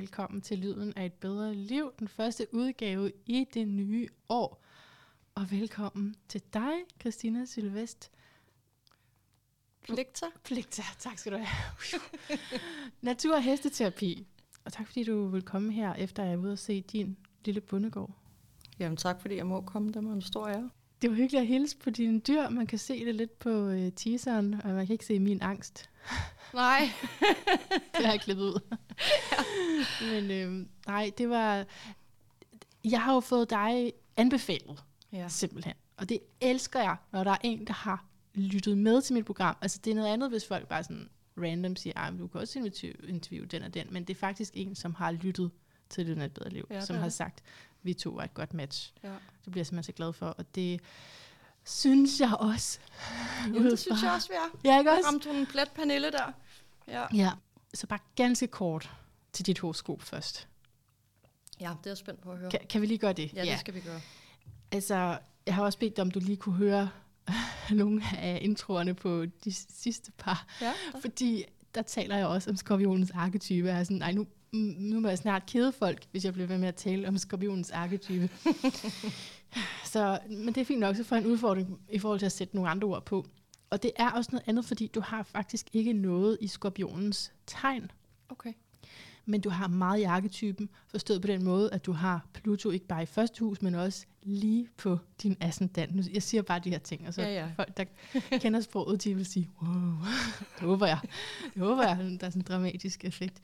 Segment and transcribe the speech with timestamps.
[0.00, 4.64] velkommen til Lyden af et bedre liv, den første udgave i det nye år.
[5.34, 8.10] Og velkommen til dig, Christina Sylvest.
[9.82, 10.26] Pligter.
[10.44, 12.00] Pligter, tak skal du have.
[13.00, 14.26] Natur- og hesteterapi.
[14.64, 17.60] Og tak fordi du vil komme her, efter jeg er ude og se din lille
[17.60, 18.10] bundegård.
[18.78, 19.92] Jamen tak, fordi jeg må komme.
[19.92, 20.70] Det var en stor ære.
[21.02, 22.48] Det var hyggeligt at hilse på dine dyr.
[22.48, 25.90] Man kan se det lidt på uh, teaseren, og man kan ikke se min angst.
[26.54, 26.88] Nej.
[27.96, 28.60] det har jeg klippet ud.
[30.12, 31.64] Men øh, nej, det var...
[32.84, 35.28] Jeg har jo fået dig anbefalet, Ja.
[35.28, 35.74] simpelthen.
[35.96, 39.56] Og det elsker jeg, når der er en, der har lyttet med til mit program.
[39.60, 41.08] Altså, det er noget andet, hvis folk bare sådan
[41.38, 44.52] random siger, at du kan også interview, interview den og den, men det er faktisk
[44.56, 45.50] en, som har lyttet
[45.88, 47.12] til af et bedre liv, Ja, som det har det.
[47.12, 47.42] sagt,
[47.82, 48.92] vi to var et godt match.
[49.02, 49.08] ja.
[49.44, 50.80] Det bliver jeg simpelthen så glad for, og det
[51.64, 52.78] synes jeg også.
[53.46, 54.70] Jamen, det synes jeg også, vi er.
[54.72, 55.06] Ja, ikke også?
[55.06, 56.32] ramte hun en plet Pernille der.
[56.88, 57.04] Ja.
[57.14, 57.30] Ja,
[57.74, 58.90] så bare ganske kort
[59.32, 60.48] til dit horoskop først.
[61.60, 62.50] ja, det er jeg spændt på at høre.
[62.50, 63.32] Kan, kan vi lige gøre det?
[63.34, 64.00] Ja, det skal vi gøre.
[64.72, 66.90] Altså, jeg har også bedt dig, om du lige kunne høre
[67.70, 70.46] nogle af introerne på de sidste par.
[70.60, 73.68] Ja, Fordi der taler jeg også om skorpionens arketype.
[73.68, 76.58] Jeg er sådan, nej, nu, nu må jeg snart kede folk, hvis jeg bliver ved
[76.58, 78.30] med at tale om skorpionens arketype.
[79.92, 82.32] så, men det er fint nok, så får jeg en udfordring i forhold til at
[82.32, 83.26] sætte nogle andre ord på.
[83.70, 87.90] Og det er også noget andet, fordi du har faktisk ikke noget i skorpionens tegn.
[88.28, 88.52] okay.
[89.30, 92.86] Men du har meget i arketypen, forstået på den måde, at du har Pluto ikke
[92.86, 96.08] bare i første hus, men også lige på din ascendant.
[96.12, 97.50] Jeg siger bare de her ting, og så Ja, ja.
[97.56, 97.84] folk, der
[98.38, 99.72] kender sproget, de vil sige, wow,
[100.58, 100.98] det håber jeg.
[101.54, 103.40] Det håber jeg, der er sådan en dramatisk effekt.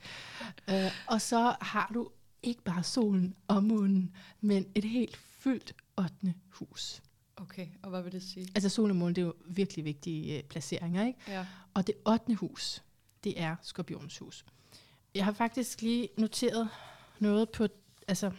[0.67, 0.73] Uh,
[1.07, 2.09] og så har du
[2.43, 6.33] ikke bare solen og månen, men et helt fyldt 8.
[6.49, 7.01] hus.
[7.37, 8.47] Okay, og hvad vil det sige?
[8.55, 11.19] Altså solen og månen, det er jo virkelig vigtige uh, placeringer, ikke?
[11.27, 11.45] Ja.
[11.73, 12.35] Og det 8.
[12.35, 12.83] hus,
[13.23, 14.45] det er skorpionens hus.
[15.15, 16.69] Jeg har faktisk lige noteret
[17.19, 17.67] noget på,
[18.07, 18.31] altså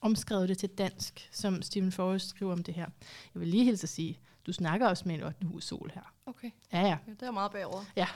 [0.00, 2.86] omskrevet det til dansk, som Stephen Forrest skriver om det her.
[3.34, 5.46] Jeg vil lige hilse at sige, du snakker også med en 8.
[5.46, 6.14] hus sol her.
[6.26, 6.86] Okay, Ja, ja.
[7.06, 7.84] ja, det er meget bagover.
[7.96, 8.06] ja.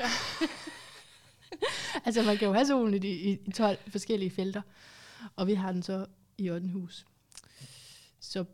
[2.06, 4.62] altså man kan jo have solen i, de, i i 12 forskellige felter,
[5.36, 6.06] og vi har den så
[6.38, 6.68] i 8.
[6.68, 7.06] hus.
[8.20, 8.44] Så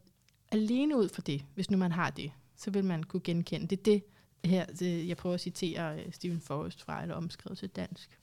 [0.53, 3.79] alene ud fra det, hvis nu man har det, så vil man kunne genkende det.
[3.79, 4.03] er det
[4.51, 8.20] her, det, jeg prøver at citere øh, Stephen Forrest fra, eller omskrevet til dansk.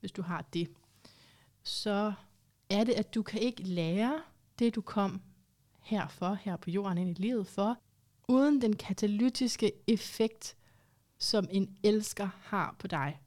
[0.00, 0.68] Hvis du har det,
[1.62, 2.12] så
[2.70, 4.22] er det, at du kan ikke lære
[4.58, 5.20] det, du kom
[5.82, 7.78] herfor, her på jorden ind i livet for,
[8.28, 10.56] uden den katalytiske effekt,
[11.18, 13.20] som en elsker har på dig.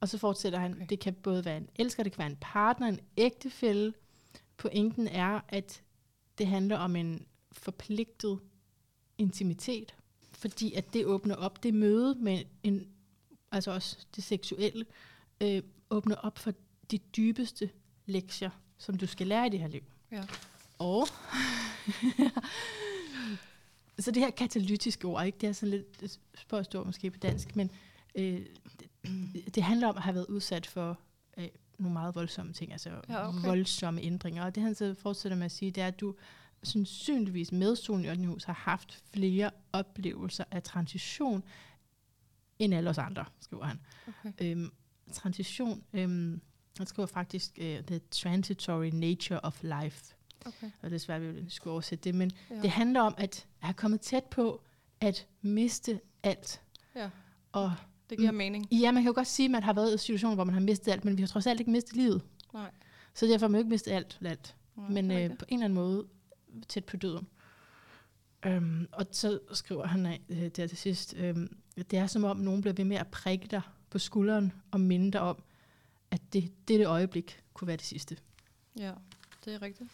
[0.00, 0.86] Og så fortsætter han, okay.
[0.88, 3.94] det kan både være en elsker, det kan være en partner, en ægtefælle.
[4.56, 5.82] Pointen er, at
[6.38, 8.40] det handler om en forpligtet
[9.18, 9.94] intimitet,
[10.32, 12.88] fordi at det åbner op, det møde med en,
[13.52, 14.86] altså også det seksuelle,
[15.40, 16.52] øh, åbner op for
[16.90, 17.70] de dybeste
[18.06, 19.82] lektier, som du skal lære i det her liv.
[20.12, 20.22] Ja.
[20.78, 21.08] Og
[23.98, 25.38] så det her katalytiske ord, ikke?
[25.40, 27.70] det er sådan lidt spørgsmål ord måske på dansk, men
[28.14, 28.46] øh,
[28.80, 30.98] det, det handler om at have været udsat for
[31.38, 31.48] øh,
[31.78, 33.48] nogle meget voldsomme ting, altså Ja, okay.
[33.48, 34.44] voldsomme ændringer.
[34.44, 36.14] Og det han så fortsætter med at sige, det er, at du
[36.62, 38.26] sandsynligvis med solen i 8.
[38.26, 41.44] hus har haft flere oplevelser af transition
[42.58, 43.80] end alle os andre, skriver han.
[44.08, 44.32] Okay.
[44.40, 44.70] Øhm,
[45.12, 46.40] transition, øhm,
[46.78, 50.14] han skriver faktisk uh, The Transitory Nature of Life.
[50.46, 50.70] Okay.
[50.82, 52.54] Og det er svært, at vi skulle oversætte det, men Ja.
[52.62, 54.62] det handler om, at jeg er kommet tæt på
[55.00, 56.62] at miste alt.
[56.94, 57.10] ja,
[57.52, 57.72] Og
[58.10, 58.72] det giver mening.
[58.72, 60.60] ja, man kan jo godt sige, at man har været i situationer, hvor man har
[60.60, 62.22] mistet alt, men vi har trods alt ikke mistet livet.
[62.54, 62.70] Nej.
[63.14, 64.56] Så derfor har man jo ikke mistet alt, alt.
[64.76, 66.06] Nej, men øh, på en eller anden måde
[66.68, 67.26] tæt på døden.
[68.46, 72.60] Øhm, og så skriver han øh, der til sidst, øhm, det er som om nogen
[72.60, 75.42] bliver ved med at prikke dig på skulderen og minde dig om,
[76.10, 78.16] at det, dette øjeblik kunne være det sidste.
[78.78, 78.92] Ja,
[79.44, 79.90] det er rigtigt.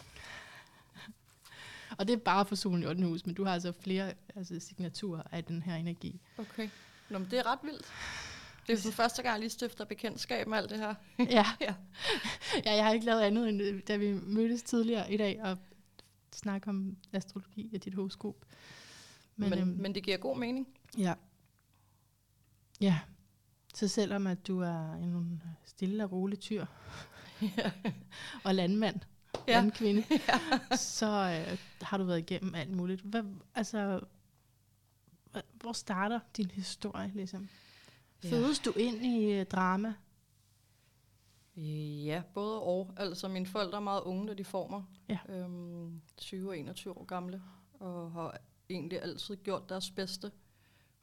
[1.99, 3.03] Og det er bare for solen i 8.
[3.03, 6.21] hus, men du har altså flere altså, signaturer af den her energi.
[6.39, 6.69] Okay.
[7.11, 7.87] Nå, men det er ret vildt.
[8.67, 10.95] Det er sådan første gang, jeg lige stifter bekendtskab med alt det her.
[11.19, 11.47] ja.
[11.61, 11.75] Ja.
[12.65, 15.59] ja, jeg har ikke lavet andet, end øh, da vi mødtes tidligere i dag og
[16.33, 18.37] snakke om astrologi og dit horoskop.
[19.37, 20.69] Men, men, øhm, men det giver god mening.
[20.99, 21.15] Ja.
[22.81, 23.01] Ja.
[23.75, 26.67] Så selvom at du er en stille og rolig tyr
[28.45, 29.01] og landmand,
[29.49, 29.53] Ja.
[29.61, 30.05] landkvinde,
[30.71, 30.77] ja.
[30.77, 31.07] så
[31.51, 33.01] øh, har du været igennem alt muligt.
[33.01, 33.23] Hvad,
[33.55, 34.01] altså,
[35.37, 37.49] hva- hvor starter din historie, ligesom?
[38.25, 38.31] Ja.
[38.31, 39.95] Fødes du ind i øh, drama?
[41.57, 42.93] Ja, både og.
[42.97, 44.83] Altså, mine forældre er meget unge, da de får mig.
[45.09, 45.19] Ja.
[45.29, 47.43] Øhm, 20 og 21 år gamle.
[47.73, 48.39] Og har
[48.71, 50.31] egentlig altid gjort deres bedste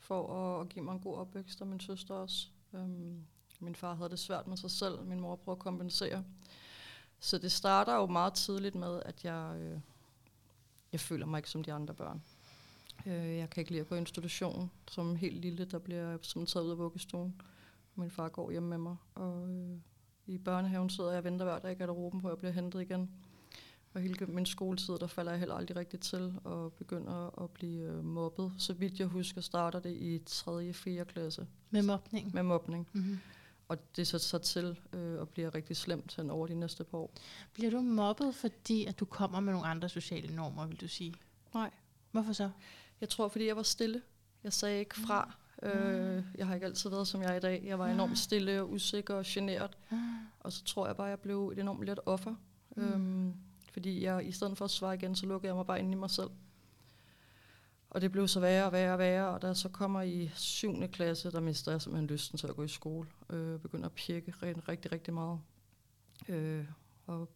[0.01, 2.47] for at, at give mig en god opvækst, og min søster også.
[2.73, 3.25] Øhm,
[3.63, 6.23] Min far havde det svært med sig selv, min mor prøver at kompensere.
[7.19, 9.79] Så det starter jo meget tidligt med, at jeg, øh,
[10.91, 12.21] jeg føler mig ikke som de andre børn.
[13.05, 16.45] Øh, jeg kan ikke lide at gå i institution som helt lille, der bliver som
[16.45, 17.41] taget ud af vuggestuen.
[17.95, 19.77] Min far går hjem med mig, og øh,
[20.25, 22.81] i børnehaven sidder jeg og venter hver dag i garderoben på, at jeg bliver hentet
[22.81, 23.11] igen.
[23.93, 27.81] Og hele min skoletid, der falder jeg heller aldrig rigtigt til og begynder at blive
[27.83, 28.51] øh, mobbet.
[28.57, 30.73] Så vidt jeg husker, starter det i 3.
[30.73, 31.05] 4.
[31.05, 31.47] klasse.
[31.69, 32.33] Med mobning?
[32.33, 32.87] Med mobning.
[32.93, 33.19] Mm-hmm.
[33.67, 36.97] Og det så så til øh, at blive rigtig slemt hen over de næste par
[36.97, 37.13] år.
[37.53, 41.13] Bliver du mobbet, fordi at du kommer med nogle andre sociale normer, vil du sige?
[41.53, 41.71] Nej.
[42.11, 42.49] Hvorfor så?
[43.01, 44.01] Jeg tror, fordi jeg var stille.
[44.43, 45.33] Jeg sagde ikke fra.
[45.63, 45.67] Mm.
[45.69, 47.63] Øh, jeg har ikke altid været, som jeg er i dag.
[47.65, 47.93] Jeg var Ah.
[47.93, 49.77] enormt stille og usikker og generet.
[50.39, 52.35] Og så tror jeg bare, jeg blev et enormt let offer.
[52.77, 52.83] Mm.
[52.83, 53.33] Øhm,
[53.71, 55.95] fordi jeg, i stedet for at svare igen, så lukkede jeg mig bare ind i
[55.95, 56.29] mig selv.
[57.89, 60.31] Og det blev så værre og værre og værre, og da jeg så kommer i
[60.35, 60.87] 7.
[60.91, 63.07] klasse, der mister jeg simpelthen lysten til at gå i skole.
[63.29, 65.39] Øh, begynder at pirke rigtig, rigtig, rigtig meget.
[66.29, 66.65] Øh,
[67.07, 67.29] og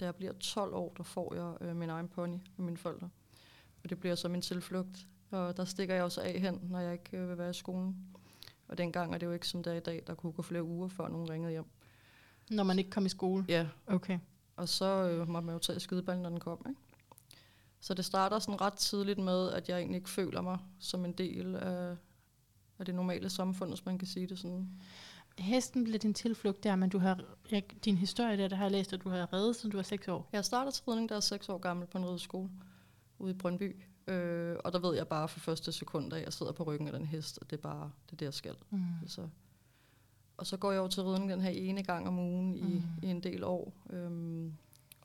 [0.00, 3.10] da jeg bliver 12 år, der får jeg øh, min egen pony med mine forældre.
[3.84, 5.06] Og det bliver så min tilflugt.
[5.30, 7.96] Og der stikker jeg også af hen, når jeg ikke øh, vil være i skolen.
[8.68, 10.62] Og dengang er det jo ikke som det er i dag, der kunne gå flere
[10.62, 11.64] uger, før nogen ringede hjem.
[12.50, 13.44] Når man ikke kom i skole?
[13.48, 14.18] Ja, Okay.
[14.62, 16.66] Og så øh, måtte man jo tage skideballen, når den kom.
[16.68, 16.80] Ikke?
[17.80, 21.12] Så det starter sådan ret tidligt med, at jeg egentlig ikke føler mig som en
[21.12, 21.96] del af,
[22.78, 24.68] af det normale samfund, hvis man kan sige det sådan.
[25.38, 27.20] Hesten blev din tilflugt der, men du har,
[27.50, 29.82] jeg, din historie der, der har jeg læst, at du har reddet, siden du var
[29.82, 30.28] 6 år.
[30.32, 32.50] Jeg startede til ridning, da jeg er seks år gammel på en rideskole
[33.18, 33.76] ude i Brøndby.
[34.06, 36.92] Øh, og der ved jeg bare for første sekund, at jeg sidder på ryggen af
[36.92, 38.56] den hest, og det er bare det, er jeg skal.
[38.70, 38.84] Mm.
[39.06, 39.28] Så.
[40.42, 42.82] Og så går jeg jo til ridning den her ene gang om ugen i, Mm.
[43.02, 43.72] i en del år.
[43.90, 44.52] Øhm,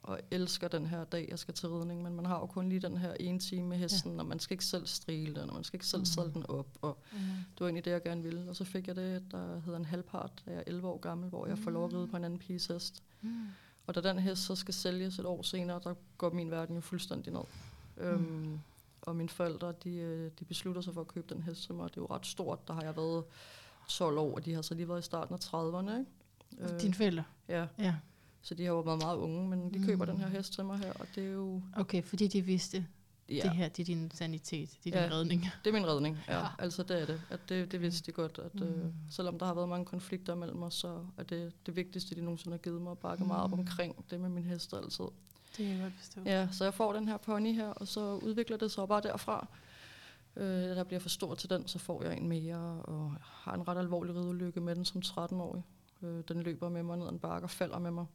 [0.04, 2.04] og elsker den her dag, jeg skal til ridning.
[2.04, 4.20] Men man har jo kun lige den her ene time med hesten, ja.
[4.20, 6.06] og man skal ikke selv strile den, og man skal ikke selv Mm.
[6.06, 6.68] sadle den op.
[6.82, 7.18] Og Mm.
[7.20, 8.50] det var egentlig det, jeg gerne ville.
[8.50, 11.30] Og så fik jeg det, der hedder en halvpart, da jeg er 11 år gammel,
[11.30, 13.04] hvor jeg får lov at ride på en anden piges hest.
[13.22, 13.46] Mm.
[13.88, 16.82] Og da den hest så skal sælges et år senere, der går min verden jo
[16.82, 17.42] fuldstændig ned.
[17.98, 18.04] Mm.
[18.04, 18.60] Øhm,
[19.02, 21.90] og mine forældre, de, øh, de beslutter sig for at købe den hest til mig.
[21.90, 22.68] Det er jo ret stort.
[22.68, 23.24] Der har jeg været
[23.88, 25.98] 12 år, og de har så lige været i starten af 30'erne.
[26.00, 26.78] Ikke?
[26.82, 27.24] Dine forældre?
[27.50, 27.96] ja, Ja.
[28.42, 29.86] så de har jo været meget unge, men de Mm.
[29.86, 31.62] køber den her hest til mig her, og det er jo...
[31.76, 32.86] Okay, fordi de vidste,
[33.30, 35.16] Ja, det her det er din sanitet, det er din Ja.
[35.18, 35.42] redning.
[35.64, 36.18] det er min redning.
[36.28, 36.46] Ja, Ja.
[36.60, 37.22] altså det er det.
[37.30, 38.94] At det, det vidste de godt, at øh, Mm.
[39.10, 42.54] selvom der har været mange konflikter mellem os, så er det det vigtigste, de nogensinde
[42.54, 43.60] har givet mig, at bakke meget op Mm.
[43.60, 45.06] omkring det med min hest altid.
[45.58, 46.22] Det kan jeg godt forstå.
[46.26, 49.48] Ja, så jeg får den her pony her, og så udvikler det sig bare derfra.
[50.38, 53.68] Øh, der bliver for stor til den, så får jeg en mere, og har en
[53.68, 55.64] ret alvorlig ridelykke med den som 13-årig.
[56.02, 58.06] Øh, den løber med mig ned ad en bakke og falder med mig,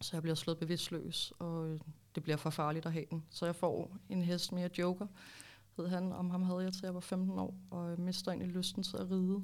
[0.00, 1.80] så jeg bliver slået bevidstløs, og øh,
[2.14, 3.24] det bliver for farligt at have den.
[3.30, 5.06] Så jeg får en hest mere joker,
[5.76, 8.56] hed han, om ham havde jeg til jeg var 15 år, og jeg mister egentlig
[8.56, 9.42] lysten til at ride.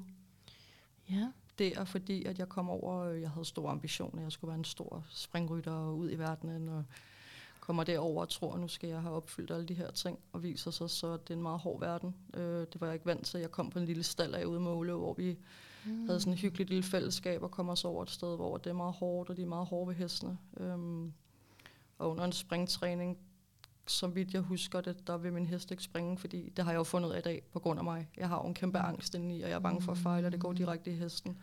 [1.09, 1.31] Ja.
[1.57, 4.57] Det er fordi, at jeg kom over, øh, jeg havde store ambitioner, jeg skulle være
[4.57, 6.83] en stor springrytter og ud i verdenen, og
[7.69, 10.43] kommer derover og tror, at nu skal jeg have opfyldt alle de her ting, og
[10.43, 12.15] viser sig så, at det er en meget hård verden.
[12.33, 13.39] Øh, det var jeg ikke vant til.
[13.39, 15.37] Jeg kom på en lille stald af ude i Måle, hvor vi
[15.85, 16.05] Mm.
[16.05, 18.73] havde sådan et hyggeligt lille fællesskab, og kom os over et sted, hvor det er
[18.73, 20.37] meget hårdt, og de er meget hårde ved hestene.
[20.57, 21.13] Øhm,
[21.97, 23.17] og under en springtræning,
[23.87, 26.77] som vidt jeg husker det, der vil min hest ikke springe, fordi det har jeg
[26.77, 28.09] jo fundet af i dag på grund af mig.
[28.17, 30.31] Jeg har jo en kæmpe angst indeni, og jeg er bange for at fejle, og
[30.31, 31.37] det går direkte i hesten.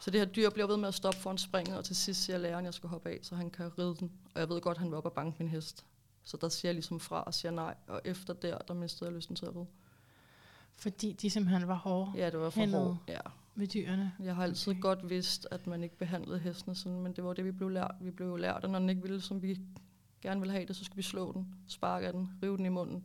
[0.00, 2.38] Så det her dyr bliver ved med at stoppe foran springet, og til sidst siger
[2.38, 4.12] læreren, at jeg skal hoppe af, så han kan ride den.
[4.34, 5.84] Og jeg ved godt, at han vil op og banke min hest.
[6.24, 9.16] Så der siger jeg ligesom fra og siger nej, og efter der, der mistede jeg
[9.16, 9.66] lysten til at ride.
[10.76, 12.98] Fordi de simpelthen var hårde Ja, det var for hårdt.
[13.08, 13.18] Ja.
[13.54, 14.12] ved dyrene.
[14.20, 14.80] Jeg har altid Okay.
[14.80, 17.94] godt vidst, at man ikke behandlede hestene sådan, men det var det, vi blev lært.
[18.00, 19.60] Vi blev lært, at når den ikke ville, som vi
[20.22, 23.04] gerne ville have det, så skulle vi slå den, sparke den, rive den i munden.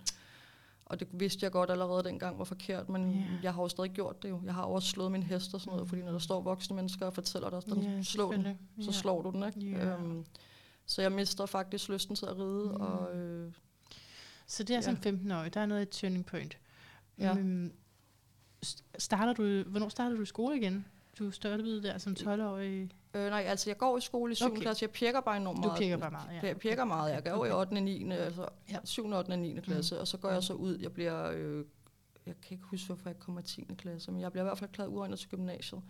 [0.89, 3.17] Og det vidste jeg godt allerede dengang var forkert, men Ja.
[3.17, 3.43] yeah.
[3.43, 4.41] jeg har jo stadig gjort det jo.
[4.45, 7.05] Jeg har også slået min hest og sådan noget, fordi når der står voksne mennesker
[7.05, 8.57] og fortæller dig, at Ja, slå den, selvfølgelig.
[8.81, 8.91] så Ja.
[8.91, 9.77] slår du den, ikke?
[9.77, 9.95] Ja.
[9.95, 10.25] Øhm,
[10.85, 12.81] så jeg mister faktisk lysten til at ride, Mm.
[12.81, 13.51] og øh,
[14.47, 15.09] Så det er som Ja.
[15.09, 16.57] 15-årig, der er noget et turning point.
[17.19, 17.35] Ja.
[18.65, 20.85] St- starter du, hvornår starter du skole igen?
[21.19, 22.89] Du startede der som 12-årig.
[23.13, 24.45] øh, nej, altså jeg går i skole i 7.
[24.45, 24.51] Okay.
[24.55, 24.61] Okay.
[24.61, 25.79] klasse, jeg pirker bare enormt Du meget.
[25.79, 26.47] pirker bare meget, ja.
[26.47, 27.11] Jeg pirker meget.
[27.13, 27.69] Jeg går i 8.
[27.73, 28.11] og 9.
[28.11, 28.73] altså Ja.
[28.73, 28.77] ja.
[28.83, 29.05] 7.
[29.13, 29.29] 8.
[29.31, 29.59] og 9.
[29.63, 30.77] klasse, og så går jeg så ud.
[30.77, 31.65] Jeg bliver, øh,
[32.25, 33.67] jeg kan ikke huske, hvorfor jeg kommer i 10.
[33.77, 35.81] klasse, men jeg bliver i hvert fald klaret uegnet til gymnasiet.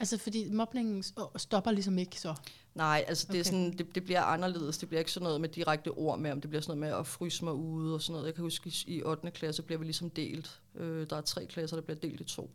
[0.00, 1.04] Altså fordi mobningen
[1.36, 2.34] stopper ligesom ikke så.
[2.74, 3.44] Nej, altså det, er Okay.
[3.44, 4.78] sådan, det, det bliver anderledes.
[4.78, 7.00] Det bliver ikke sådan noget med direkte ord med, om det bliver sådan noget med
[7.00, 8.26] at fryse mig ude og sådan noget.
[8.26, 9.30] Jeg kan huske, i- i 8.
[9.30, 10.60] klasse bliver vi ligesom delt.
[10.74, 12.50] Øh, der er tre klasser, der bliver delt i to.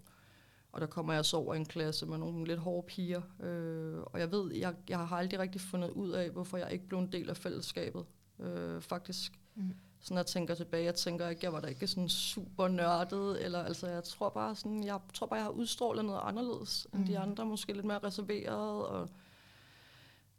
[0.71, 3.21] Og der kommer jeg så over i en klasse med nogle lidt hårde piger.
[3.39, 6.87] Øh, og jeg ved, jeg, jeg har aldrig rigtig fundet ud af, hvorfor jeg ikke
[6.87, 8.05] blev en del af fællesskabet.
[8.39, 9.39] Øh, faktisk.
[9.55, 9.73] Mm.
[9.99, 13.63] sådan jeg tænker tilbage, jeg tænker ikke, jeg var da ikke sådan super nørdet, eller
[13.63, 16.99] altså jeg tror bare sådan, jeg tror bare, jeg har udstrålet noget anderledes mm.
[16.99, 19.09] end de andre, måske lidt mere reserveret, og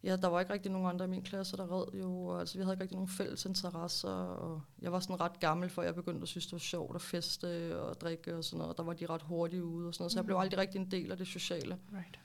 [0.04, 2.58] ja, der var ikke rigtig nogen andre i min klasse, der red jo, og altså
[2.58, 5.94] vi havde ikke rigtig nogen fælles interesser, og jeg var sådan ret gammel, før jeg
[5.94, 8.92] begyndte at synes, det var sjovt at feste og drikke og sådan noget, der var
[8.92, 11.16] de ret hurtigt ude og sådan noget, så jeg blev aldrig rigtig en del af
[11.16, 11.78] det sociale.
[11.92, 12.20] Right.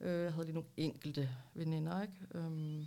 [0.00, 2.46] Øh, jeg havde lige nogle enkelte veninder, ikke?
[2.46, 2.86] Um,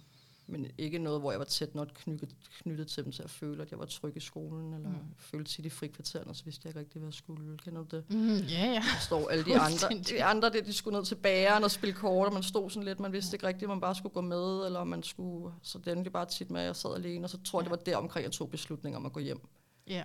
[0.50, 3.62] men ikke noget, hvor jeg var tæt nok knyttet, knyttet til dem til at føle,
[3.62, 4.96] at jeg var tryg i skolen, eller mm.
[5.18, 7.58] følte tit i frikvartererne, så vidste jeg ikke rigtig, hvad jeg skulle.
[7.58, 8.10] Kender du det?
[8.10, 8.74] Mm, ja, ja.
[8.74, 9.88] Der står alle de andre.
[10.10, 12.84] De andre, det, de skulle ned til bageren og spille kort, og man stod sådan
[12.84, 15.54] lidt, man vidste ikke rigtigt, om man bare skulle gå med, eller om man skulle...
[15.62, 17.72] Så det endte bare tit med, at jeg sad alene, og så tror jeg, det
[17.72, 19.42] var der omkring, jeg tog beslutningen om at gå hjem.
[19.88, 20.04] Ja.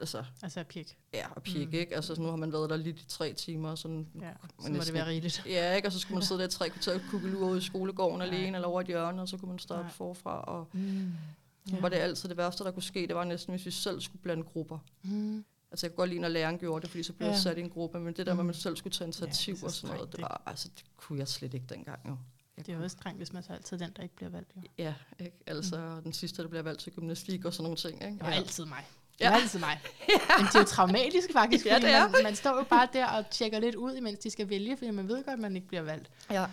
[0.00, 0.98] Altså, Altså pik.
[1.14, 1.74] ja, og pik, mm.
[1.74, 1.94] ikke?
[1.94, 4.86] Altså, nu har man været der lige de tre timer, sådan Ja, så må næsten
[4.86, 5.42] det være rigeligt.
[5.46, 5.88] Ja, ikke?
[5.88, 8.26] Og så skulle man sidde der i tre kvarter og kukkelure ude i skolegården Nej.
[8.26, 9.90] alene, eller over et hjørne, og så kunne man starte Nej.
[9.92, 10.40] forfra.
[10.40, 11.12] Og Mm.
[11.72, 11.80] ja.
[11.80, 13.06] var det altid det værste, der kunne ske.
[13.06, 14.78] Det var næsten, hvis vi selv skulle blande grupper.
[15.02, 15.44] Mm.
[15.70, 17.30] Altså jeg kunne godt lide, når læreren gjorde det, fordi så blev ja.
[17.30, 17.34] Ja.
[17.34, 18.46] jeg sat i en gruppe, men det der med, at Mm.
[18.46, 21.18] man selv skulle tage initiativ Ja, og så sådan noget, det var, altså det kunne
[21.18, 22.16] jeg slet ikke dengang jo.
[22.56, 24.52] Jeg Det er jo også strengt, hvis man så altid den, der ikke bliver valgt.
[24.56, 24.62] Jo.
[24.78, 25.36] Ja, ikke?
[25.46, 26.02] Altså mm.
[26.02, 28.14] den sidste, der bliver valgt til gymnastik og sådan nogle ting, ikke?
[28.14, 28.36] Det var Ja.
[28.36, 28.84] altid mig.
[29.18, 29.30] Det Ja.
[29.30, 29.80] var altid mig.
[30.38, 32.08] Men det er jo traumatisk faktisk, Ja, det er.
[32.08, 34.90] man, man står jo bare der og tjekker lidt ud, imens de skal vælge, fordi
[34.90, 36.10] man ved godt, at man ikke bliver valgt.
[36.30, 36.46] Ja.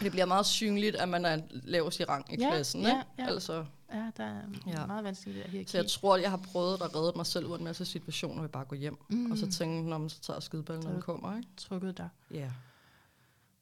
[0.00, 3.00] Det bliver meget synligt, at man er lavest i rang i Ja, klassen, ja, ikke?
[3.18, 3.26] ja.
[3.26, 4.80] Altså, Ja, der er Ja.
[4.80, 4.86] ja.
[4.86, 5.70] meget vanskeligt det der hierarki.
[5.70, 7.84] så jeg tror, at jeg har prøvet at redde mig selv ud af en masse
[7.84, 8.96] situationer, hvor jeg bare går hjem.
[9.08, 9.30] mm.
[9.32, 11.48] Og så tænke, når man så tager skideballen, når den kommer, ikke?
[11.56, 12.08] trykket der.
[12.30, 12.50] Ja.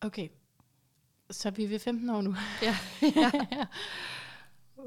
[0.00, 0.28] Okay.
[1.30, 2.34] Så vi er ved 15 år nu.
[2.62, 2.76] Ja.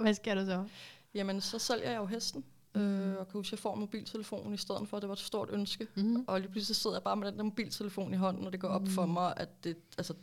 [0.01, 0.65] Hvad sker der så?
[1.13, 2.43] Jamen, så sælger jeg jo hesten.
[2.75, 2.81] Mm.
[2.81, 5.49] Øh, og kan huske, at jeg får mobiltelefonen i stedet for, det var et stort
[5.51, 5.87] ønske.
[5.95, 6.23] Mm.
[6.27, 8.67] Og lige pludselig sidder jeg bare med den der mobiltelefon i hånden, og det går
[8.67, 8.87] op Mm.
[8.87, 10.13] for mig, at det, altså,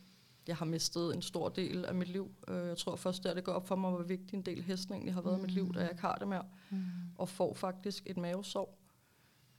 [0.48, 2.30] jeg har mistet en stor del af mit liv.
[2.48, 4.94] Øh, jeg tror først, der det går op for mig, hvor vigtig en del hesten
[4.94, 6.44] egentlig har været i mit liv, da jeg ikke har det mere.
[6.70, 6.78] Mm.
[7.18, 8.78] Og får faktisk et mavesår.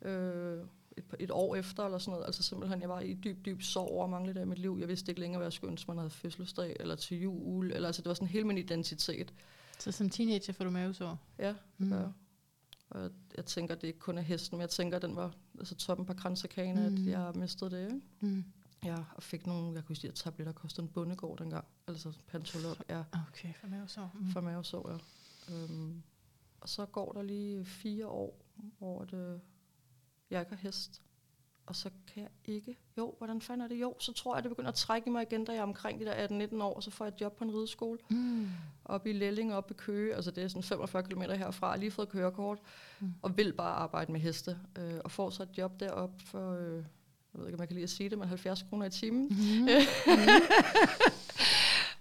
[0.02, 0.60] Øh,
[0.98, 2.26] et, et år efter eller sådan noget.
[2.26, 4.78] Altså simpelthen, jeg var i dyb, dyb sorg over mange dage i mit liv.
[4.80, 7.72] Jeg vidste ikke længere, hvad jeg skulle ønske, man havde fødselsdag eller til jul.
[7.72, 9.34] Eller, altså, det var sådan hele min identitet.
[9.80, 11.18] Så som teenager får du mavesår?
[11.40, 11.86] Ja, Mm.
[11.88, 11.94] mm.
[11.94, 12.04] ja.
[12.92, 16.06] Og jeg, tænker, det ikke kun er hesten, men jeg tænker, den var altså toppen
[16.06, 16.96] på kransekagene, mm.
[16.96, 17.86] At jeg mistede det.
[17.86, 18.02] Ikke?
[18.20, 18.46] Mm.
[18.86, 21.66] Ja, og fik nogle, jeg kunne huske, at tabletter kostede en bundegård dengang.
[21.88, 24.12] Altså pantolog, ja, Okay, for mavesår.
[24.20, 24.32] Mm.
[24.32, 24.98] for mavesår, ja.
[25.56, 26.04] Øhm,
[26.62, 28.46] og så går der lige fire år,
[28.78, 29.42] hvor det,
[30.30, 31.02] jeg ikke har hest.
[31.66, 33.82] Og så kan jeg ikke, jo, hvordan fanden er det?
[33.82, 36.00] Jo, så tror jeg, det begynder at trække i mig igen, da jeg er omkring
[36.00, 38.00] de der 18-19 år, og så får jeg et job på en rideskole.
[38.10, 38.48] Mm.
[38.86, 42.10] Op i Lelling, op i Køge, altså det er sådan 45 km herfra, lige fået
[42.10, 42.60] kørekort,
[43.00, 43.08] Mm.
[43.08, 43.14] mm.
[43.22, 46.76] og vil bare arbejde med heste, øh, og får så et job deroppe for, øh,
[47.34, 49.24] jeg ved ikke, om jeg kan lide at sige det, men 70 kroner i timen.
[49.30, 49.68] Mm.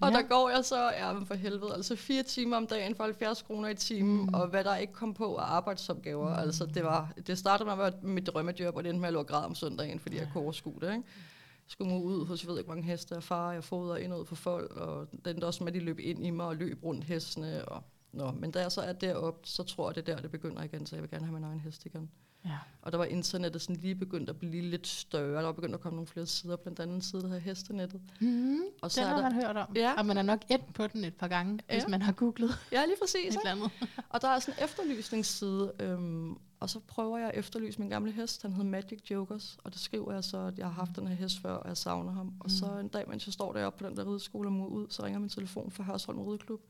[0.00, 0.16] Og Ja.
[0.16, 3.42] der går jeg så, ja, men for helvede, altså fire timer om dagen for 70
[3.42, 4.34] kroner i timen, Mm.
[4.34, 6.28] og hvad der ikke kom på af arbejdsopgaver.
[6.34, 6.40] Mm.
[6.40, 9.12] Altså, det, var, det startede med at være mit drømmejob, og det endte med at
[9.12, 10.22] lå grad om søndagen, fordi ja.
[10.22, 10.82] Jeg kunne overskue det.
[10.82, 10.94] Ikke?
[10.94, 13.96] Jeg skulle må ud hos, jeg ved ikke, hvor mange heste jeg far, jeg fodrer
[13.96, 16.30] ind og ud for folk, og den der også med, at de løb ind i
[16.30, 17.64] mig og løb rundt hestene.
[17.68, 20.30] Og, nå, men da jeg så er deroppe, så tror jeg, det er der, det
[20.30, 22.10] begynder igen, så jeg vil gerne have min egen hest igen.
[22.44, 22.58] Ja.
[22.82, 25.38] Og der var internettet sådan lige begyndt at blive lidt større.
[25.38, 28.00] Der var begyndt at komme nogle flere sider, blandt andet en side, der hedder Hestenettet.
[28.20, 28.58] Mm.
[28.82, 29.76] Og så Den er har der, man hørt om.
[29.76, 29.94] Ja.
[29.98, 31.74] Og man er nok et på den et par gange, ja.
[31.74, 33.36] hvis man har googlet ja, lige et præcis.
[33.36, 33.70] Eller andet.
[34.08, 38.12] Og der er sådan en efterlysningsside, øhm, og så prøver jeg at efterlyse min gamle
[38.12, 38.42] hest.
[38.42, 41.14] Han hed Magic Jokers, og det skriver jeg så, at jeg har haft den her
[41.14, 42.32] hest før, og jeg savner ham.
[42.40, 44.86] Og så en dag, mens jeg står deroppe på den der rideskole og må ud,
[44.90, 46.60] så ringer min telefon fra Hørsholm Rideklub,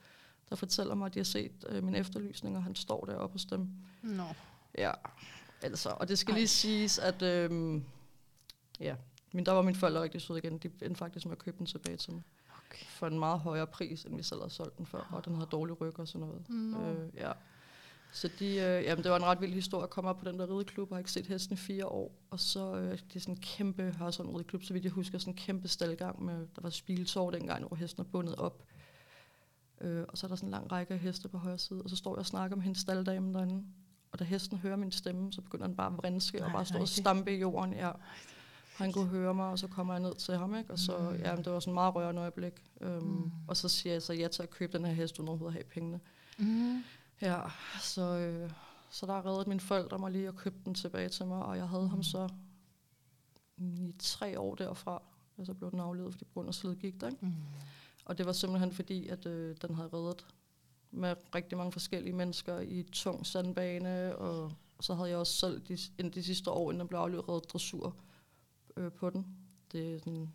[0.51, 3.45] der fortæller mig, at de har set øh, min efterlysning, og han står deroppe hos
[3.45, 3.69] dem.
[4.03, 4.25] Nå.
[4.79, 4.93] Ja,
[5.63, 6.39] altså, og det skal Ej.
[6.39, 7.85] lige siges, at øhm,
[8.81, 8.97] ja,
[9.33, 10.59] men der var mine forældre rigtig søde igen.
[10.59, 12.23] De endte faktisk med at købe den tilbage til mig.
[12.67, 12.85] Okay.
[12.87, 15.49] For en meget højere pris, end vi selv havde solgt den for, og den havde
[15.53, 16.97] dårlig ryg og sådan noget.
[16.99, 17.33] Øh, ja.
[18.13, 20.39] Så de, øh, jamen, det var en ret vild historie at komme op på den
[20.39, 20.91] der rideklub.
[20.91, 22.13] Jeg har ikke set hesten i fire år.
[22.31, 25.33] Og så øh, det er sådan en kæmpe Hørsholm rideklub, så vidt jeg husker, sådan
[25.33, 26.25] en kæmpe staldgang.
[26.25, 28.63] Med, der var spiltår dengang, hvor hesten er bundet op.
[29.81, 31.83] Øh, og så er der sådan en lang række af heste på højre side.
[31.83, 33.65] Og så står jeg og snakker med hendes stalddame derinde.
[34.13, 36.79] Og da hesten hører min stemme, så begynder han bare at vrinske og bare stå
[36.79, 37.73] og stampe i jorden.
[37.73, 37.91] Ja.
[38.77, 40.73] Han kunne høre mig, og så kommer jeg ned til ham, ikke?
[40.73, 41.17] Og så, Mm.
[41.17, 42.53] ja, det var sådan en meget rørende øjeblik.
[42.81, 42.87] Mm.
[42.89, 43.31] mm.
[43.49, 45.63] Og så siger jeg så ja til at købe den her hest, uden overhovedet at
[45.63, 46.01] have pengene.
[46.39, 46.83] Mm.
[47.23, 47.39] Ja,
[47.81, 48.51] så, øh,
[48.91, 51.69] så der reddede mine forældre mig lige og købte den tilbage til mig, og jeg
[51.69, 51.89] havde mm.
[51.91, 52.29] ham så
[53.59, 55.03] i tre år derfra,
[55.37, 57.17] og så blev den aflevet, fordi på grund af slidgigt, ikke?
[57.21, 57.33] Mm.
[58.11, 60.27] Og det var simpelthen fordi, at øh, den havde reddet
[60.91, 65.79] med rigtig mange forskellige mennesker i tung sandbane, og så havde jeg også selv de,
[65.99, 67.97] inden de sidste år, inden den blev aflevet, reddet dressur
[68.77, 69.27] øh, på den.
[69.73, 70.33] Det er sådan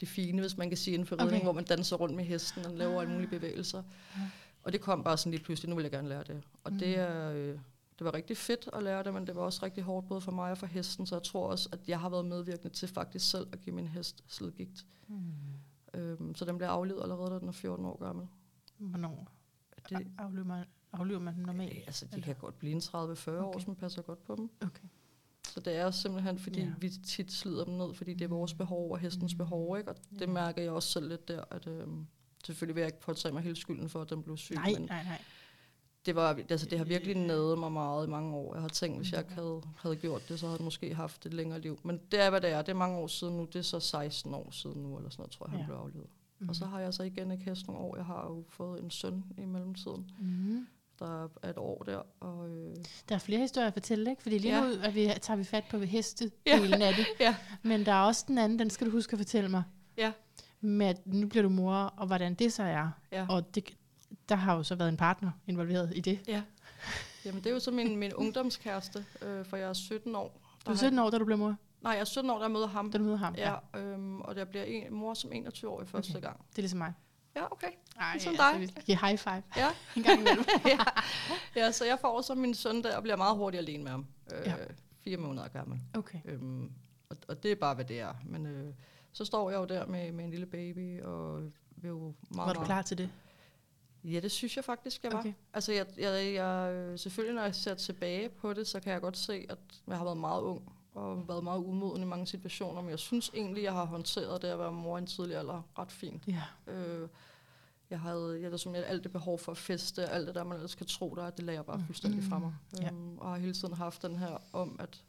[0.00, 1.44] det fine, hvis man kan sige, inden for ridning, Okay.
[1.44, 3.82] hvor man danser rundt med hesten og laver alle mulige bevægelser.
[4.16, 4.20] Ja.
[4.62, 6.42] Og det kom bare sådan lige pludselig, nu vil jeg gerne lære det.
[6.64, 6.78] Og Mm.
[6.78, 7.58] det, er, øh,
[7.98, 10.32] det var rigtig fedt at lære det, men det var også rigtig hårdt både for
[10.32, 13.30] mig og for hesten, så jeg tror også, at jeg har været medvirkende til faktisk
[13.30, 14.86] selv at give min hest slidgigt.
[15.08, 15.16] Mm.
[15.94, 18.26] Øhm, så den bliver aflevet allerede, da den er 14 år gammel.
[18.78, 19.28] Hvornår
[19.88, 21.72] Det, aflever man, aflever man den normalt?
[21.76, 22.24] øh, altså, de eller?
[22.24, 23.64] kan godt blive en 30-40 år, Okay.
[23.64, 24.50] som passer godt på dem.
[24.62, 24.84] Okay.
[25.48, 26.72] Så det er simpelthen, fordi Ja.
[26.78, 28.58] vi tit slider dem ned, fordi det er vores Mm.
[28.58, 29.38] behov og hestens Mm.
[29.38, 29.78] behov.
[29.78, 29.90] Ikke?
[29.90, 30.26] Og det Ja.
[30.26, 32.06] mærker jeg også selv lidt der, at øhm,
[32.44, 34.54] selvfølgelig vil jeg ikke påtage mig hele skylden for, at den blev syg.
[34.54, 35.22] Nej, men nej, nej.
[36.06, 38.54] Det, var, altså, det har virkelig nædet mig meget i mange år.
[38.54, 39.36] Jeg har tænkt, hvis jeg ikke Mm.
[39.42, 41.80] havde, havde gjort det, så havde jeg måske haft et længere liv.
[41.84, 42.62] Men det er, hvad det er.
[42.62, 43.44] Det er mange år siden nu.
[43.44, 45.66] Det er så 16 år siden nu, eller sådan noget, tror jeg, han Ja.
[45.66, 46.06] blev aflevet.
[46.38, 46.48] Mm.
[46.48, 47.96] Og så har jeg så igen ikke hest nogle år.
[47.96, 50.10] Jeg har jo fået en søn i mellemtiden.
[50.20, 50.66] Mm.
[50.98, 52.02] Der er et år der.
[52.20, 52.76] Og, øh,
[53.08, 54.22] Der er flere historier at fortælle, ikke?
[54.22, 54.64] Fordi lige Ja.
[54.68, 57.06] nu er vi, tager vi fat på hestedelen af det.
[57.20, 57.36] Ja.
[57.62, 59.62] Men der er også den anden, den skal du huske at fortælle mig.
[59.96, 60.12] Ja.
[60.60, 62.88] Med at nu bliver du mor, og hvordan det så er.
[63.12, 63.26] Ja.
[63.28, 63.64] Og det,
[64.28, 66.20] der har jo så været en partner involveret i det.
[67.24, 70.40] jamen, det er jo så min, min ungdomskæreste, øh, for jeg er 17 år.
[70.66, 72.48] Du er Der 17 år, da du blev mor, nej, jeg er 17 år, der
[72.48, 72.92] møder ham.
[72.92, 73.34] da du møder ham.
[73.34, 76.20] Ja, øhm, og jeg bliver en, mor som 21 år i første Okay.
[76.20, 76.36] gang.
[76.50, 76.92] Det er ligesom mig.
[77.36, 77.66] Ja, okay.
[78.00, 78.60] Ej, Ligesom altså, dig.
[78.60, 79.68] vi skal give high five Ja.
[79.96, 80.44] en gang imellem.
[80.66, 80.78] ja.
[81.56, 84.06] ja, så jeg får så min søn der og bliver meget hurtigt alene med ham.
[84.34, 84.54] Øh, Ja.
[85.04, 85.80] Fire måneder gammel.
[85.94, 86.18] Okay.
[86.24, 86.70] Øhm,
[87.08, 88.12] og, og det er bare, hvad det er.
[88.26, 88.74] Men øh,
[89.12, 91.42] så står jeg jo der med, med en lille baby, og
[91.76, 93.10] vil jo meget, Var du klar til det?
[94.04, 95.18] Ja, det synes jeg faktisk, jeg var.
[95.18, 95.32] Okay.
[95.54, 99.16] Altså, jeg, jeg, jeg, selvfølgelig, når jeg ser tilbage på det, så kan jeg godt
[99.16, 102.90] se, at jeg har været meget ung, og været meget umoden i mange situationer, men
[102.90, 105.92] jeg synes egentlig, jeg har håndteret det at være mor i en tidlig alder ret
[105.92, 106.22] fint.
[106.28, 106.72] Ja.
[106.72, 107.08] Øh,
[107.90, 110.54] jeg havde jeg, som jeg, alt det behov for at feste, alt det der, man
[110.56, 111.84] ellers kan tro, der, det lagde jeg bare Mm.
[111.86, 112.54] fuldstændig fra mig.
[112.80, 112.86] Ja.
[112.88, 115.02] Øhm, og har hele tiden haft den her om, at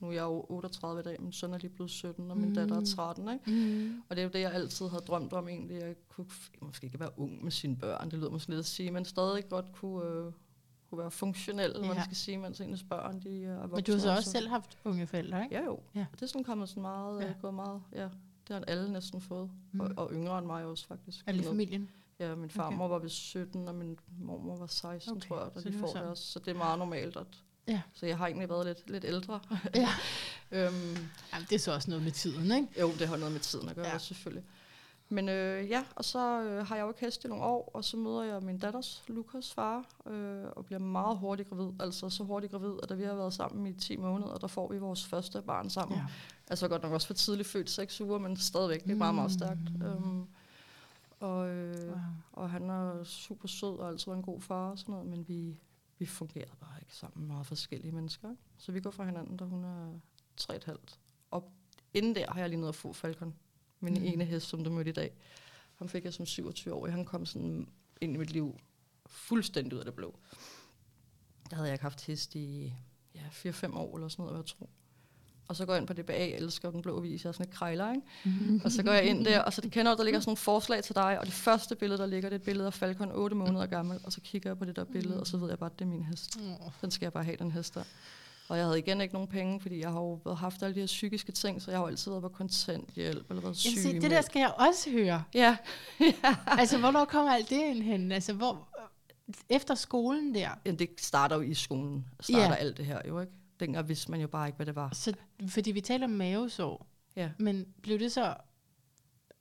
[0.00, 2.48] nu er jeg jo 38 i dag, min søn er lige blevet 17, og min
[2.48, 2.54] Mm.
[2.54, 3.50] datter er 13, ikke?
[3.50, 4.02] Mm.
[4.08, 5.80] Og det er jo det, jeg altid havde drømt om egentlig.
[5.80, 6.26] Jeg kunne
[6.62, 9.48] måske ikke være ung med sine børn, det lyder måske lidt at sige, men stadig
[9.48, 10.32] godt kunne, øh,
[10.90, 11.86] kunne være funktionel, ja.
[11.94, 13.74] Man skal sige, mens ens børn de er voksne.
[13.76, 15.54] Men du har så og også selv haft unge forældre, ikke?
[15.56, 16.06] Ja jo, Ja.
[16.12, 17.26] det er sådan kommet sådan meget, Ja.
[17.26, 17.32] ja.
[17.42, 18.08] gået meget, ja.
[18.48, 19.78] Det har alle næsten fået, Mm.
[19.78, 19.80] mm.
[19.80, 21.24] og, og yngre end mig også faktisk.
[21.26, 21.88] Alle i familien?
[22.20, 25.54] Ja, min farmor var ved 17, og min mormor var 16, Okay, okay, tror jeg,
[25.54, 26.22] da så de får det også.
[26.24, 27.16] Så det er meget normalt.
[27.16, 27.26] At,
[27.68, 27.80] Ja.
[27.94, 29.40] Så jeg har egentlig været lidt, lidt ældre.
[29.74, 29.88] Ja.
[30.66, 30.74] øhm,
[31.32, 32.80] Jamen, det er så også noget med tiden, ikke?
[32.80, 33.92] jo, det har noget med tiden at gøre, Ja.
[33.92, 33.98] ja.
[33.98, 34.44] selvfølgelig.
[35.10, 37.84] Men øh, ja, og så øh, har jeg jo ikke hest i nogle år, og
[37.84, 41.72] så møder jeg min datters, Lukas far, øh, og bliver meget hurtigt gravid.
[41.80, 44.72] Altså så hurtigt gravid, at da vi har været sammen i 10 måneder, der får
[44.72, 45.98] vi vores første barn sammen.
[45.98, 46.04] Ja.
[46.50, 49.32] Altså godt nok også for tidligt født, 6 uger, men stadigvæk, det er meget, meget
[49.32, 49.74] stærkt.
[49.78, 49.82] Mm.
[49.86, 50.24] Øhm,
[51.20, 51.96] og, øh, Wow.
[52.32, 55.56] og han er super sød og altid en god far og sådan noget, men vi,
[55.98, 58.30] vi fungerede bare ikke sammen med meget forskellige mennesker.
[58.30, 58.42] ikke?
[58.58, 60.00] Så vi går fra hinanden, da hun er
[60.40, 60.76] 3,5.
[61.30, 61.52] Og
[61.94, 63.34] inden der har jeg lige nået at få Falcon,
[63.80, 64.02] min Mm.
[64.04, 65.12] ene hest, som du mødte i dag.
[65.76, 66.92] Han fik jeg som 27-årig.
[66.92, 67.68] Han kom sådan
[68.00, 68.58] ind i mit liv
[69.06, 70.18] fuldstændig ud af det blå.
[71.50, 72.72] Der havde jeg ikke haft hest i
[73.14, 74.68] ja, 4-5 år eller sådan noget, hvad jeg tror.
[75.48, 77.46] Og så går jeg ind på DBA, jeg elsker den blå vis, jeg er sådan
[77.46, 78.06] et krejler, ikke?
[78.24, 78.60] Mm.
[78.64, 80.84] Og så går jeg ind der, og så kender du, der ligger sådan nogle forslag
[80.84, 83.36] til dig, og det første billede, der ligger, det er et billede af Falcon, 8
[83.36, 85.70] måneder gammel, og så kigger jeg på det der billede, og så ved jeg bare,
[85.70, 86.38] at det er min hest.
[86.80, 87.82] Den skal jeg bare have, den hest der.
[88.48, 90.86] Og jeg havde igen ikke nogen penge, fordi jeg har jo haft alle de her
[90.86, 93.70] psykiske ting, så jeg har jo altid været på kontanthjælp, eller været syg.
[93.70, 95.24] Jamen, se, det der skal jeg også høre.
[95.34, 95.56] Ja,
[96.58, 98.12] Altså, hvornår kommer alt det ind hen?
[98.12, 98.68] Altså, hvor,
[99.48, 102.48] efter skolen der, ja, det starter jo i skolen, starter Ja.
[102.48, 102.54] ja.
[102.54, 103.32] alt det her jo, ikke?
[103.60, 104.90] Dengang vidste man jo bare ikke, hvad det var.
[104.94, 105.14] så,
[105.48, 107.30] fordi vi taler om mavesår, Ja.
[107.38, 108.34] men blev det så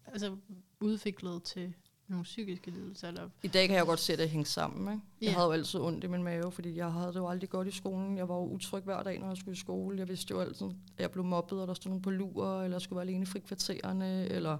[0.07, 0.37] altså,
[0.79, 1.73] udviklet til
[2.07, 3.07] nogle psykiske lidelser?
[3.07, 3.29] Eller?
[3.43, 4.93] I dag kan jeg godt se, at det hænger sammen.
[4.93, 5.05] Ikke?
[5.21, 7.67] Jeg havde jo altid ondt i min mave, fordi jeg havde det jo aldrig godt
[7.67, 8.17] i skolen.
[8.17, 9.97] Jeg var jo utryg hver dag, når jeg skulle i skole.
[9.99, 12.75] Jeg vidste jo altid, at jeg blev mobbet, og der stod nogen på lur, eller
[12.75, 14.57] jeg skulle være alene i frikvartererne, eller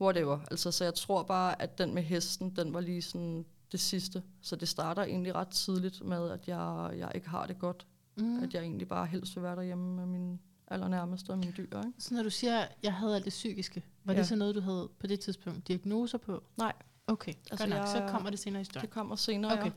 [0.00, 0.38] whatever.
[0.50, 4.22] Altså, så jeg tror bare, at den med hesten, den var lige sådan det sidste.
[4.40, 7.86] Så det starter egentlig ret tidligt med, at jeg, jeg ikke har det godt.
[8.16, 8.42] Mm.
[8.42, 11.62] At jeg egentlig bare helst vil være derhjemme med min allernærmeste og mine dyr.
[11.78, 11.92] Ikke?
[11.98, 14.18] Så når du siger, at jeg havde alt det psykiske, var ja.
[14.18, 16.42] Det så noget, du havde på det tidspunkt diagnoser på?
[16.56, 16.72] Nej.
[17.06, 17.78] Okay, altså, Altså, godt nok.
[17.78, 18.86] jeg- Så kommer det senere i historien.
[18.86, 19.64] Det kommer senere, Okay.
[19.64, 19.70] ja.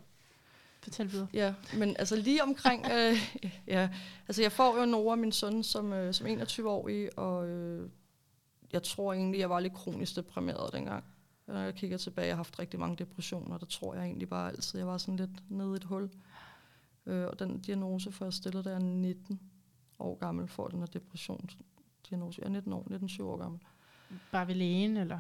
[0.83, 1.27] Fortæl videre.
[1.33, 3.15] Ja, men altså lige omkring, øh,
[3.67, 3.89] ja,
[4.27, 7.89] altså jeg får jo Nora, min søn, som, øh, som 21-årig, og øh,
[8.73, 11.03] jeg tror egentlig, jeg var lidt kronisk deprimeret dengang.
[11.47, 14.49] Når jeg kigger tilbage, jeg har haft rigtig mange depressioner, der tror jeg egentlig bare
[14.49, 16.09] altid, jeg var sådan lidt nede i et hul.
[17.05, 19.39] Øh, og den diagnose får jeg stillet, da jeg er 19
[19.99, 22.41] år gammel, får den her depressionsdiagnose.
[22.41, 23.59] Jeg er 19 år, 19-20 år gammel.
[24.31, 25.19] Bare ved lægen, eller?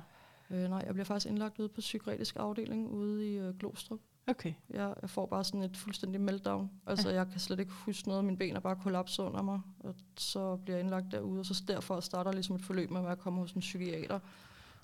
[0.49, 3.99] Øh, nej, jeg bliver faktisk indlagt ude på psykiatrisk afdeling ude i øh, Glostrup.
[4.27, 4.53] Okay.
[4.69, 6.71] Jeg, jeg får bare sådan et fuldstændig meltdown.
[6.87, 8.25] Altså, jeg kan slet ikke huske noget.
[8.25, 9.61] Mine ben er bare kollapset under mig.
[9.79, 13.07] Og så bliver jeg indlagt derude, og så derfor starter ligesom et forløb med, at
[13.07, 14.19] jeg kommer hos en psykiater,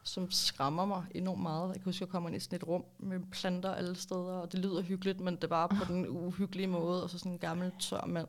[0.03, 1.67] som skræmmer mig enormt meget.
[1.67, 4.33] Jeg kan huske, at jeg kommer ind i sådan et rum med planter alle steder,
[4.33, 7.39] og det lyder hyggeligt, men det bare på den uhyggelige måde, og så sådan en
[7.39, 8.27] gammel tør mand.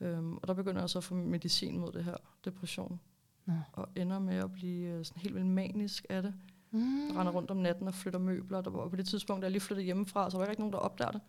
[0.00, 3.00] Øhm, og der begynder jeg så at få medicin mod det her depression,
[3.46, 3.54] Nå.
[3.72, 6.34] og ender med at blive øh, sådan helt vildt manisk af det.
[6.70, 7.08] Mm.
[7.08, 8.60] Jeg render rundt om natten og flytter møbler.
[8.60, 10.72] Der var på det tidspunkt, da jeg lige flyttede hjemmefra, så var der ikke nogen,
[10.72, 11.20] der opdager det.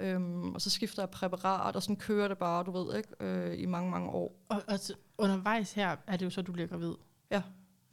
[0.00, 3.58] Øhm, og så skifter jeg præparat, og sådan kører det bare, du ved ikke, øh,
[3.58, 4.44] i mange, mange år.
[4.48, 6.94] Og, og så undervejs her er det jo så, du bliver gravid.
[7.30, 7.42] Ja.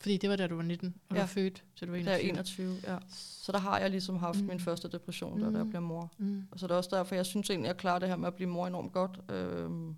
[0.01, 1.15] Fordi det var da du var 19, og Ja.
[1.15, 2.67] du var født, så du var Da jeg 21.
[2.67, 2.97] er 21, ja.
[3.09, 4.47] Så der har jeg ligesom haft Mm.
[4.47, 5.69] min første depression, da jeg Mm.
[5.69, 6.11] bliver mor.
[6.17, 6.43] Mm.
[6.51, 8.27] Og så er det også derfor, jeg synes egentlig, at jeg klarer det her med
[8.27, 9.19] at blive mor enormt godt.
[9.31, 9.95] Øhm,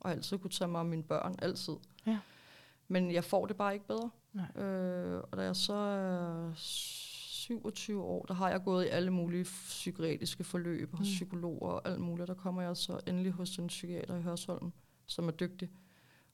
[0.00, 1.74] og altid kunne tage mig af mine børn, altid.
[2.06, 2.18] Ja.
[2.88, 4.10] Men jeg får det bare ikke bedre.
[4.32, 4.62] Nej.
[4.64, 9.44] Øh, og da jeg så er 27 år, der har jeg gået i alle mulige
[9.44, 11.12] psykiatriske forløb hos Mm.
[11.12, 12.28] psykologer og alt muligt.
[12.28, 14.72] Der kommer jeg så endelig hos en psykiater i Hørsholm,
[15.06, 15.70] som er dygtig,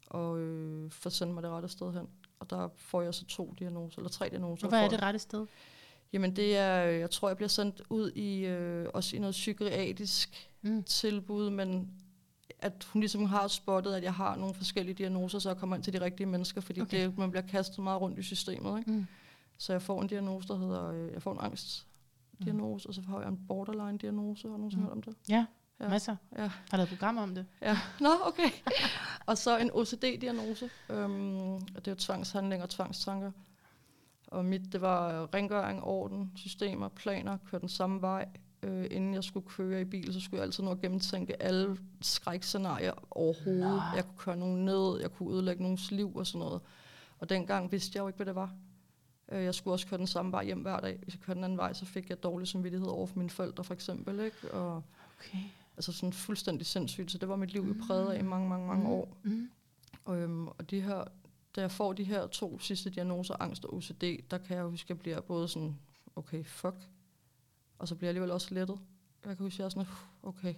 [0.06, 2.08] og øh, får sendt mig det rette sted hen.
[2.42, 4.66] Og der får jeg så to diagnoser, eller tre diagnoser.
[4.66, 5.46] Og hvad er det rette sted?
[6.12, 10.48] Jamen det er, jeg tror, jeg bliver sendt ud i øh, også i noget psykiatrisk
[10.64, 10.82] Mm.
[10.82, 11.90] tilbud, men
[12.58, 15.84] at hun ligesom har spottet, at jeg har nogle forskellige diagnoser, så jeg kommer ind
[15.84, 17.04] til de rigtige mennesker, fordi Okay.
[17.06, 18.78] det, man bliver kastet meget rundt i systemet.
[18.78, 18.90] Ikke?
[18.90, 19.06] Mm.
[19.58, 23.20] Så jeg får en diagnose, der hedder, øh, jeg får en angstdiagnose, og så får
[23.20, 24.42] jeg en borderline-diagnose.
[24.48, 24.86] Har du nogensinde Mm.
[24.88, 25.14] hørt om det?
[25.28, 25.46] Ja,
[25.82, 25.88] Ja.
[25.88, 26.16] masser.
[26.38, 26.50] Ja.
[26.70, 27.46] Har lavet program om det?
[27.62, 28.50] Ja, nå, okay.
[29.26, 30.70] og så en OCD-diagnose.
[30.90, 33.30] Øhm, og det er jo tvangshandling og tvangstanker.
[34.26, 38.28] Og mit, det var rengøring, orden, systemer, planer, køre den samme vej.
[38.62, 41.76] Øh, inden jeg skulle køre i bil, så skulle jeg altid nå at gennemtænke alle
[42.00, 43.64] skrækscenarier overhovedet.
[43.64, 43.80] Nå.
[43.96, 46.60] Jeg kunne køre nogen ned, jeg kunne ødelægge nogens liv og sådan noget.
[47.18, 48.50] Og dengang vidste jeg jo ikke, hvad det var.
[49.32, 50.98] Øh, Jeg skulle også køre den samme vej hjem hver dag.
[51.02, 53.64] Hvis jeg kørte den anden vej, så fik jeg dårlig samvittighed over for mine forældre,
[53.64, 54.20] for eksempel.
[54.20, 54.50] Ikke?
[54.54, 54.82] Og,
[55.20, 55.38] Okay.
[55.76, 57.10] Altså sådan fuldstændig sindssygt.
[57.12, 58.90] Så det var mit liv jo præget af i mange, mange, mange Mm.
[58.90, 59.16] år.
[59.22, 59.50] Mm.
[60.04, 61.04] Og, øhm, og de her,
[61.56, 64.86] da jeg får de her to sidste diagnoser, angst og OCD, der kan jeg huske,
[64.86, 65.76] at jeg bliver både sådan,
[66.16, 66.76] okay, fuck,
[67.78, 68.78] og så bliver jeg alligevel også lettet.
[69.26, 70.54] Jeg kan huske, at jeg er sådan, "Puh, okay,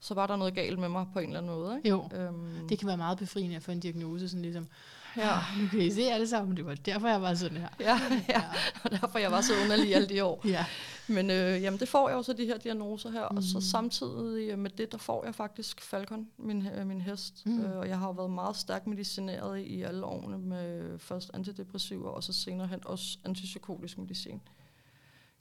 [0.00, 1.76] så var der noget galt med mig på en eller anden måde.
[1.76, 1.88] Ikke?
[1.88, 4.68] Jo, Øhm, det kan være meget befriende at få en diagnose, sådan ligesom,
[5.16, 7.68] ja, "Ah, nu kan I se alle sammen, det var derfor, jeg var sådan her.
[7.80, 8.00] ja,
[8.34, 8.42] ja,
[8.84, 10.40] og derfor jeg var så underlig alle de år.
[10.48, 10.64] Ja.
[11.08, 13.36] Men øh, jamen, det får jeg jo så de her diagnoser her, mm.
[13.36, 13.60] og så Mhm.
[13.62, 17.46] samtidig øh, med det, der får jeg faktisk Falcon, min, øh, min hest.
[17.46, 17.52] Mm.
[17.52, 17.64] Mm.
[17.64, 22.22] Øh, og jeg har været meget stærkt medicineret i alle årene med først antidepressiver, og
[22.24, 24.40] så senere hen også antipsykotisk medicin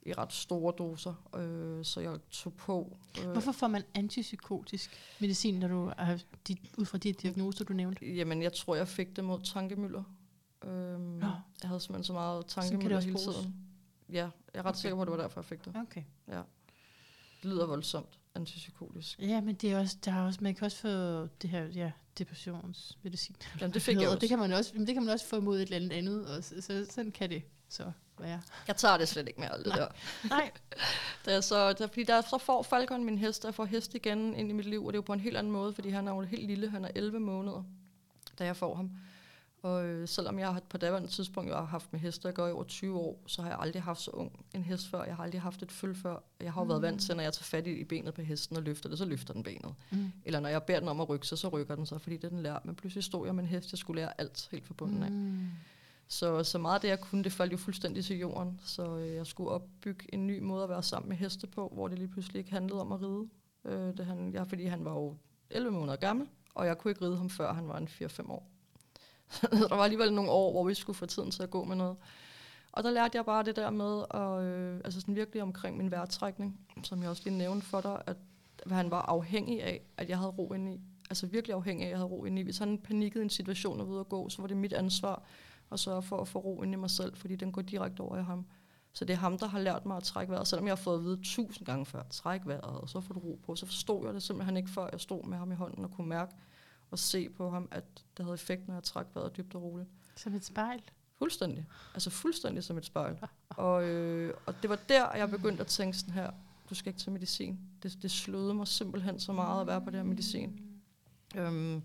[0.06, 1.30] i ret store doser.
[1.36, 2.98] Øh, så jeg tog på...
[3.24, 7.74] Øh, Hvorfor får man antipsykotisk medicin, når du er, de, ud fra de diagnoser, du
[7.74, 8.06] nævnte?
[8.16, 10.04] Jamen, jeg tror, jeg fik det mod tankemøller.
[10.64, 11.28] Øhm, Nå.
[11.62, 13.38] jeg havde simpelthen så meget tankemøller også hele bruges.
[13.38, 13.56] tiden.
[14.10, 14.80] Ja, jeg er ret Okay.
[14.80, 15.76] sikker på, at det var derfor, jeg fik det.
[15.88, 16.04] Okay.
[17.42, 19.20] Det lyder voldsomt antipsykotisk.
[19.20, 20.88] Ja, men det er også, der er også, man kan også få
[21.42, 23.36] det her, ja, depressionsmedicin.
[23.62, 24.20] Jamen, det fik jeg også.
[24.20, 26.38] Det kan man også, men det kan man også få mod et eller andet andet,
[26.38, 28.42] og så, så, sådan kan det så være.
[28.68, 29.80] Jeg tager det slet ikke mere, alt det Nej.
[29.82, 29.88] der.
[30.30, 30.52] Nej.
[31.26, 34.36] Da jeg så, da, fordi der så får Falcon min hest, der får hest igen
[34.36, 36.08] ind i mit liv, og det er jo på en helt anden måde, fordi han
[36.08, 37.64] er jo helt lille, han er 11 måneder,
[38.40, 38.92] da jeg får ham.
[39.66, 42.50] Og øh, selvom jeg har på daværende tidspunkt jeg har haft med heste at gøre
[42.50, 45.04] i over 20 år, så har jeg aldrig haft så ung en hest før.
[45.04, 46.24] Jeg har aldrig haft et føl før.
[46.42, 46.70] Jeg har jo mm.
[46.70, 48.98] været vant til, når jeg tager fat i, i benet på hesten og løfter det,
[48.98, 49.76] så løfter den benet.
[49.92, 50.12] Mm.
[50.26, 52.24] Eller når jeg beder den om at rykke sig, så rykker den sig, fordi det
[52.24, 52.60] er den lærer.
[52.64, 55.12] Men pludselig stod jeg med en hest, jeg skulle lære alt helt fra bunden af.
[55.12, 55.50] Mm.
[56.08, 58.60] Så, så meget af det, jeg kunne, det faldt jo fuldstændig til jorden.
[58.64, 61.88] Så øh, jeg skulle opbygge en ny måde at være sammen med heste på, hvor
[61.88, 63.30] det lige pludselig ikke handlede om at ride.
[63.66, 65.18] Øh, det han, ja, fordi han var jo
[65.50, 68.50] 11 måneder gammel, og jeg kunne ikke ride ham, før han var en 4-5 år.
[69.30, 71.76] Så der var alligevel nogle år, hvor vi skulle få tiden til at gå med
[71.76, 71.98] noget.
[72.72, 75.92] Og der lærte jeg bare det der med, og, øh, altså sådan virkelig omkring min
[75.92, 78.18] vejrtrækning, som jeg også lige nævnte for dig, at
[78.66, 80.82] hvad han var afhængig af, at jeg havde ro inde i.
[81.10, 82.44] Altså virkelig afhængig af, at jeg havde ro inde i.
[82.44, 85.24] Hvis han panikkede i en situation og ved at gå, så var det mit ansvar
[85.76, 88.18] at sørge for at få ro inde i mig selv, fordi den går direkte over
[88.18, 88.46] i ham.
[88.94, 90.98] Så det er ham, der har lært mig at trække vejret, selvom jeg har fået
[90.98, 93.56] at vide tusind gange før, træk vejret, og så får du ro på.
[93.56, 96.08] Så forstod jeg det simpelthen ikke, før jeg stod med ham i hånden og kunne
[96.10, 96.34] mærke
[96.92, 97.84] og se på ham, at
[98.18, 99.90] det havde effekt, når jeg trak vejret dybt og roligt.
[100.16, 100.82] Som et spejl.
[101.18, 101.66] Fuldstændig.
[101.94, 103.18] Altså fuldstændig som et spejl.
[103.50, 106.32] Og, øh, og det var der, jeg begyndte at tænke sådan her,
[106.70, 107.60] du skal ikke tage medicin.
[107.84, 110.62] Det, det sløede mig simpelthen så meget at være på det her medicin.
[111.36, 111.82] Øhm,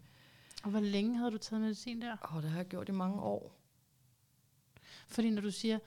[0.64, 2.16] Og hvor længe havde du taget medicin der?
[2.20, 3.60] og det har jeg gjort i mange år.
[5.11, 5.79] Fordi når du siger,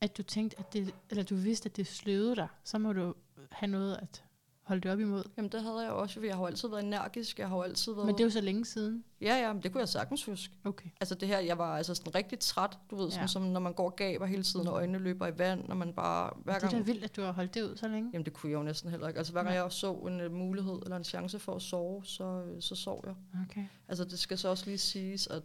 [0.00, 3.14] at du tænkte, at det, eller du vidste, at det sløvede dig, så må du
[3.50, 4.24] have noget at
[4.62, 5.24] holde det op imod.
[5.36, 7.62] Jamen det havde jeg også, for jeg har jo altid været energisk, jeg har jo
[7.62, 8.06] altid været...
[8.06, 9.04] Men det er jo så længe siden.
[9.20, 10.54] Ja, ja, men det kunne jeg sagtens huske.
[10.64, 10.88] Okay.
[11.00, 13.26] Altså det her, jeg var altså sådan rigtig træt, du ved, sådan Ja.
[13.26, 15.92] som når man går og gaber hele tiden, og øjnene løber i vand, når man
[15.92, 16.86] bare hver Det er gang...
[16.86, 18.10] da vildt, at du har holdt det ud så længe.
[18.12, 19.18] Jamen det kunne jeg jo næsten heller ikke.
[19.18, 19.62] Altså hver gang Nej.
[19.62, 23.04] jeg så en uh, mulighed eller en chance for at sove, så, øh, så sov
[23.06, 23.14] jeg.
[23.50, 23.64] Okay.
[23.88, 25.42] Altså det skal så også lige siges, at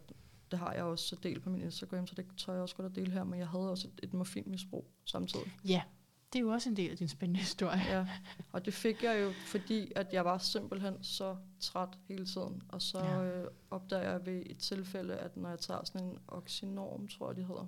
[0.50, 2.96] det har jeg også delt på min Instagram, så det tør jeg også godt at
[2.96, 5.52] dele her, men jeg havde også et, et morfinmisbrug samtidig.
[5.64, 5.82] Ja,
[6.32, 7.78] det er jo også en del af din spændende historie.
[7.88, 8.06] Ja,
[8.52, 12.62] og det fik jeg jo, fordi at jeg var simpelthen så træt hele tiden.
[12.68, 13.22] Og så Ja.
[13.24, 17.36] øh, opdager jeg ved et tilfælde, at når jeg tager sådan en oxynorm, tror jeg
[17.36, 17.66] det hedder,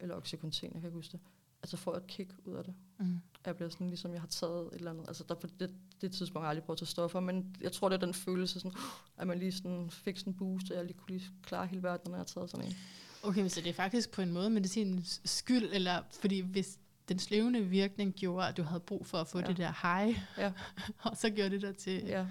[0.00, 1.20] eller oxycontin, jeg kan ikke huske det,
[1.62, 2.74] altså får jeg et kick ud af det.
[2.98, 3.20] Mm.
[3.46, 6.12] Jeg bliver sådan, ligesom jeg har taget et eller andet, altså der, på det, det
[6.12, 8.60] tidspunkt har jeg aldrig prøvet at tage stoffer, men jeg tror, det er den følelse,
[8.60, 8.72] sådan,
[9.16, 11.82] at man lige sådan fik sådan en boost, og jeg lige kunne lige klare hele
[11.82, 12.74] verden, når jeg har taget sådan en.
[13.22, 16.78] Okay, så det er faktisk på en måde medicinens skyld, eller fordi hvis
[17.08, 19.46] den sløvende virkning gjorde, at du havde brug for at få ja.
[19.46, 20.52] Det der high, Ja.
[21.10, 22.26] og så gjorde det dig til, ja.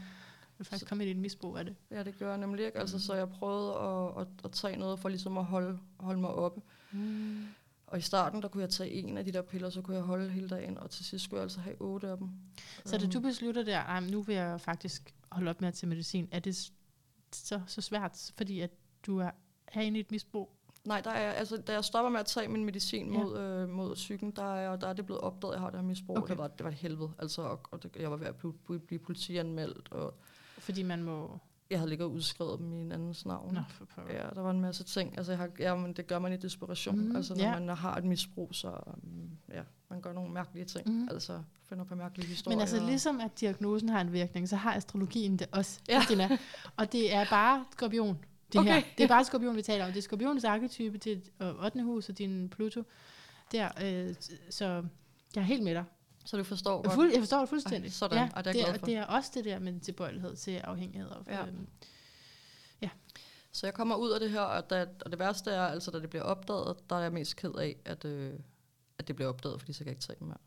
[0.59, 1.75] Du faktisk kom i et misbrug af det.
[1.91, 2.79] ja det gør jeg nemlig ikke.
[2.79, 6.29] Altså, så jeg prøvede at, at, at tage noget for ligesom at holde, holde mig
[6.29, 6.61] oppe.
[6.91, 7.45] Mm.
[7.93, 10.03] Og i starten, der kunne jeg tage en af de der piller, så kunne jeg
[10.03, 12.29] holde hele dagen, og til sidst skulle jeg altså have otte af dem.
[12.85, 15.67] Så da Øhm, du beslutter der, "Ej, men nu vil jeg faktisk holde op med
[15.67, 16.55] at tage medicin, er det
[17.31, 18.69] så, så svært, fordi at
[19.05, 19.29] du er,
[19.67, 20.55] er inde i et misbrug?
[20.85, 23.19] Nej, der er, altså, da jeg stopper med at tage min medicin Ja.
[23.23, 25.79] mod, øh, mod psyken, der er, der er det blevet opdaget, at jeg har det
[25.79, 26.17] her misbrug.
[26.17, 26.29] Okay.
[26.31, 28.53] Det, var, det var et helvede, altså, og, og det, jeg var ved at blive,
[28.53, 30.13] blive, blive politianmeldt, og
[30.57, 31.39] Fordi man må...
[31.69, 33.53] jeg havde ligget og udskrevet dem i en andens navn.
[33.53, 34.13] Nå, for pokker.
[34.13, 35.17] Ja, der var en masse ting.
[35.17, 36.99] Altså, jeg har, ja, men det gør man i desperation.
[36.99, 37.59] Mm, altså, når ja.
[37.59, 40.89] man har et misbrug, så um, ja, man gør nogle mærkelige ting.
[40.89, 41.07] Mm.
[41.11, 42.55] Altså, finder på mærkelige historier.
[42.55, 45.79] Men altså ligesom at diagnosen har en virkning, så har astrologien det også.
[45.89, 46.01] Ja.
[46.01, 46.37] Christina.
[46.77, 48.17] Og det er bare skorpion,
[48.53, 48.73] det Okay.
[48.73, 48.81] her.
[48.97, 49.91] Det er bare skorpion, vi taler om.
[49.91, 51.83] Det er skorpionens arketype til og 8.
[51.83, 52.83] hus og din Pluto.
[53.51, 54.15] Der, øh,
[54.49, 54.65] så
[55.35, 55.83] jeg er helt med dig.
[56.25, 56.93] Så du forstår godt.
[56.93, 57.87] fuld, jeg forstår det fuldstændig.
[57.89, 58.17] Ej, sådan.
[58.17, 58.85] Ja, Ej, det er det, glad er, for.
[58.85, 61.09] det er også det der med tilbøjelighed til afhængighed.
[61.09, 61.45] Og, Ja.
[61.47, 61.67] øhm,
[63.55, 65.99] Så jeg kommer ud af det her, og, da, og det værste er, altså da
[65.99, 68.33] det bliver opdaget, der er jeg mest ked af, at, øh,
[68.97, 70.37] at det bliver opdaget, fordi så kan jeg ikke tage dem mere.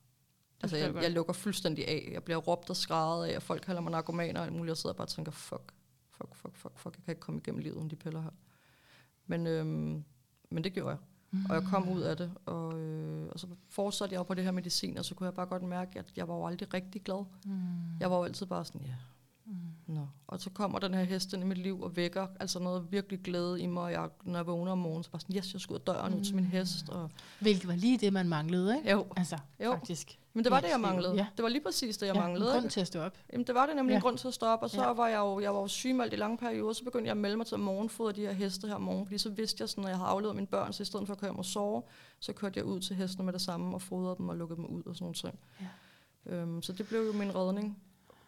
[0.63, 2.09] Altså, jeg jeg, lukker fuldstændig af.
[2.13, 4.69] Jeg bliver råbt og skrædet af, og folk kalder mig narkomaner og alt muligt.
[4.69, 5.73] Jeg sidder bare og tænker, fuck,
[6.11, 6.97] fuck, fuck, fuck, fuck.
[6.97, 8.31] Jeg kan ikke komme igennem livet uden de piller her.
[9.27, 10.05] Men, øhm,
[10.51, 10.99] men det gjorde jeg.
[11.49, 14.45] Og jeg kom ud af det, og, øh, og så fortsatte jeg jo på det
[14.45, 17.03] her medicin, og så kunne jeg bare godt mærke, at jeg var jo aldrig rigtig
[17.03, 17.25] glad.
[17.45, 18.95] mm, Jeg var jo altid bare sådan, ja,
[19.47, 19.95] mm.
[19.95, 20.07] Nå.
[20.27, 23.21] Og så kommer den her hest ind i mit liv og vækker altså noget virkelig
[23.23, 25.61] glæde i mig, og jeg, når jeg vågner om morgenen, så bare sådan, yes, jeg
[25.61, 26.89] skal ud af døren ud til min hest.
[26.89, 28.91] Og, Hvilket var lige det, man manglede, ikke?
[28.91, 29.73] jo, Altså, Jo.
[29.73, 30.19] faktisk.
[30.35, 31.15] men det var det, jeg manglede.
[31.15, 31.27] ja.
[31.37, 32.55] Det var lige præcis det, jeg ja, manglede.
[32.55, 33.13] En grund til at stå op.
[33.33, 33.97] Jamen, det var det nemlig Ja.
[33.97, 34.93] en grund til at stoppe, og så Ja.
[34.93, 37.37] var jeg jo, jeg var jo sygemeldt i lange perioder, så begyndte jeg at melde
[37.37, 39.83] mig til at morgenfodre de her heste her om morgenen, fordi så vidste jeg sådan,
[39.83, 41.83] når jeg havde afleveret mine børn, så i stedet for at køre hjem og sove,
[42.21, 44.67] så kørte jeg ud til hestene med det samme og fodrede dem og lukkede dem
[44.67, 45.39] ud og sådan nogle ting.
[45.61, 45.67] Ja.
[46.37, 47.79] Øhm, så det blev jo min redning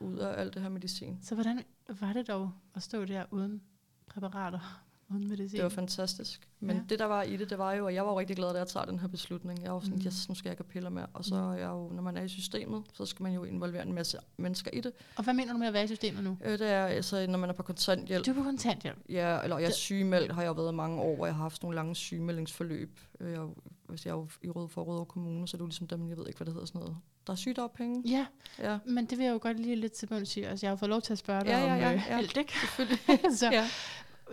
[0.01, 1.19] ud af alt det her medicin.
[1.23, 1.63] Så hvordan
[2.01, 3.63] var det dog at stå der uden
[4.07, 5.57] præparater, uden medicin?
[5.57, 6.49] Det var fantastisk.
[6.61, 6.83] Men Ja.
[6.89, 8.59] det, der var i det, det var jo, at jeg var jo rigtig glad, da
[8.59, 9.63] jeg tager den her beslutning.
[9.63, 10.03] Jeg var sådan, Mm.
[10.07, 11.07] yes, nu skal jeg ikke piller mere.
[11.13, 11.41] Og så Mm.
[11.41, 14.19] er jeg jo, når man er i systemet, så skal man jo involvere en masse
[14.37, 14.93] mennesker i det.
[15.17, 16.39] Og hvad mener du med at være i systemet nu?
[16.45, 18.27] Øh, det er altså, når man er på kontanthjælp.
[18.27, 18.99] Du er på kontanthjælp.
[19.09, 21.75] Ja, eller jeg er sygemeldt, har jeg været mange år, hvor jeg har haft nogle
[21.75, 23.01] lange sygemeldingsforløb.
[23.21, 23.49] Øh, Jeg,
[23.89, 26.09] hvis jeg er jo i Røde for Røde Kommune, så er det jo ligesom dem,
[26.09, 26.97] jeg ved ikke, hvad det hedder sådan noget.
[27.29, 28.03] Der er sygedagpenge.
[28.09, 28.27] Ja,
[28.59, 30.43] Ja, men det vil jeg jo godt lige lidt til bunds i.
[30.43, 32.17] Altså, jeg har fået lov til at spørge dig Ja, ja, om ja, øh, ja.
[32.19, 32.53] alt, ikke?
[32.61, 32.99] selvfølgelig.
[33.39, 33.67] så, ja.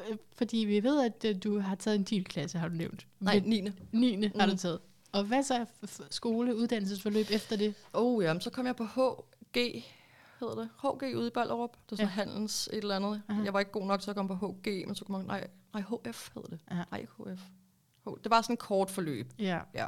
[0.09, 3.07] øh, Fordi vi ved, at øh, du har taget en DIL-klasse, har du nævnt.
[3.19, 3.69] Nej, 9.
[3.91, 4.15] 9.
[4.15, 4.39] Mm.
[4.39, 4.57] har du Mm.
[4.57, 4.79] taget.
[5.11, 5.65] Og hvad så
[6.09, 7.73] skole, uddannelsesforløb efter det?
[7.93, 9.83] Oh ja, men så kom jeg på HG,
[10.39, 10.69] hedder det.
[10.81, 11.69] HG ude i Ballerup.
[11.85, 12.11] Det er sådan Ja.
[12.31, 13.21] handels et eller andet.
[13.29, 13.43] Aha.
[13.43, 15.47] Jeg var ikke god nok til at komme på HG, men så kom jeg, nej,
[15.73, 16.59] nej, HF hedder det.
[16.71, 16.75] Ja.
[16.91, 17.41] Nej, HF.
[18.05, 19.33] H, det var sådan et kort forløb.
[19.39, 19.87] Ja, Ja.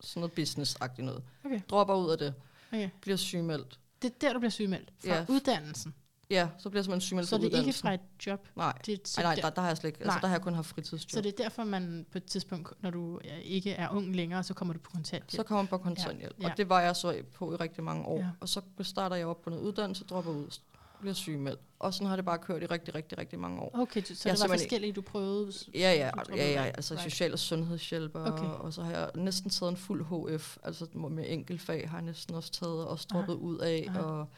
[0.00, 1.22] Sådan noget business-agtigt noget.
[1.44, 1.60] okay.
[1.70, 2.34] Dropper ud af det.
[2.72, 2.88] okay.
[3.00, 3.78] Bliver sygemeldt.
[4.02, 4.92] Det er der, du bliver sygemeldt.
[5.04, 5.24] Fra Ja.
[5.28, 5.94] uddannelsen.
[6.30, 8.48] Ja, så bliver jeg simpelthen sygemeldt Så det er ikke fra et job.
[8.56, 10.02] Nej, Det er, så nej, der- der, har jeg slet ikke.
[10.04, 11.10] Altså, der har jeg kun haft fritidsjob.
[11.10, 14.42] Så det er derfor, man på et tidspunkt, når du øh, ikke er ung længere,
[14.42, 15.30] så kommer du på kontanthjælp.
[15.30, 16.20] Så kommer man på kontanthjælp.
[16.38, 16.52] Ja, Ja, ja.
[16.52, 18.18] Og det var jeg så på i rigtig mange år.
[18.18, 18.24] Ja.
[18.24, 18.30] Ja.
[18.40, 20.58] Og så starter jeg op på noget uddannelse, dropper ud,
[21.00, 21.60] bliver sygemeldt.
[21.78, 23.70] Og sådan har det bare kørt i rigtig, rigtig, rigtig mange år.
[23.74, 25.52] Okay, så Jeg det er var forskellige, du prøvede?
[25.74, 27.04] Ja, ja, du ja, ja altså Right.
[27.12, 28.44] social- og sundhedshjælper, Okay.
[28.44, 30.04] og så har jeg næsten taget en fuld
[30.36, 33.98] HF, altså med enkeltfag har jeg næsten også taget, og også droppet ud af, Aha.
[34.00, 34.28] og,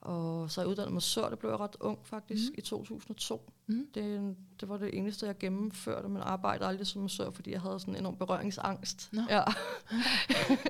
[0.00, 2.54] og så er jeg uddannet mig sør, det blev jeg ret ung faktisk, mm.
[2.58, 3.50] i 2002.
[3.66, 3.86] Mhm.
[3.94, 7.80] Det, det var det eneste, jeg gennemførte, men arbejdede aldrig som massør, fordi jeg havde
[7.80, 9.08] sådan en enorm berøringsangst.
[9.12, 9.22] Nå.
[9.30, 9.42] Ja.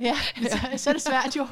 [0.01, 1.47] Ja, så, så er det svært jo.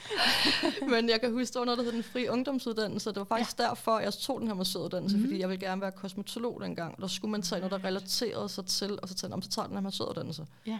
[0.92, 3.58] Men jeg kan huske, der var noget, der hed den frie ungdomsuddannelse, det var faktisk
[3.58, 3.64] ja.
[3.64, 5.22] derfor, jeg tog den her massøruddannelse, mm.
[5.22, 8.48] fordi jeg ville gerne være kosmetolog dengang, og der skulle man tage noget, der relaterede
[8.48, 10.46] sig til, og så tænkte jeg, så tager den her massøruddannelse.
[10.66, 10.78] Ja.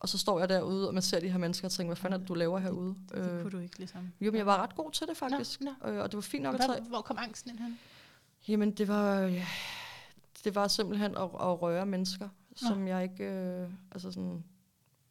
[0.00, 2.14] Og så står jeg derude, og man ser de her mennesker og tænker, hvad fanden
[2.14, 2.88] er det, du laver herude?
[3.08, 4.12] Det, det Øh, kunne du ikke ligesom.
[4.20, 6.42] jo, men jeg var ret god til det faktisk, Nå, Øh, og det var fint
[6.42, 6.80] nok at tage.
[6.82, 7.78] hvor kom angsten ind hen?
[8.48, 9.46] Jamen, det var, ja,
[10.44, 14.44] det var simpelthen at, at røre mennesker, som jeg ikke, øh, altså sådan,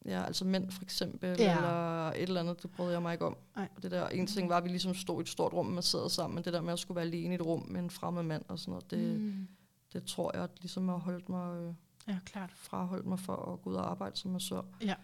[0.05, 1.55] ja, altså mænd for eksempel, Ja.
[1.57, 3.37] eller et eller andet, det brød jeg mig ikke om.
[3.55, 3.67] Nej.
[3.75, 5.73] Og det der, en ting var, at vi ligesom stod i et stort rum, og
[5.73, 7.79] man sad sammen, men det der med at skulle være alene i et rum med
[7.81, 9.25] en fremmed mand og sådan noget, det, mm.
[9.25, 9.47] Mm.
[9.93, 11.73] det tror jeg, at ligesom har holdt mig, øh,
[12.09, 12.49] Ja, klart.
[12.55, 14.61] fraholdt mig for at gå ud og arbejde som massør.
[14.81, 14.95] Ja.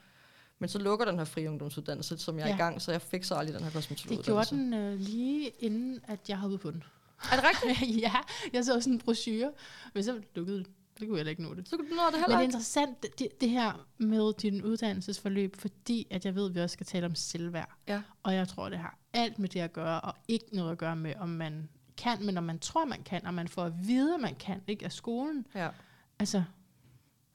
[0.60, 2.56] Men så lukker den her fri ungdomsuddannelse, som jeg er Ja.
[2.56, 4.56] i gang, så jeg fik så aldrig den her Det kosmetologuddannelse.
[4.56, 6.84] gjorde den øh, lige inden, at jeg hoppede på den.
[7.32, 8.02] Er det rigtigt?
[8.04, 8.14] ja,
[8.54, 9.52] jeg så sådan en brochure,
[9.94, 10.68] men så lukkede det.
[11.00, 11.70] Det kunne jeg ikke nå det.
[11.70, 14.34] Så kunne du nå det Men heller det er interessant, det- det, det her med
[14.34, 17.70] din uddannelsesforløb, fordi at jeg ved, at vi også skal tale om selvværd.
[17.88, 18.02] Ja.
[18.24, 20.96] Og jeg tror, det har alt med det at gøre, og ikke noget at gøre
[20.96, 24.18] med, om man kan, men om man tror, man kan, og man får at vide,
[24.18, 25.46] man kan, ikke af skolen.
[25.56, 25.70] Ja,
[26.20, 26.44] Altså,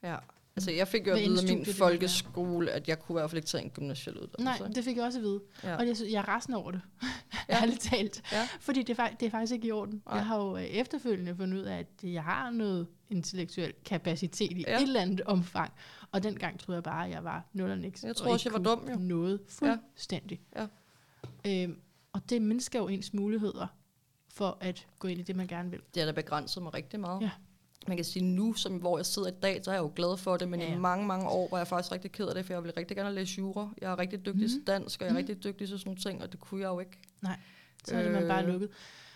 [0.02, 0.16] ja.
[0.56, 3.38] Altså, jeg fik jo at vide af min folkeskole, at jeg kunne i hvert fald
[3.38, 4.62] ikke tage en gymnasiel uddannelse.
[4.62, 5.40] nej, det fik jeg også at vide.
[5.64, 5.76] ja.
[5.76, 7.08] Og jeg, synes, jeg er resten over det, Ja.
[7.54, 7.62] ja.
[7.62, 8.22] ærligt talt.
[8.32, 8.48] Ja.
[8.60, 10.02] Fordi det er, det er faktisk ikke i orden.
[10.06, 10.16] Nej.
[10.16, 14.60] Jeg har jo øh, efterfølgende fundet ud af, at jeg har noget intellektuel kapacitet i
[14.66, 14.70] Ja.
[14.72, 14.76] ja.
[14.76, 15.72] et eller andet omfang.
[16.12, 18.04] Og dengang troede jeg bare, at jeg var nul og niks.
[18.04, 19.06] Jeg tror også, ikke jeg var kunne dum, jo.
[19.08, 20.40] Noget fuldstændig.
[20.56, 20.66] Ja.
[21.46, 21.76] Øhm,
[22.12, 23.66] og det mindsker jo ens muligheder
[24.32, 25.80] for at gå ind i det, man gerne vil.
[25.94, 27.22] det har da begrænset mig rigtig meget.
[27.22, 27.30] Ja.
[27.88, 30.16] Man kan sige nu, som, hvor jeg sidder i dag, så er jeg jo glad
[30.16, 30.74] for det, men ja, Ja, ja.
[30.74, 30.78] ja.
[30.78, 32.96] i mange, mange år var jeg faktisk rigtig ked af det, for jeg ville rigtig
[32.96, 33.68] gerne læse jura.
[33.80, 34.48] Jeg er rigtig dygtig mm.
[34.48, 35.16] til dansk, og jeg er Mhm.
[35.16, 36.98] rigtig dygtig til sådan nogle ting, og det kunne jeg jo ikke.
[37.84, 38.68] Så er det man bare Øh, lukket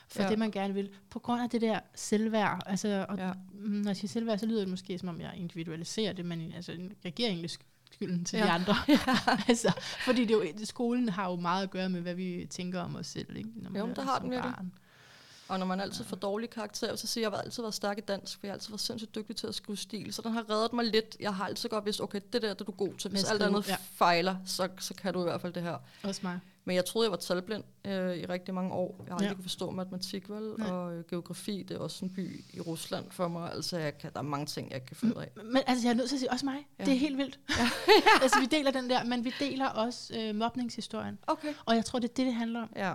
[0.08, 0.24] for ja.
[0.24, 0.30] ja.
[0.30, 0.90] det, man gerne vil.
[1.10, 2.62] På grund af det der selvværd.
[2.66, 3.32] Altså, og Ja.
[3.52, 6.52] mm, når jeg siger selvværd, så lyder det måske, som om jeg individualiserer det, men
[6.56, 6.72] altså,
[7.04, 8.44] jeg giver egentlig skylden til Ja.
[8.44, 8.74] de andre.
[9.48, 9.72] altså,
[10.04, 13.06] fordi det jo, skolen har jo meget at gøre med, hvad vi tænker om os
[13.06, 13.36] selv.
[13.36, 13.48] Ikke?
[13.56, 14.52] Når man Jo, er det har den virkelig.
[14.54, 14.72] barn.
[15.48, 17.74] Og når man altid får dårlige karakterer, så siger jeg, at jeg har altid været
[17.74, 20.12] stærk i dansk, for jeg har altid været sindssygt dygtig til at skrive stil.
[20.12, 21.16] Så den har reddet mig lidt.
[21.20, 23.10] Jeg har altid godt vidst, okay, det der det er du god til.
[23.10, 23.76] Hvis alt andet ja.
[23.94, 25.76] fejler, så, så kan du i hvert fald det her.
[26.02, 26.40] Også mig.
[26.66, 28.94] Men jeg troede, jeg var talblind øh, i rigtig mange år.
[28.98, 29.34] Jeg har aldrig Ja.
[29.34, 30.52] kunne forstå matematik, vel?
[30.58, 30.70] Nej.
[30.70, 33.52] Og øh, geografi, det er også en by i Rusland for mig.
[33.52, 35.30] Altså, jeg kan, der er mange ting, jeg kan finde ud af.
[35.44, 36.66] Men altså, jeg er nødt til at sige, også mig.
[36.78, 36.84] Ja.
[36.84, 37.38] Det er helt vildt.
[37.58, 37.70] Ja.
[38.22, 41.18] altså, vi deler den der, men vi deler også øh, mobningshistorien.
[41.26, 41.54] Okay.
[41.64, 42.68] Og jeg tror, det er det, det handler om.
[42.76, 42.94] Ja.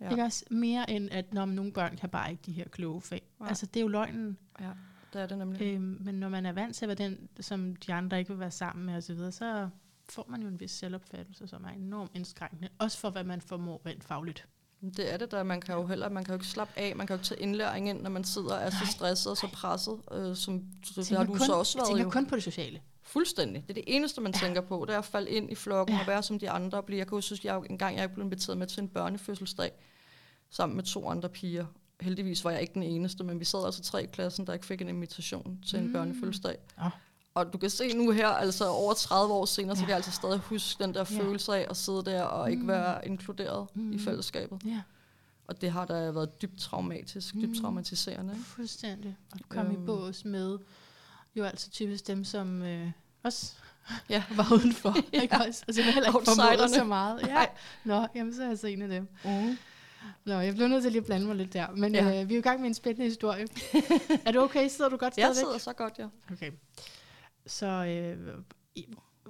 [0.00, 0.04] Ja.
[0.04, 0.10] Ja.
[0.10, 3.22] Ikke også mere end, at når nogle børn kan bare ikke de her kloge fag.
[3.40, 3.48] Nej.
[3.48, 4.38] Altså, det er jo løgnen.
[4.60, 4.70] ja,
[5.12, 5.62] det er det nemlig.
[5.62, 8.40] Øhm, men når man er vant til at være den, som de andre ikke vil
[8.40, 9.68] være sammen med osv., så, så
[10.08, 12.68] får man jo en vis selvopfattelse, som er enormt indskrænkende.
[12.78, 14.46] Også for, hvad man formår rent fagligt.
[14.80, 17.06] Det er det der, man kan jo heller, man kan jo ikke slappe af, man
[17.06, 19.48] kan jo ikke tage indlæring ind, når man sidder og er så stresset og så
[19.52, 20.62] presset, øh, som
[20.96, 22.10] det har du kun, så også jeg været tænker jo.
[22.10, 22.80] kun på det sociale.
[23.02, 23.62] Fuldstændig.
[23.62, 24.38] Det er det eneste, man ja.
[24.38, 24.46] Ja.
[24.46, 25.96] tænker på, det er at falde ind i flokken ja.
[25.96, 26.02] Ja.
[26.02, 26.82] og være som de andre.
[26.82, 26.98] Blive.
[26.98, 29.72] Jeg kan jo synes, jeg en gang jeg blev inviteret med til en børnefødselsdag
[30.50, 31.66] sammen med to andre piger.
[32.00, 34.66] Heldigvis var jeg ikke den eneste, men vi sad altså tre i klassen, der ikke
[34.66, 35.92] fik en invitation til en Mm.
[35.92, 36.56] børnefødselsdag.
[36.80, 36.90] Åh.
[37.34, 39.84] Og du kan se nu her, altså over 30 år senere, så Ja.
[39.84, 41.20] kan jeg altså stadig huske den der Ja.
[41.22, 42.68] følelse af at sidde der og ikke Mm.
[42.68, 43.98] være inkluderet i Mm.
[43.98, 44.60] fællesskabet.
[44.64, 44.80] Ja,
[45.48, 47.60] Og det har da været dybt traumatisk, dybt Mm.
[47.60, 48.32] traumatiserende.
[48.34, 48.44] Ikke?
[48.44, 49.16] fuldstændig.
[49.32, 49.82] Og komme Øhm.
[49.82, 50.58] i bås med
[51.36, 52.90] jo altså typisk dem, som øh,
[53.24, 53.52] også
[54.10, 54.22] Ja.
[54.36, 54.96] var udenfor.
[55.22, 55.64] Ikke også?
[55.68, 56.20] Og som heller
[56.52, 57.20] ikke så meget.
[57.22, 57.26] Ja.
[57.26, 57.50] Nej.
[57.84, 59.08] Nå, jamen så er jeg så en af dem.
[59.24, 59.58] Mm.
[60.24, 61.70] Nå, jeg bliver nødt til lige at blande mig lidt der.
[61.70, 62.04] Men Ja.
[62.22, 63.46] øh, vi er jo i gang med en spændende historie.
[64.26, 64.68] er du okay?
[64.68, 65.44] Sidder du godt Jeg stadigvæk?
[65.44, 66.08] sidder så godt, ja.
[66.32, 66.52] Okay.
[67.46, 68.34] Så øh,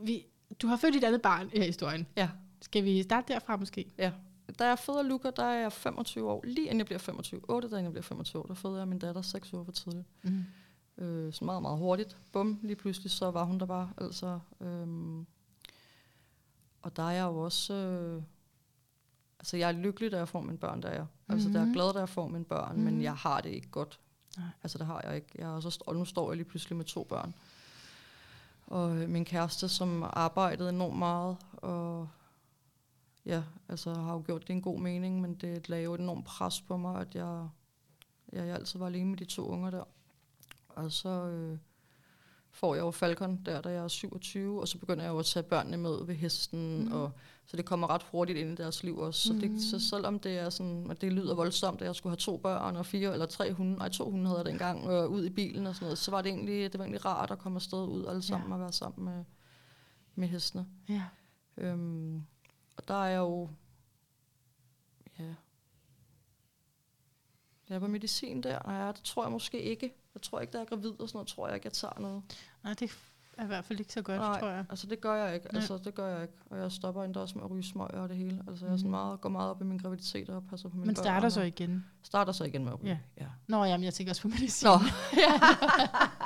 [0.06, 0.26] vi,
[0.62, 2.06] du har født dit andet barn i historien.
[2.16, 2.28] Ja.
[2.62, 3.92] Skal vi starte derfra måske?
[3.98, 4.12] Ja.
[4.58, 6.44] Da jeg føder Luca, der er jeg 25 år.
[6.46, 7.40] Lige inden jeg bliver 25.
[7.48, 9.72] 8 dage inden jeg bliver 25 år, der føder jeg min datter 6 uger for
[9.72, 10.06] tidligt.
[10.22, 10.44] Mm.
[11.04, 12.16] Øh, så meget, meget hurtigt.
[12.32, 13.90] Bum, lige pludselig, så var hun der bare.
[13.98, 15.26] Altså, øhm,
[16.82, 17.74] og der er jeg jo også...
[17.74, 18.22] Øh,
[19.38, 21.06] altså, jeg er lykkelig, da jeg får mine børn, der er jeg.
[21.28, 21.72] Altså, der er Mhm.
[21.72, 22.82] glad, da jeg får mine børn, mm.
[22.82, 23.02] men Mhm.
[23.02, 24.00] jeg har det ikke godt.
[24.36, 24.46] Nej.
[24.62, 25.28] Altså, det har jeg ikke.
[25.38, 27.34] Jeg er også, og nu står jeg lige pludselig med to børn.
[28.66, 32.08] Og øh, min kæreste, som arbejdede enormt meget, og
[33.26, 36.24] ja, altså har jo gjort det en god mening, men det lagde jo et enormt
[36.24, 37.48] pres på mig, at jeg,
[38.32, 39.84] jeg, jeg altid var alene med de to unger der.
[40.68, 41.58] Og så øh,
[42.58, 45.24] får jeg jo Falcon der, da jeg er 27, og så begynder jeg jo at
[45.26, 46.92] tage børnene med ved hesten, mm.
[46.92, 47.12] og
[47.46, 49.28] så det kommer ret hurtigt ind i deres liv også.
[49.28, 52.16] Så, det, så selvom det er sådan, at det lyder voldsomt, at jeg skulle have
[52.16, 55.24] to børn og fire eller tre hunde, nej to hunde havde jeg dengang, øh, ud
[55.24, 57.56] i bilen og sådan noget, så var det egentlig, det var egentlig rart at komme
[57.56, 58.54] afsted ud alle sammen Ja.
[58.54, 59.24] og være sammen med,
[60.14, 60.66] med hestene.
[60.88, 61.02] Ja.
[61.56, 62.22] Øhm,
[62.76, 63.48] og der er jeg jo,
[65.18, 65.34] ja,
[67.68, 68.58] jeg på medicin der.
[68.66, 69.94] Nej, det tror jeg måske ikke.
[70.14, 72.22] Jeg tror ikke, jeg er gravid og sådan noget, tror jeg ikke, jeg tager noget.
[72.64, 72.90] Nej, det
[73.38, 74.40] er i hvert fald ikke så godt, Nej.
[74.40, 74.64] tror jeg.
[74.70, 75.54] Altså det gør jeg ikke.
[75.54, 76.34] Altså det gør jeg ikke.
[76.50, 78.42] Og jeg stopper endda også med at ryge smøg og det hele.
[78.48, 78.90] Altså jeg er sådan Mhm.
[78.90, 81.04] meget, går meget op i min graviditet og passer på mine Men børn.
[81.04, 81.86] starter så igen.
[82.02, 83.00] Starter så igen med at ryge.
[83.16, 83.22] Ja.
[83.24, 83.28] ja.
[83.46, 84.66] Nå, jamen, jeg tænker også på medicin.
[84.68, 84.72] Nå.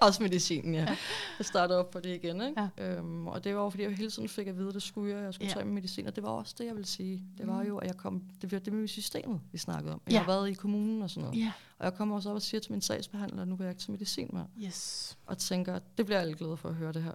[0.06, 0.96] også medicinen, ja.
[1.38, 2.68] Jeg startede op på det igen, ikke?
[2.78, 2.96] Ja.
[2.96, 5.14] Øhm, og det var jo, fordi jeg hele tiden fik at vide, at det skulle
[5.16, 5.50] jeg, jeg skulle Ja.
[5.50, 5.54] ja.
[5.54, 6.06] tage min medicin.
[6.06, 7.24] Og det var også det, jeg ville sige.
[7.38, 7.68] Det var Mm.
[7.68, 10.00] jo, at jeg kom, det var det med systemet, vi snakkede om.
[10.06, 10.18] Jeg Ja.
[10.18, 11.38] har været i kommunen og sådan noget.
[11.40, 11.52] Ja.
[11.78, 13.80] Og jeg kommer også op og siger til min sagsbehandler, at nu vil jeg ikke
[13.82, 14.46] til medicin mere.
[14.66, 15.18] Yes.
[15.26, 17.12] Og tænker, det bliver alle glade for at høre det her.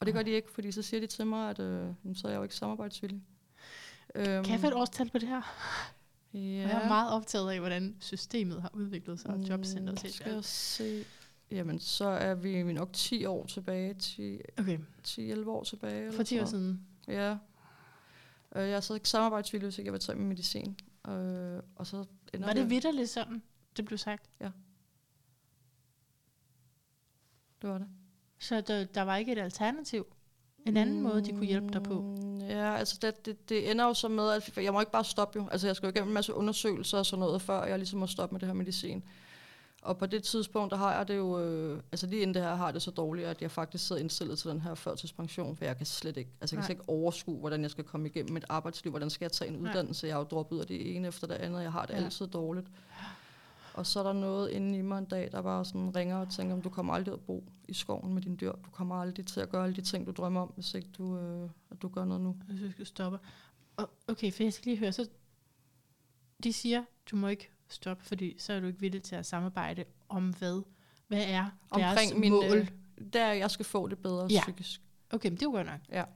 [0.00, 2.26] Og det gør de ikke, fordi så siger de til mig, at øh, "Jamen, så
[2.26, 3.22] er jeg jo ikke samarbejdsvillig.
[4.14, 5.42] Øhm, Kan jeg få et årstal på det her?
[6.34, 6.38] Ja.
[6.64, 10.10] Og jeg er meget optaget af, hvordan systemet har udviklet sig, og jobcenteret Mm.
[10.10, 11.04] Skal jeg se.
[11.50, 13.94] Jamen, så er vi nok 10 år tilbage.
[13.94, 16.12] 10, Okay, 10-11 år tilbage.
[16.12, 16.86] for 10 år sådan siden.
[17.08, 17.36] Ja.
[18.56, 20.76] Øh, jeg så ikke samarbejdsvillig, jeg vil tage min medicin.
[21.08, 22.04] Øh, og så
[22.38, 23.42] Var det vidderligt sådan,
[23.76, 24.30] det blev sagt?
[27.62, 27.88] Det var det.
[28.38, 30.06] Så der, der var ikke et alternativ?
[30.66, 32.00] En anden måde, de kunne hjælpe dig på?
[32.00, 35.04] Mm, Ja, altså det, det, det ender jo så med, at jeg må ikke bare
[35.04, 35.48] stoppe jo.
[35.48, 38.06] Altså jeg skal jo igennem en masse undersøgelser og sådan noget, før jeg ligesom må
[38.06, 39.04] stoppe med det her medicin.
[39.82, 42.54] Og på det tidspunkt, der har jeg det jo, øh, altså lige inden det her,
[42.54, 45.64] har jeg det så dårligt, at jeg faktisk sidder indstillet til den her førtidspension, for
[45.64, 48.32] jeg kan slet ikke, altså jeg kan slet ikke overskue, hvordan jeg skal komme igennem
[48.32, 49.70] mit arbejdsliv, hvordan skal jeg tage en Nej.
[49.70, 51.94] uddannelse, jeg har jo droppet ud af det ene efter det andet, jeg har det
[51.94, 51.98] Ja.
[52.04, 52.66] altid dårligt.
[53.74, 56.30] Og så er der noget inde i mig en dag, der bare sådan ringer og
[56.30, 58.52] tænker, om du kommer aldrig at bo i skoven med dine dyr.
[58.52, 61.18] Du kommer aldrig til at gøre alle de ting, du drømmer om, hvis ikke du,
[61.18, 62.36] øh, at du gør noget nu.
[62.48, 63.18] Hvis du skal stoppe.
[63.76, 65.08] Og, okay, for jeg skal lige høre, så
[66.44, 69.84] de siger, du må ikke stoppe, fordi så er du ikke villig til at samarbejde
[70.08, 70.62] om hvad?
[71.08, 72.44] Hvad er deres Omkring min, mål?
[72.56, 72.68] øh,
[73.12, 74.34] der er, jeg skal få det bedre Ja.
[74.34, 74.40] ja.
[74.40, 76.06] psykisk Okay, men det er jo godt nok.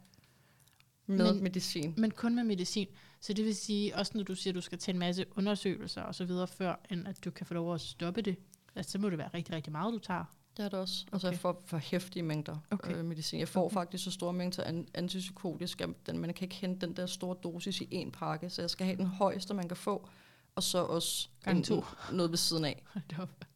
[1.06, 1.94] med Men- medicin.
[1.96, 2.86] Men kun med medicin.
[3.20, 6.02] Så det vil sige, også når du siger, at du skal tage en masse undersøgelser
[6.02, 8.36] og så videre, før end at du kan få lov at stoppe det,
[8.74, 10.24] altså, så må det være rigtig, rigtig meget, du tager.
[10.56, 11.04] Det er det også.
[11.12, 11.32] Altså Okay.
[11.32, 12.96] jeg får for hæftige mængder Okay.
[12.96, 13.38] øh, medicin.
[13.40, 13.74] Jeg får Okay.
[13.74, 17.80] faktisk så store mængder an- antipsykotisk, at man kan ikke hente den der store dosis
[17.80, 20.08] i en pakke, så jeg skal have den højeste, man kan få,
[20.54, 21.84] og så også Gange en- to.
[22.12, 22.82] noget ved siden af.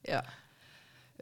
[0.09, 0.20] Ja.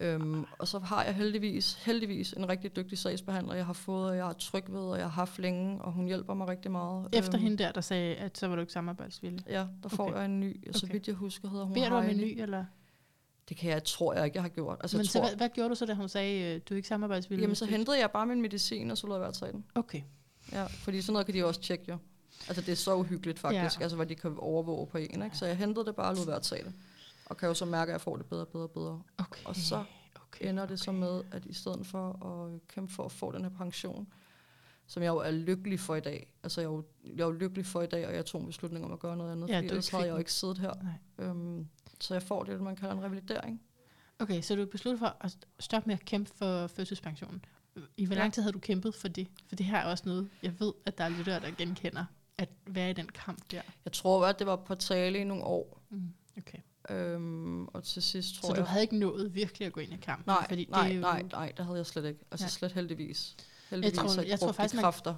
[0.00, 4.16] Øhm, og så har jeg heldigvis, heldigvis en rigtig dygtig sagsbehandler, jeg har fået, og
[4.16, 7.08] jeg har tryg ved, og jeg har haft længe, og hun hjælper mig rigtig meget.
[7.12, 9.44] Efter Øhm, hende der, der sagde, at så var du ikke samarbejdsvillig.
[9.48, 10.16] Ja, der får Okay.
[10.16, 12.40] jeg en ny, og så vidt jeg husker, hedder hun Beder du om en ny,
[12.40, 12.64] eller?
[13.48, 14.78] Det kan jeg, tror jeg ikke, jeg har gjort.
[14.80, 16.74] Altså, Men jeg så, tror, hvad, hvad gjorde du så, da hun sagde, øh, du
[16.74, 17.42] er ikke samarbejdsvillig?
[17.42, 19.64] jamen, så hentede jeg bare min medicin, og så lod jeg være at tage den.
[19.74, 20.02] Okay.
[20.52, 21.98] Ja, fordi sådan noget kan de også tjekke jo.
[22.48, 23.82] Altså det er så uhyggeligt faktisk, Ja.
[23.82, 25.22] altså hvad de kan overvåge på en.
[25.22, 25.36] Ikke?
[25.36, 26.72] Så jeg hentede det bare og lod være at tage det.
[27.26, 29.02] Og kan jo så mærke, at jeg får det bedre og bedre og bedre.
[29.18, 29.44] okay.
[29.44, 29.84] Og så
[30.26, 30.48] okay.
[30.48, 33.50] ender det så med, at i stedet for at kæmpe for at få den her
[33.50, 34.06] pension,
[34.86, 36.32] som jeg jo er lykkelig for i dag.
[36.42, 38.46] Altså jeg er jo, jeg er jo lykkelig for i dag, og jeg tog en
[38.46, 40.72] beslutning om at gøre noget andet, Ja, fordi ellers havde jeg jo ikke siddet her.
[40.82, 41.26] Nej.
[41.26, 41.68] Øhm,
[42.00, 43.62] så jeg får det, man kalder en revalidering.
[44.18, 47.44] Okay, så du besluttede for at stoppe med at kæmpe for fødselspensionen.
[47.96, 49.28] I hvor lang tid havde du kæmpet for det?
[49.48, 52.04] For det her er også noget, jeg ved, at der er lyttere, der genkender,
[52.38, 53.62] at være i den kamp der.
[53.84, 55.80] Jeg tror, at det var på tale i nogle år.
[55.90, 56.02] Mm.
[56.38, 56.58] Okay.
[56.90, 58.68] Øhm, og til sidst tror Så du jeg...
[58.68, 60.24] havde ikke nået virkelig at gå ind i kampen?
[60.26, 62.20] Nej, fordi nej, det er jo, nej, nej, det havde jeg slet ikke.
[62.30, 62.48] Altså Ja.
[62.50, 63.36] slet heldigvis.
[63.70, 65.14] Heldigvis tror- har jeg, jeg tror faktisk, de man- kræfter.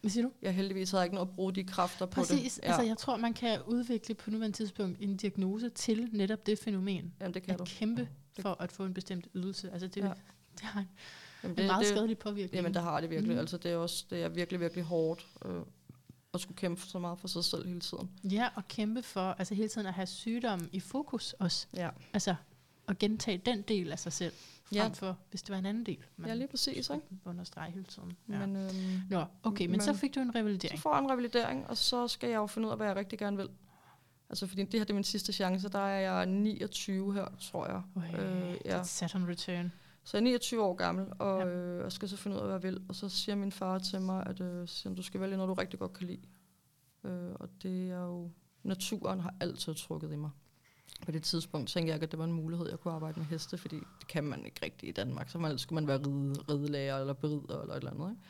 [0.00, 0.32] Hvad siger du?
[0.42, 2.54] Jeg heldigvis havde ikke noget at bruge de kræfter på Præcis.
[2.54, 2.62] det.
[2.62, 2.68] Ja.
[2.68, 7.14] Altså, jeg tror, man kan udvikle på nuværende tidspunkt en diagnose til netop det fænomen.
[7.20, 7.64] Jamen, det kan At du.
[7.68, 9.70] kæmpe Det- for at få en bestemt ydelse.
[9.70, 10.06] Altså, det, Ja.
[10.06, 10.12] ja.
[10.54, 10.88] det har en,
[11.42, 12.54] Jamen, en meget det, skadelig påvirkning.
[12.54, 13.34] Jamen, der har det virkelig.
[13.34, 13.40] Mm.
[13.40, 15.52] Altså, det er også det er virkelig, virkelig hårdt øh,
[16.34, 18.10] at skulle kæmpe så meget for sig selv hele tiden.
[18.24, 21.66] Ja, og kæmpe for altså hele tiden at have sygdommen i fokus også.
[21.74, 22.34] Ja, Altså
[22.88, 24.32] at gentage den del af sig selv,
[24.64, 24.88] frem Ja.
[24.88, 25.98] for hvis det var en anden del.
[26.16, 26.90] Man ja lige præcis.
[26.90, 27.02] Ikke?
[27.24, 28.12] understrege hele tiden.
[28.28, 28.38] Ja.
[28.46, 30.80] Men, øhm, Nå, okay, men, men så fik du en så revalidering.
[30.80, 33.18] får jeg en revalidering, og så skal jeg jo finde ud af, hvad jeg rigtig
[33.18, 33.48] gerne vil.
[34.30, 35.68] Altså, fordi det her det er min sidste chance.
[35.68, 37.82] Der er jeg 29 her, tror jeg.
[37.96, 38.76] Okay, Øh, ja.
[38.76, 38.82] ja.
[38.82, 39.72] Saturn return.
[40.10, 41.46] Så jeg er 29 år gammel, og Ja.
[41.46, 42.82] øh, jeg skal så finde ud af, hvad jeg vil.
[42.88, 45.54] Og så siger min far til mig, at øh, siger, du skal vælge noget, du
[45.54, 46.20] rigtig godt kan lide.
[47.04, 48.30] Øh, og det er jo...
[48.62, 50.30] Naturen har altid trukket i mig.
[51.04, 53.58] På det tidspunkt tænkte jeg at det var en mulighed, jeg kunne arbejde med heste,
[53.58, 55.28] fordi det kan man ikke rigtigt i Danmark.
[55.30, 58.10] Så man, skulle man være ride, ridelærer eller berider eller et eller andet.
[58.10, 58.22] Ikke?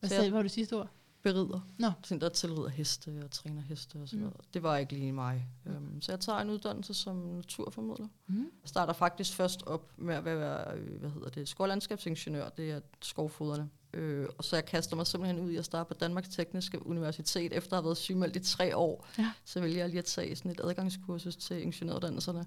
[0.00, 0.88] Hvad sagde, jeg- var det sidste ord?
[1.24, 1.60] Berider.
[1.78, 1.90] Nå.
[2.04, 4.24] Sådan der tilrider heste og træner heste og sådan Mm.
[4.24, 4.54] noget.
[4.54, 5.46] Det var ikke lige mig.
[5.66, 8.06] Um, så jeg tager en uddannelse som naturformidler.
[8.26, 8.36] Mm.
[8.38, 12.80] Jeg starter faktisk først op med at være, øh, hvad hedder det, skovlandskabsingeniør, det er
[13.02, 13.68] skovfoderne.
[13.94, 17.52] Øh, og så jeg kaster mig simpelthen ud i at starte på Danmarks Tekniske Universitet,
[17.52, 19.06] efter at have været sygemeldt i tre år.
[19.18, 19.32] Ja.
[19.44, 22.46] Så vælger jeg lige at tage sådan et adgangskursus til ingeniøruddannelserne.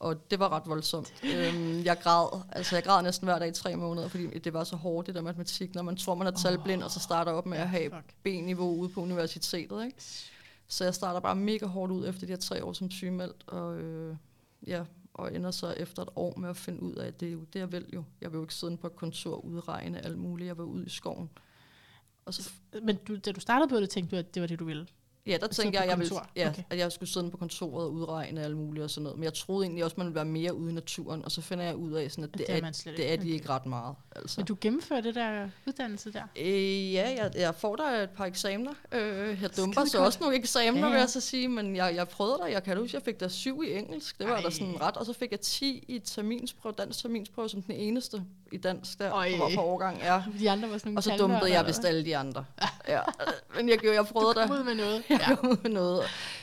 [0.00, 1.14] Og det var ret voldsomt.
[1.24, 4.64] øhm, jeg græd, altså jeg græd næsten hver dag i tre måneder, fordi det var
[4.64, 7.46] så hårdt, det der matematik, når man tror, man er talblind, og så starter op
[7.46, 7.90] med at have.
[8.22, 9.84] B-niveau ude på universitetet.
[9.84, 9.96] Ikke?
[10.68, 13.78] Så jeg starter bare mega hårdt ud efter de her tre år som sygemeldt, og,
[13.78, 14.16] øh,
[14.66, 14.84] ja,
[15.14, 17.40] og ender så efter et år med at finde ud af, at det er jo
[17.52, 18.04] det, jeg vil jo.
[18.20, 20.48] Jeg vil jo ikke sidde på et kontor og udregne alt muligt.
[20.48, 21.30] Jeg vil ud i skoven.
[22.24, 22.50] Og så,
[22.82, 24.86] Men du, da du startede på det, tænkte du, at det var det, du ville?
[25.26, 26.62] Ja, der At tænkte jeg, jeg ville, ja, Okay.
[26.70, 29.18] at jeg skulle sidde på kontoret og udregne alt muligt og sådan noget.
[29.18, 31.64] Men jeg troede egentlig også, man ville være mere ude i naturen, og så finder
[31.64, 33.22] jeg ud af, sådan, at At det, det er er, det er ikke.
[33.22, 33.34] de Okay.
[33.34, 33.94] ikke ret meget.
[34.16, 34.40] Altså.
[34.40, 36.22] Men du gennemfører det der uddannelse der?
[36.36, 38.72] Øh, ja, jeg, jeg får der et par eksamener.
[38.92, 40.92] Øh, jeg dumper så også nogle eksamener, Ja, ja, ja.
[40.92, 42.46] vil jeg så sige, men jeg, jeg prøvede der.
[42.46, 44.18] Jeg kan huske, jeg fik der syv i engelsk.
[44.18, 44.42] Det var Ej.
[44.42, 44.96] da sådan ret.
[44.96, 49.12] Og så fik jeg 10 i terminsprøve, dansk terminsprøve, som den eneste i dansk der
[49.12, 49.32] Ej.
[49.38, 49.98] på, på årgang.
[49.98, 50.22] Ja.
[50.38, 52.44] De andre var sådan Og så dumpede jeg vist alle de andre.
[52.88, 53.00] Ja,
[53.56, 55.02] men jeg, jeg prøvede kom ud med noget.
[55.28, 56.02] Jeg kom ud med noget.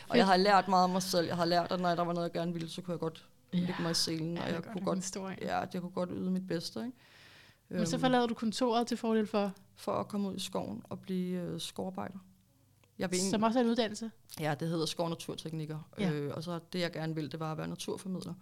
[0.10, 1.28] Og jeg har lært meget om mig selv.
[1.28, 3.28] Jeg har lært, at når der var noget, jeg gerne ville, så kunne jeg godt
[3.54, 3.58] Ja.
[3.60, 4.34] lægge mig i selen.
[4.38, 5.38] Ja, og jeg godt kunne godt, historie.
[5.42, 6.80] ja, jeg kunne godt yde mit bedste.
[6.80, 6.92] Ikke?
[7.70, 10.82] Men så Øhm, forlader du kontoret til fordel for, for at komme ud i skoven
[10.90, 12.18] og blive øh, skovarbejder.
[13.00, 14.12] Jeg vil som også er en uddannelse.
[14.40, 15.90] Ja, det hedder skov- og naturteknikker.
[16.00, 16.12] Ja.
[16.12, 18.34] Øh, og så det, jeg gerne ville, det var at være naturformidler.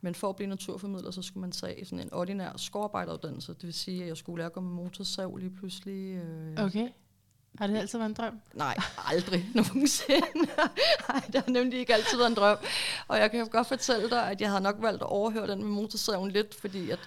[0.00, 3.54] Men for at blive naturformidler, så skulle man tage sådan en ordinær skovarbejderuddannelse.
[3.54, 6.14] Det vil sige, at jeg skulle lære at gå med motorsav lige pludselig.
[6.14, 6.88] Øh, Okay.
[7.58, 8.40] Har det altid været en drøm?
[8.54, 8.76] Nej,
[9.06, 10.20] aldrig nogensinde.
[11.08, 12.56] Nej, det har nemlig ikke altid været en drøm.
[13.08, 15.68] Og jeg kan godt fortælle dig, at jeg havde nok valgt at overhøre den med
[15.70, 16.98] motorsaven lidt, fordi at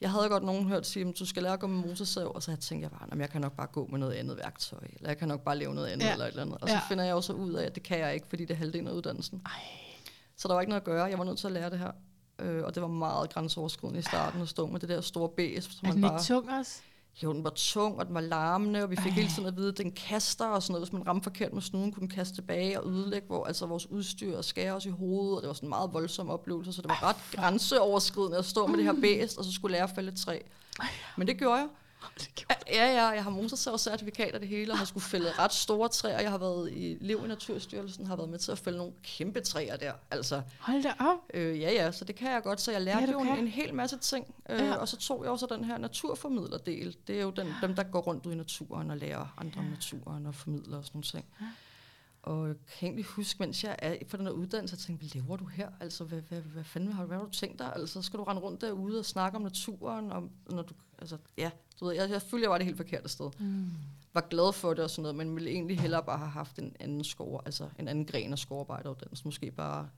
[0.00, 2.42] jeg havde godt nogen hørt sige, at du skal lære at gå med motorsav, og
[2.42, 5.08] så tænkte jeg bare, at jeg kan nok bare gå med noget andet værktøj, eller
[5.10, 6.12] jeg kan nok bare lave noget andet, Ja.
[6.12, 6.58] eller et eller andet.
[6.60, 6.80] Og så Ja.
[6.88, 8.92] finder jeg også ud af, at det kan jeg ikke, fordi det er halvdelen af
[8.92, 9.42] uddannelsen.
[9.46, 9.52] Ej.
[10.36, 11.04] Så der var ikke noget at gøre.
[11.04, 11.90] Jeg var nødt til at lære det her.
[12.38, 15.64] Øh, og det var meget grænseoverskridende i starten at stå med det der store bæs.
[15.64, 16.80] som Er man den bare, ikke tung også?
[17.22, 19.16] Jo, den var tung, og den var larmende, og vi fik Ej.
[19.16, 20.88] hele tiden at vide, at den kaster og sådan noget.
[20.88, 23.90] Hvis man ramte forkert med snuden, kunne den kaste tilbage og ødelægge hvor, altså vores
[23.90, 25.36] udstyr og skære os i hovedet.
[25.36, 28.66] Og det var sådan en meget voldsom oplevelse, så det var ret grænseoverskridende at stå
[28.66, 30.38] med det her bæst, og så skulle lære at fælde træ.
[31.16, 31.68] Men det gjorde jeg.
[32.68, 36.20] Ja, ja, jeg har motorsavcertifikat og det hele, og har skulle fælde ret store træer.
[36.20, 39.40] Jeg har været i Lev i Naturstyrelsen, har været med til at fælde nogle kæmpe
[39.40, 39.92] træer der.
[40.10, 41.18] Altså, Hold da op.
[41.34, 42.60] Øh, ja, ja, så det kan jeg godt.
[42.60, 44.34] Så jeg lærte Ja, du jo en, en hel masse ting.
[44.50, 44.74] Øh, Ja.
[44.74, 46.96] Og så tog jeg også den her naturformidlerdel.
[47.06, 49.66] Det er jo den, dem, der går rundt ud i naturen og lærer andre om
[49.66, 51.24] naturen og formidler og sådan nogle ting.
[51.40, 51.46] Ja.
[52.22, 55.22] Og jeg kan egentlig huske, mens jeg er på den her uddannelse, jeg tænkte, hvad
[55.22, 55.68] lever du her?
[55.80, 57.72] Altså, hvad, hvad, hvad fanden har, hvad har du tænkt dig?
[57.76, 60.12] Altså, skal du rende rundt derude og snakke om naturen?
[60.12, 61.50] Og, når du, altså, ja,
[61.80, 63.30] du ved, jeg, jeg følte, jeg var det helt forkerte sted.
[63.38, 63.70] Mm.
[64.14, 66.76] Var glad for det og sådan noget, men ville egentlig hellere bare have haft en
[66.80, 69.24] anden skov, altså en anden gren af skovarbejderuddannelse.
[69.24, 69.88] Måske bare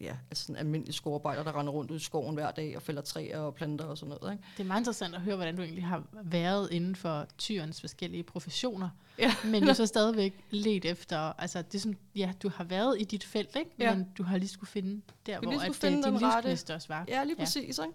[0.00, 3.02] ja, altså en almindelig skovarbejder, der render rundt ud i skoven hver dag og fælder
[3.02, 4.32] træer og planter og sådan noget.
[4.32, 4.44] Ikke?
[4.56, 8.22] Det er meget interessant at høre, hvordan du egentlig har været inden for tyrens forskellige
[8.22, 8.88] professioner.
[9.18, 9.34] Ja.
[9.44, 13.24] Men jo så stadigvæk let efter, altså det sådan, ja, du har været i dit
[13.24, 13.70] felt, ikke?
[13.78, 13.94] Ja.
[13.94, 16.70] Men du har lige skulle finde der, hvor lige skulle at, finde øh, din livsgnist
[16.70, 17.04] også var.
[17.08, 17.78] Ja, lige præcis.
[17.78, 17.92] Ikke?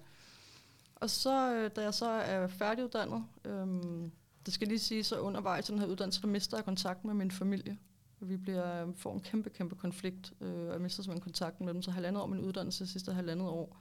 [1.01, 4.11] Og så, øh, da jeg så er færdiguddannet, øhm,
[4.45, 7.13] det skal lige sige, så undervejs i den her uddannelse, der mister jeg kontakt med
[7.13, 7.77] min familie.
[8.19, 11.81] Vi bliver, får en kæmpe, kæmpe konflikt, øh, og jeg mister simpelthen kontakten med dem.
[11.81, 13.77] Så halvandet år min uddannelse, sidste halvandet år,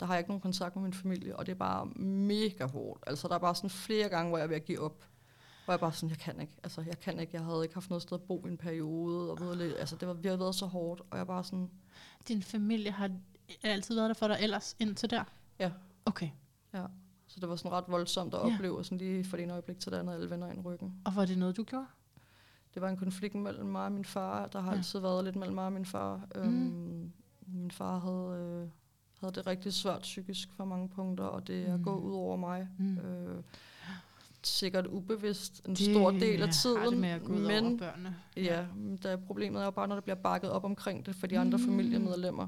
[0.00, 3.04] der har jeg ikke nogen kontakt med min familie, og det er bare mega hårdt.
[3.06, 5.04] Altså, der er bare sådan flere gange, hvor jeg er ved at give op.
[5.64, 6.52] Hvor jeg bare sådan, jeg kan ikke.
[6.62, 7.36] Altså, jeg kan ikke.
[7.36, 9.30] Jeg havde ikke haft noget sted at bo i en periode.
[9.30, 11.70] Og ved, altså, det var, vi har været så hårdt, og jeg bare sådan,
[12.28, 13.10] Din familie har
[13.62, 15.24] altid været der for dig ellers indtil der?
[15.58, 15.70] Ja.
[16.08, 16.28] Okay.
[17.30, 18.54] så det var sådan ret voldsomt at Ja.
[18.54, 20.94] opleve, sådan lige fra det ene øjeblik til det andet, alle vender i ryggen.
[21.04, 21.86] Og var det noget, du gjorde?
[22.74, 24.46] Det var en konflikt mellem mig og min far.
[24.46, 24.72] Der har Ja.
[24.72, 24.78] ja.
[24.78, 26.20] altid været lidt mellem mig og min far.
[26.34, 27.12] Øhm,
[27.46, 28.68] min far havde, øh,
[29.20, 31.84] havde det rigtig svært psykisk for mange punkter, og det er Mm.
[31.84, 32.68] gået ud over mig.
[32.78, 32.98] Mm.
[32.98, 33.42] Øh,
[34.42, 37.00] sikkert ubevidst en Det stor del af har det tiden.
[37.00, 38.16] med at gå ud over men børnene.
[38.36, 41.26] ja, men der, problemet er jo bare, når der bliver bakket op omkring det for
[41.26, 41.64] de andre Mm.
[41.64, 42.46] familiemedlemmer.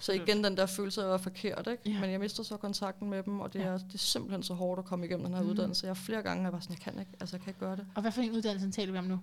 [0.00, 1.90] Så igen den der følelse af at være forkert, ikke?
[1.90, 2.00] Ja.
[2.00, 3.64] Men jeg mister så kontakten med dem, og det, Ja.
[3.64, 5.48] er, det er simpelthen så hårdt at komme igennem den her Mm.
[5.48, 5.86] uddannelse.
[5.86, 7.76] Jeg har flere gange jeg var sådan, jeg kan ikke, altså jeg kan ikke gøre
[7.76, 7.86] det.
[7.94, 9.20] Og hvad for en uddannelse taler vi om nu?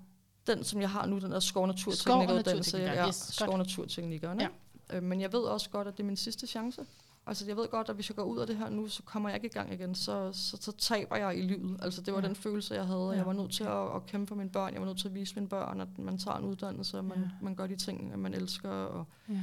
[0.48, 2.78] Den, som jeg har nu, den er skov- og Skov- og naturteknikeruddannelse.
[2.78, 3.48] naturtekniker, yes, skov-
[4.24, 4.40] og.
[4.92, 4.98] Ja.
[4.98, 6.82] Øh, men jeg ved også godt, at det er min sidste chance.
[7.30, 9.30] Altså jeg ved godt, at hvis jeg går ud af det her nu, så kommer
[9.30, 9.96] jeg ikke i gang igen.
[9.96, 11.80] Så, så, så taber jeg i livet.
[11.82, 12.28] Altså det var Ja.
[12.28, 13.10] den følelse, jeg havde.
[13.12, 13.18] Ja.
[13.18, 14.74] Jeg var nødt til at, at kæmpe for mine børn.
[14.74, 17.18] Jeg var nødt til at vise mine børn, at man tager en uddannelse, og man,
[17.18, 17.28] Ja.
[17.42, 18.70] man gør de ting, man elsker.
[18.70, 19.34] Og, Ja.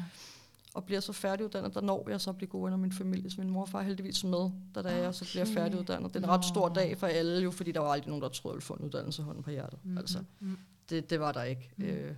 [0.74, 3.30] Og bliver så færdiguddannet, der når jeg så at blive god under min familie.
[3.30, 5.54] Så min mor og far er heldigvis med, da der er jeg så bliver Okay.
[5.54, 6.14] færdiguddannet.
[6.14, 8.28] Det er en ret stor dag for alle, jo, fordi der var aldrig nogen, der
[8.28, 9.78] troede, at jeg ville få en uddannelse hånden på hjertet.
[9.84, 9.98] Mm, Mm.
[9.98, 10.58] Altså, mm,
[10.90, 11.70] det, det var der ikke.
[11.76, 11.84] Mm.
[11.84, 12.16] Øh,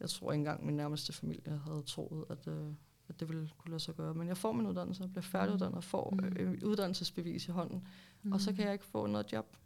[0.00, 2.66] jeg tror ikke engang min nærmeste familie havde troet, at, øh,
[3.08, 4.14] at det ville kunne lade sig gøre.
[4.14, 6.36] Men jeg får min uddannelse, jeg bliver færdiguddannet og får Mm.
[6.36, 7.86] øh, uddannelsesbevis i hånden.
[8.22, 8.32] mm.
[8.32, 9.56] Og så kan jeg ikke få noget job.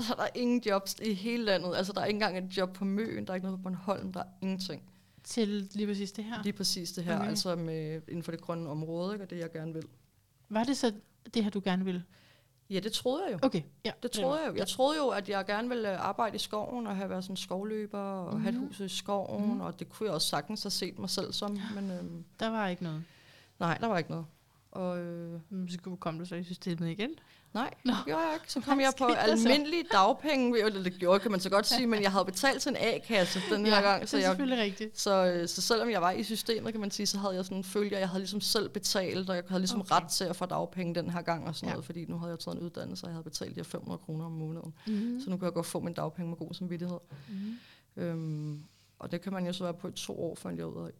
[0.00, 1.76] Så der er ingen jobs i hele landet.
[1.76, 4.12] Altså, der er ikke engang et job på Møn, der er ikke noget på Bornholm,
[4.12, 4.82] der er ingenting.
[5.30, 6.42] Til lige præcis det her.
[6.42, 7.28] Lige præcis det her, Okay.
[7.28, 9.82] altså med, inden for det grønne område, ikke, og det jeg gerne vil.
[10.48, 10.92] Var det så
[11.34, 12.04] det her, du gerne ville?
[12.70, 13.38] Ja, det troede jeg jo.
[13.42, 13.92] Okay, ja.
[14.02, 14.54] Det troede jeg jo.
[14.56, 17.36] Jeg troede jo, at jeg gerne ville øh, arbejde i skoven og have været sådan
[17.36, 18.40] skovløber og mm-hmm.
[18.42, 18.66] have et Mhm.
[18.66, 19.54] hus i skoven, Mhm.
[19.54, 19.60] mm.
[19.60, 21.58] og det kunne jeg også sagtens have set mig selv som.
[21.74, 23.04] Men øhm, Der var ikke noget.
[23.60, 24.26] nej, der var ikke noget.
[24.70, 27.10] Og øh, Mm, Så kom du så i systemet igen.
[27.54, 27.92] Nej, Nå.
[27.92, 28.52] det gjorde jeg ikke.
[28.52, 29.48] Så Hvad kom jeg på der så?
[29.48, 30.64] almindelige dagpenge.
[30.64, 33.40] Eller det gjorde kan man så godt sige, men jeg havde betalt til en A-kasse
[33.50, 34.00] den her gang.
[34.00, 35.00] det Så, er jeg, selvfølgelig rigtigt.
[35.00, 37.56] så, øh, så selvom jeg var i systemet, kan man sige, så havde jeg sådan
[37.56, 39.94] en følge, at jeg havde ligesom selv betalt, og jeg havde ligesom Okay.
[39.94, 41.70] ret til at få dagpenge den her gang og sådan Ja.
[41.70, 41.74] ja.
[41.74, 43.98] noget, fordi nu havde jeg taget en uddannelse, og jeg havde betalt de her 500
[43.98, 44.74] kroner om måneden.
[44.86, 45.20] Mm.
[45.24, 46.98] Så nu kan jeg godt få min dagpenge med god samvittighed.
[47.28, 48.02] Mm.
[48.02, 48.62] Øhm,
[48.98, 50.90] og det kan man jo så være på i to år, før jeg ud af.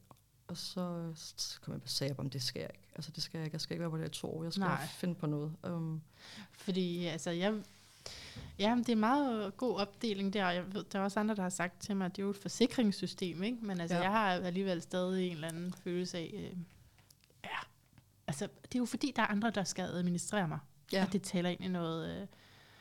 [0.50, 2.88] Og så, så kan man bare sige, om det skal jeg ikke.
[2.94, 3.54] Altså det skal jeg ikke.
[3.54, 4.42] Jeg skal ikke være på det i to år.
[4.44, 4.86] Jeg skal Nej.
[4.86, 5.56] Finde på noget.
[5.64, 6.02] Um,
[6.52, 7.54] Fordi altså, jeg,
[8.58, 10.50] Ja, det er en meget god opdeling der.
[10.50, 12.30] Jeg ved, der er også andre, der har sagt til mig, at det er jo
[12.30, 13.58] et forsikringssystem, ikke?
[13.62, 14.02] Men altså, ja.
[14.02, 16.56] jeg har alligevel stadig en eller anden følelse af, øh,
[17.44, 17.58] ja,
[18.26, 20.58] altså, det er jo fordi, der er andre, der skal administrere mig.
[20.92, 21.04] Ja.
[21.04, 22.26] Og det taler ind i noget, øh,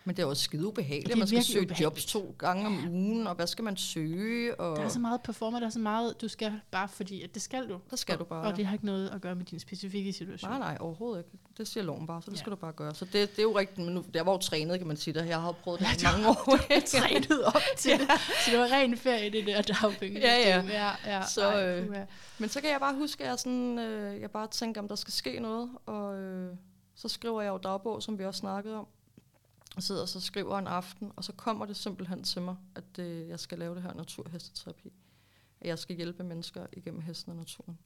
[0.10, 1.10] Men det er jo skide ubehageligt.
[1.10, 1.82] Det Man skal søge ubehageligt.
[1.82, 4.60] jobs to gange om ugen, og hvad skal man søge?
[4.60, 7.34] Og der er så meget performer, der er så meget, du skal bare fordi, at
[7.34, 7.80] det skal du.
[7.90, 8.56] Der skal du bare, Og ja.
[8.56, 10.52] det har ikke noget at gøre med din specifikke situation.
[10.52, 11.38] Nej, nej, overhovedet ikke.
[11.58, 12.40] Det siger loven bare, så det Ja.
[12.40, 12.96] skal du bare gøre.
[12.96, 15.14] Så det, det er jo rigtigt, men nu, jeg var jo trænet, kan man sige
[15.14, 15.28] det.
[15.28, 16.58] Jeg har prøvet det i Ja, mange år.
[16.88, 18.08] trænet op til det.
[18.46, 20.20] Så det var ren ferie, det der dagpenge.
[20.20, 20.64] Ja, ja.
[20.68, 21.26] ja, ja.
[21.28, 21.96] Så, Ej, øh.
[22.40, 24.96] Men så kan jeg bare huske, at jeg, sådan, øh, jeg bare tænker, om der
[24.96, 25.70] skal ske noget.
[25.86, 26.54] Og øh,
[26.96, 28.88] så skriver jeg jo dagbog, som vi også snakkede om.
[29.80, 33.00] Og sidder og så skriver en aften, og så kommer det simpelthen til mig, at
[33.00, 34.94] øh, jeg skal lave det her naturhesteterapi.
[35.62, 37.78] At jeg skal hjælpe mennesker igennem hesten og naturen.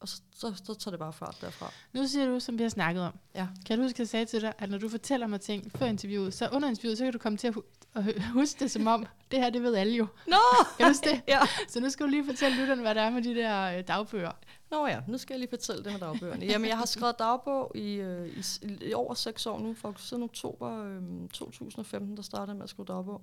[0.00, 1.72] Og så, så, så tager det bare fart derfra.
[1.92, 3.18] Nu siger du, som vi har snakket om.
[3.34, 3.48] Ja.
[3.66, 5.86] Kan du huske, at jeg sagde til dig, at når du fortæller mig ting før
[5.86, 7.54] interviewet, så under interviewet, så kan du komme til at,
[7.96, 10.06] at huske det som om, det her, det ved alle jo.
[10.26, 10.36] Nå!
[10.78, 11.22] Kan du det?
[11.28, 11.40] Ja.
[11.68, 14.32] Så nu skal du lige fortælle lytterne, hvad der er med de der øh, dagbøger.
[14.70, 16.46] Nå ja, nu skal jeg lige fortælle det med dagbøgerne.
[16.46, 18.44] Jamen, jeg har skrevet dagbog i, øh, i,
[18.88, 19.74] i over seks år nu.
[19.74, 23.22] For siden oktober øh, 2015, der startede jeg med at skrive dagbog.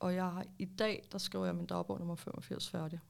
[0.00, 3.00] Og jeg har, i dag, der skriver jeg min dagbog nummer 85 færdig.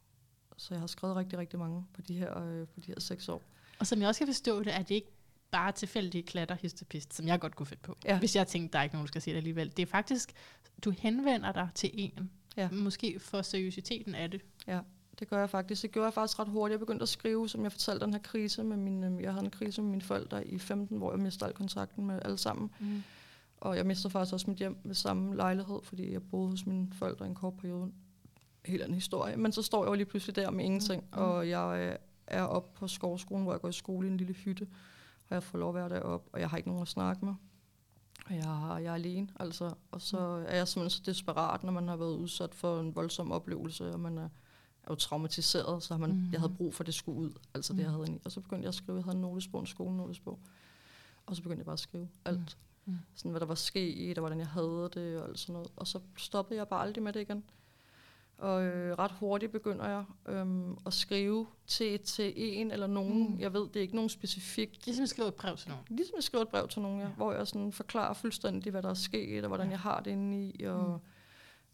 [0.57, 3.29] Så jeg har skrevet rigtig, rigtig mange på de her, øh, på de her seks
[3.29, 3.43] år.
[3.79, 5.13] Og som jeg også kan forstå det, er det ikke
[5.51, 7.97] bare tilfældige klatter, hist og pist, som jeg godt kunne finde på.
[8.05, 8.19] Ja.
[8.19, 9.73] Hvis jeg tænkte, der er ikke nogen, der skal se det alligevel.
[9.77, 10.33] Det er faktisk,
[10.85, 12.31] du henvender dig til en.
[12.57, 12.69] Ja.
[12.73, 14.41] Måske for seriøsiteten af det.
[15.19, 15.83] Det gør jeg faktisk.
[15.83, 16.73] Det gjorde jeg faktisk ret hurtigt.
[16.73, 19.45] Jeg begyndte at skrive, som jeg fortalte, den her krise med min, øh, jeg havde
[19.45, 22.71] en krise med mine forældre i 15, hvor jeg mistede al kontakten med alle sammen.
[22.81, 23.03] Mm.
[23.61, 26.89] Og jeg mistede faktisk også mit hjem ved samme lejlighed, fordi jeg boede hos mine
[26.93, 27.91] forældre i en kort periode.
[28.65, 29.37] Helt anden historie.
[29.37, 31.19] Men så står jeg jo lige pludselig der med ingenting, Mm.
[31.23, 31.97] og jeg øh,
[32.27, 34.67] er oppe på Skovskolen, hvor jeg går i skole i en lille hytte,
[35.29, 37.35] og jeg får lov at være deroppe, og jeg har ikke nogen at snakke med.
[38.27, 39.75] Og jeg, har, jeg er alene, altså.
[39.91, 40.19] Og så
[40.49, 44.01] er jeg simpelthen så desperat, når man har været udsat for en voldsom oplevelse, og
[44.01, 44.25] man er,
[44.83, 46.33] er jo traumatiseret, så har man, Mhm.
[46.33, 47.95] jeg havde brug for, at det skulle ud, altså det, jeg Mhm.
[47.95, 48.21] havde inde i.
[48.25, 50.39] Og så begyndte jeg at skrive, jeg havde en notesbog, en skolenotesbog.
[51.27, 52.59] Og så begyndte jeg bare at skrive alt.
[52.85, 52.95] Mm.
[53.15, 55.69] Sådan, hvad der var sket, og hvordan jeg havde det, og alt sådan noget.
[55.77, 57.45] Og så stoppede jeg bare aldrig med det igen.
[58.39, 63.31] Og øh, ret hurtigt begynder jeg øhm, at skrive til, til en eller nogen.
[63.35, 63.41] Mm.
[63.41, 64.87] Jeg ved, det er ikke nogen specifikt.
[64.87, 65.85] Ligesom at skrive et brev til nogen.
[65.89, 67.11] Ligesom jeg skriver et brev til nogen, ja, Ja.
[67.13, 69.71] hvor jeg sådan forklarer fuldstændig, hvad der er sket, og hvordan Ja.
[69.71, 70.65] jeg har det inde i.
[70.65, 71.01] Og,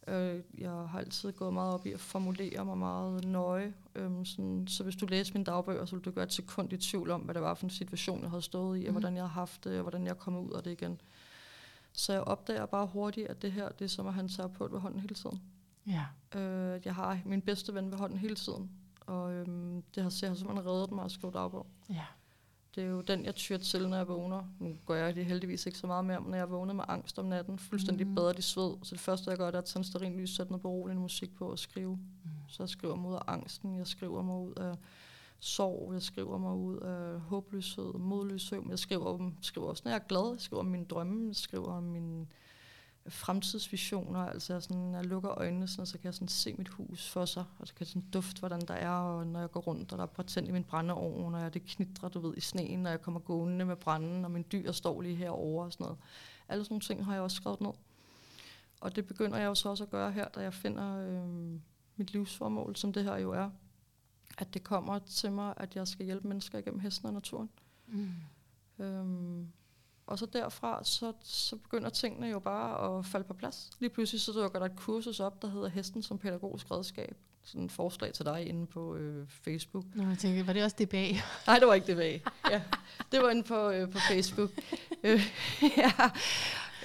[0.09, 3.75] øh, jeg har altid gået meget op i at formulere mig meget nøje.
[3.95, 6.77] Øhm, sådan, så hvis du læser mine dagbøger, så vil du gøre et sekund i
[6.77, 9.01] tvivl om, hvad det var for en situation, jeg havde stået i, og Mhm.
[9.01, 11.01] hvordan jeg har haft det, og hvordan jeg kommet ud af det igen.
[11.93, 14.67] Så jeg opdager bare hurtigt, at det her, det er som at han tager på
[14.67, 15.43] ved hånden hele tiden.
[15.87, 16.05] Ja.
[16.41, 18.71] Øh, jeg har min bedste ven ved hånden hele tiden.
[19.07, 21.67] Og øhm, det har, det har simpelthen reddet mig at skrive dagbog.
[21.91, 22.05] Ja.
[22.75, 24.43] Det er jo den, jeg tyr til, når jeg vågner.
[24.59, 27.19] Nu gør jeg det heldigvis ikke så meget mere, men når jeg vågner med angst
[27.19, 28.15] om natten, fuldstændig mm.
[28.15, 28.75] bedre i sved.
[28.83, 31.51] Så det første, jeg gør, det er at tænde stearinlys, sætte noget beroligende musik på
[31.51, 31.97] og skrive.
[31.97, 32.31] Mm.
[32.49, 34.77] Så jeg skriver mig ud af angsten, jeg skriver mig ud af
[35.41, 38.63] sorg, jeg skriver mig ud af håbløshed, modløshed.
[38.69, 41.37] Jeg skriver, om, skriver også, når jeg er glad, jeg skriver om mine drømme, jeg
[41.37, 42.27] skriver om mine
[43.09, 44.21] fremtidsvisioner.
[44.21, 47.11] Altså jeg, sådan, når jeg lukker øjnene, sådan, så kan jeg sådan se mit hus
[47.11, 49.61] for sig, og så kan jeg sådan dufte, hvordan der er, og når jeg går
[49.61, 52.41] rundt, og der er patent i min brændeovn, og jeg, det knitrer, du ved, i
[52.41, 55.85] sneen, når jeg kommer gående med branden, og min dyr står lige herovre og sådan
[55.85, 55.99] noget.
[56.49, 57.73] Alle sådan nogle ting har jeg også skrevet ned.
[58.81, 61.61] Og det begynder jeg jo så også at gøre her, da jeg finder øh,
[61.97, 63.51] mit livsformål, som det her jo er.
[64.39, 67.51] At det kommer til mig, at jeg skal hjælpe mennesker igennem hesten og naturen.
[67.87, 68.11] Mm.
[68.79, 69.53] Øhm,
[70.07, 73.71] og så derfra, så, så begynder tingene jo bare at falde på plads.
[73.81, 77.17] Lige pludselig så dukker der et kursus op, der hedder Hesten som pædagogisk redskab.
[77.43, 79.85] Sådan et forslag til dig inde på øh, Facebook.
[79.95, 81.23] Nå, jeg tænkte, var det også det bag?
[81.47, 82.23] Nej, det var ikke det bag.
[82.51, 82.63] Ja,
[83.13, 84.51] det var inde på, øh, på Facebook.
[85.05, 85.21] øh,
[85.77, 85.91] ja.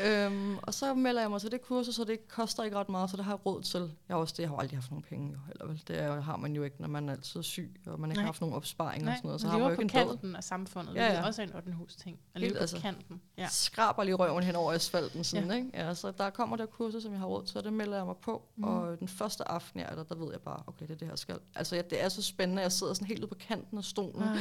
[0.05, 3.09] Øhm, og så melder jeg mig til det kursus, så det koster ikke ret meget,
[3.09, 3.81] så det har jeg råd til.
[3.81, 5.83] Jeg har også det, jeg har aldrig haft nogen penge, jo, eller vel.
[5.87, 8.21] Det er, har man jo ikke, når man er altid syg, og man ikke Nej.
[8.23, 9.41] har haft nogen opsparing og Nej, sådan noget.
[9.41, 10.95] Så man har man jo ikke en kanten af samfundet.
[10.95, 11.11] Ja, Ja.
[11.11, 11.71] Det er også en 8.
[11.71, 12.19] hus ting.
[12.33, 12.79] Man Helt lever på altså.
[12.79, 13.21] kanten.
[13.37, 13.47] Ja.
[13.49, 15.23] skraber lige røven hen over asfalten.
[15.23, 15.55] Sådan, ja.
[15.55, 15.69] Ikke?
[15.73, 18.05] Ja, så der kommer der kurser, som jeg har råd til, og det melder jeg
[18.05, 18.43] mig på.
[18.55, 18.63] Mm.
[18.63, 21.07] Og den første aften, jeg er der, der ved jeg bare, okay, det er det
[21.07, 21.37] her skal.
[21.55, 24.23] Altså, ja, det er så spændende, jeg sidder sådan helt ude på kanten af stolen.
[24.23, 24.37] Ah.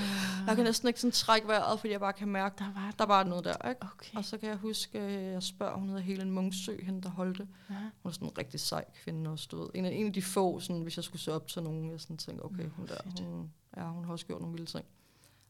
[0.46, 3.04] Jeg kan næsten ikke sådan trække vejret, fordi jeg bare kan mærke, der var der
[3.04, 3.68] er bare noget der.
[3.68, 3.80] Ikke?
[3.82, 4.16] Okay.
[4.16, 7.49] Og så kan jeg huske, øh, jeg spørger, hun hedder Helen Munksø, hende der holdte.
[7.70, 7.74] Ja.
[7.74, 9.68] Hun er sådan en rigtig sej kvinde også, du ved.
[9.74, 12.01] En af, en af de få, sådan, hvis jeg skulle se op til nogen, jeg
[12.01, 13.20] sådan tænker, okay, hun der, fedt.
[13.20, 14.84] hun, ja, hun har også gjort nogle vilde ting.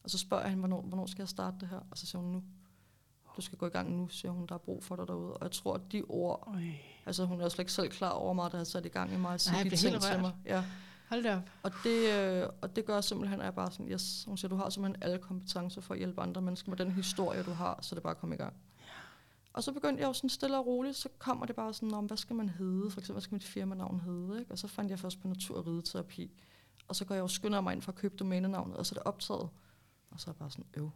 [0.04, 1.80] Og så spørger jeg hende, hvornår, hvornår skal jeg starte det her?
[1.90, 2.42] Og så siger hun, nu.
[3.36, 5.32] Du skal gå i gang nu, siger hun, der er brug for dig derude.
[5.32, 6.62] Og jeg tror, at de ord, Øj.
[7.06, 9.12] altså hun er jo slet ikke selv klar over mig, der har sat i gang
[9.12, 10.32] i mig at sige de ting til mig.
[10.44, 10.64] Ja.
[11.08, 11.42] Hold da op.
[11.62, 14.56] Og det, øh, og det gør simpelthen, at jeg bare sådan, yes, hun siger, du
[14.56, 17.94] har simpelthen alle kompetencer for at hjælpe andre mennesker med den historie, du har, så
[17.94, 18.54] det bare komme i gang.
[19.58, 22.04] Og så begyndte jeg jo sådan stille og roligt, så kommer det bare sådan om,
[22.06, 22.90] hvad skal man hedde?
[22.90, 24.40] For eksempel, hvad skal mit firmanavn hedde?
[24.40, 24.52] Ikke?
[24.52, 26.30] Og så fandt jeg først på natur- og rideterapi.
[26.88, 28.98] Og så går jeg jo skynder mig ind for at købe domænenavnet, og så er
[28.98, 29.48] det optaget.
[30.10, 30.90] Og så er jeg bare sådan, øv.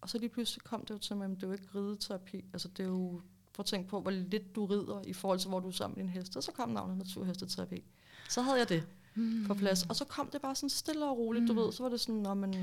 [0.00, 2.44] Og så lige pludselig kom det jo til mig, at det er jo ikke rideterapi.
[2.52, 3.20] Altså det er jo,
[3.54, 5.96] for at tænke på, hvor lidt du rider i forhold til, hvor du er sammen
[5.96, 6.36] med din hest.
[6.36, 7.84] Og så kom navnet naturhesteterapi.
[8.30, 9.44] Så havde jeg det mm.
[9.46, 9.86] på plads.
[9.88, 11.48] Og så kom det bare sådan stille og roligt, mm.
[11.48, 11.72] du ved.
[11.72, 12.54] Så var det sådan, når man...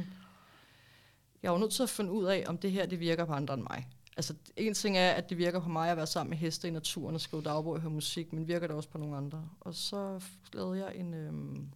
[1.43, 3.53] Jeg var nødt til at finde ud af, om det her, det virker på andre
[3.53, 3.87] end mig.
[4.19, 6.71] Altså, en ting er, at det virker på mig at være sammen med heste i
[6.71, 9.49] naturen og skrive dagbog og høre musik, men virker det også på nogle andre.
[9.59, 10.21] Og så
[10.53, 11.69] lavede jeg en øhm,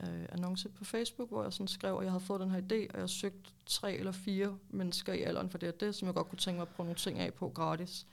[0.00, 2.94] øh, annonce på Facebook, hvor jeg sådan skrev, at jeg havde fået den her idé,
[2.94, 6.14] og jeg søgte tre eller fire mennesker i alderen for det og det, som jeg
[6.14, 8.06] godt kunne tænke mig at prøve nogle ting af på gratis.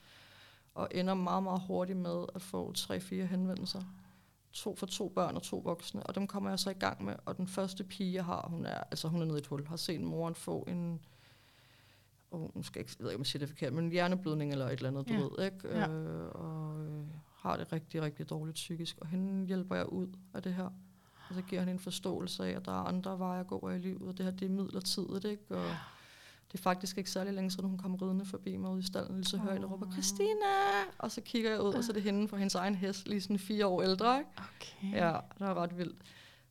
[0.74, 3.82] Og ender meget, meget hurtigt med at få tre-fire henvendelser.
[4.52, 7.14] To for to børn og to voksne, og dem kommer jeg så i gang med.
[7.24, 9.66] Og den første pige, jeg har, hun er, altså hun er nede i et hul,
[9.66, 11.00] har set moren få en
[12.32, 14.66] og skal jeg ikke, jeg ved ikke, om jeg siger det forkert, men hjerneblødning eller
[14.66, 15.20] et eller andet, du Ja.
[15.20, 15.68] ved, ikke?
[15.78, 15.88] Ja.
[15.88, 17.04] Øh, og øh,
[17.36, 18.98] har det rigtig, rigtig dårligt psykisk.
[19.00, 20.64] Og hende hjælper jeg ud af det her.
[21.28, 23.78] Og så giver han en forståelse af, at der er andre veje at gå i
[23.78, 25.42] livet, og det her det er midlertidigt, ikke?
[25.50, 25.64] Og
[26.52, 29.24] det er faktisk ikke særlig længe siden, hun kom ridende forbi mig ude i stallen,
[29.24, 30.52] så hører jeg, der råber, Christina!
[30.98, 33.20] Og så kigger jeg ud, og så er det hende fra hendes egen hest, lige
[33.20, 34.30] sådan fire år ældre, ikke?
[34.36, 34.92] Okay.
[35.06, 36.02] Ja, det er ret vildt.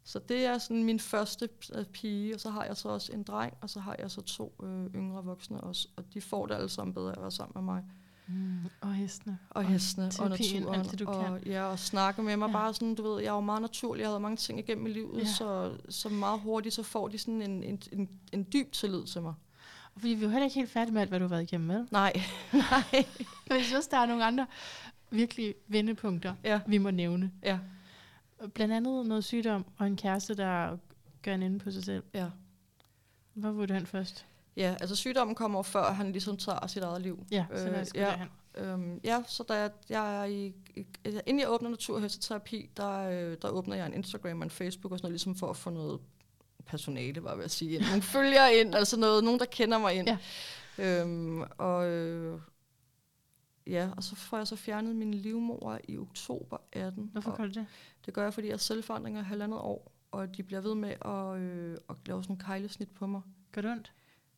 [0.03, 3.23] Så det er sådan min første øh, pige, og så har jeg så også en
[3.23, 6.55] dreng, og så har jeg så to øh, yngre voksne også, og de får det
[6.55, 7.83] alle sammen bedre at være sammen med mig.
[8.27, 8.59] Mm.
[8.81, 9.37] Og hestene.
[9.49, 12.51] Og hestene, og naturen, alt det, du og, ja, og snakke med mig Ja.
[12.53, 14.87] bare sådan, du ved, jeg er jo meget naturlig, jeg har været mange ting igennem
[14.87, 15.25] i livet, ja.
[15.25, 19.21] så, så meget hurtigt, så får de sådan en, en, en, en dyb tillid til
[19.21, 19.33] mig.
[19.97, 21.67] Fordi vi er jo heller ikke helt færdige med alt, hvad du har været igennem
[21.67, 21.85] med.
[21.91, 22.13] Nej,
[22.53, 23.05] nej,
[23.49, 24.47] Jeg synes, der er nogle andre
[25.09, 27.31] virkelig vendepunkter, ja, vi må nævne.
[27.43, 27.59] ja,
[28.53, 30.77] Blandt andet noget sygdom og en kæreste, der
[31.23, 32.03] gør en ende på sig selv.
[32.13, 32.27] ja.
[33.33, 34.25] Hvor var du hen først?
[34.57, 37.25] Ja, altså sygdommen kommer før, han ligesom tager sit eget liv.
[37.31, 38.19] Ja, så lad os gå ja.
[38.55, 43.37] Øhm, ja, så da jeg, jeg er i, i, inden jeg åbner naturhesteterapi, der, øh,
[43.41, 45.69] der åbner jeg en Instagram og en Facebook og sådan noget, ligesom for at få
[45.69, 45.99] noget
[46.65, 47.79] personale, var jeg ved at sige.
[47.79, 50.09] Nogle følgere ind, altså noget, nogen, der kender mig ind.
[50.77, 51.01] Ja.
[51.01, 52.39] Øhm, og, øh,
[53.67, 57.09] ja, og så får jeg så fjernet min livmor i oktober 18.
[57.11, 57.65] Hvorfor gør du det?
[58.05, 60.89] det gør jeg, fordi jeg har selvforandringer i halvandet år, og de bliver ved med
[61.05, 63.21] at, øh, at lave sådan en kejlesnit på mig.
[63.51, 63.91] Gør det ondt?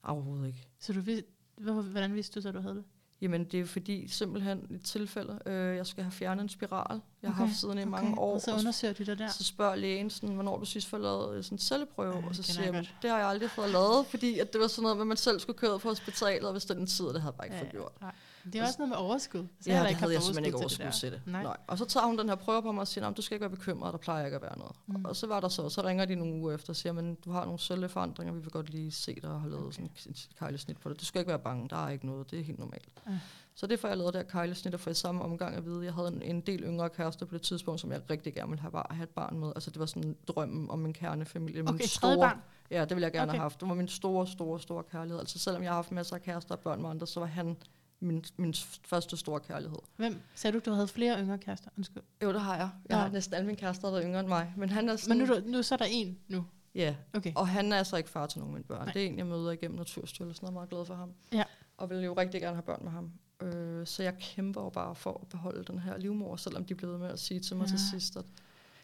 [0.03, 0.67] Overhovedet ikke.
[0.79, 1.23] Så du vid-
[1.57, 2.83] hvor, hvordan vidste du så, du havde det?
[3.21, 7.29] Jamen, det er fordi simpelthen et tilfælde, øh, jeg skal have fjernet en spiral, jeg
[7.31, 8.33] har Okay, haft siden i mange år.
[8.33, 9.27] Og så undersøger du det der?
[9.27, 12.35] så spørger lægen, sådan, hvornår du sidst får lavet øh, sådan en celleprøve, Ja, og
[12.35, 14.67] så siger jeg, jeg "Men det har jeg aldrig fået lavet, fordi at det var
[14.67, 17.21] sådan noget, med, at man selv skulle køre på hospitalet, og hvis den tid, det
[17.21, 18.01] havde jeg bare ikke fået gjort.
[18.01, 18.15] nej.
[18.45, 19.47] Det er også noget med overskud.
[19.61, 21.21] Så Ja, det ikke havde jeg simpelthen ikke overskud til det.
[21.25, 21.43] Nej.
[21.43, 21.57] Nej.
[21.67, 23.41] Og så tager hun den her prøve på mig og siger, "Nå, du skal ikke
[23.41, 24.75] være bekymret, der plejer ikke at være noget.
[24.87, 25.05] Mm.
[25.05, 27.31] Og så var der så, så ringer de nogle uger efter og siger, men du
[27.31, 29.71] har nogle celleforandringer, vi vil godt lige se dig og have lavet Okay.
[29.73, 30.99] sådan en kejlesnit på det.
[30.99, 32.89] Du skal ikke være bange, der er ikke noget, det er helt normalt.
[33.09, 33.19] Ja.
[33.55, 35.93] Så det får jeg lavet der kejlesnit, og får i samme omgang at vide, jeg
[35.93, 38.71] havde en, en del yngre kærester på det tidspunkt, som jeg rigtig gerne ville have,
[38.71, 39.51] bare, have et barn med.
[39.55, 41.61] Altså det var sådan drømmen om min kernefamilie.
[41.63, 42.37] Min Okay, tredje barn.
[42.71, 43.37] Ja, det ville jeg gerne okay.
[43.37, 43.59] have haft.
[43.61, 45.19] Det var min store, store, store kærlighed.
[45.19, 47.57] Altså selvom jeg har haft masser af kærester og børn med andre, så var han
[48.03, 48.53] min, min
[48.85, 49.77] første store kærlighed.
[49.95, 50.21] Hvem?
[50.35, 51.69] Sagde du, du havde flere yngre kærester?
[51.77, 52.03] Undskyld.
[52.23, 52.69] Jo, det har jeg.
[52.89, 53.01] Jeg Ja.
[53.01, 54.53] har næsten alle mine kærester, der er yngre end mig.
[54.57, 55.17] Men han er sådan...
[55.17, 56.45] Men nu, nu så er der en nu.
[56.75, 57.31] Ja, Okay.
[57.35, 58.85] og han er altså ikke far til nogen af mine børn.
[58.85, 58.93] Nej.
[58.93, 61.09] Det er en, jeg møder igennem Naturstyrelsen, og er meget glad for ham.
[61.33, 61.43] Ja.
[61.77, 63.11] Og vil jo rigtig gerne have børn med ham.
[63.41, 66.99] Øh, så jeg kæmper jo bare for at beholde den her livmor, selvom de blevet
[66.99, 67.69] med at sige til mig ja.
[67.69, 68.25] til sidst, at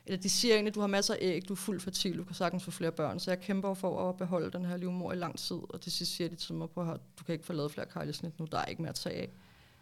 [0.05, 2.23] eller de siger egentlig, at du har masser af æg, du er fuldt fertil, du
[2.23, 3.19] kan sagtens få flere børn.
[3.19, 6.15] Så jeg kæmper for at beholde den her livmor i lang tid, og til sidst
[6.15, 8.57] siger de til mig, på her, du kan ikke få lavet flere kejlesnit nu, der
[8.57, 9.29] er ikke mere at tage af.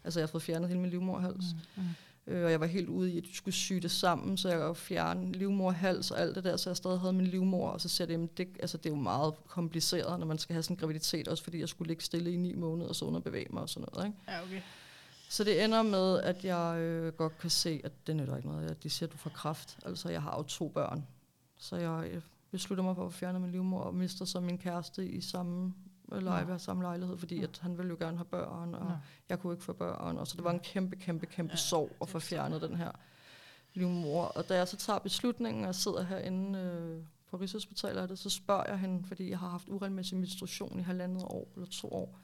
[0.03, 1.45] Altså jeg har fået fjernet hele min livmorhals.
[1.75, 1.89] Mm, mm.
[2.27, 4.59] Øh, og jeg var helt ude i, at du skulle sy det sammen, så jeg
[4.59, 7.89] kunne fjerne livmorhals og alt det der, så jeg stadig havde min livmor, og så
[7.89, 10.79] siger det, det, altså det er jo meget kompliceret, når man skal have sådan en
[10.79, 13.69] graviditet, også fordi jeg skulle ligge stille i ni måneder, og så underbevæge mig og
[13.69, 14.07] sådan noget.
[14.07, 14.17] Ikke?
[14.27, 14.61] Ja, okay.
[15.29, 18.83] Så det ender med, at jeg øh, godt kan se, at det nytter ikke noget,
[18.83, 19.79] de siger, at du får kraft.
[19.85, 21.07] Altså jeg har jo to børn,
[21.57, 22.21] så jeg
[22.51, 25.73] beslutter mig for at fjerne min livmor, og mister så min kæreste i samme
[26.11, 26.57] øh, lejlighed, Nå.
[26.57, 27.43] samme lejlighed, fordi Nå.
[27.43, 28.91] at han ville jo gerne have børn, og Nå.
[29.29, 31.57] jeg kunne ikke få børn, og så det var en kæmpe, kæmpe, kæmpe Ja, ja,
[31.57, 32.91] sorg at få fjernet den her
[33.73, 34.23] livmor.
[34.23, 38.79] Og da jeg så tager beslutningen og sidder herinde øh, på Rigshospitalet, så spørger jeg
[38.79, 42.19] hende, fordi jeg har haft uregelmæssig menstruation i halvandet år eller to år.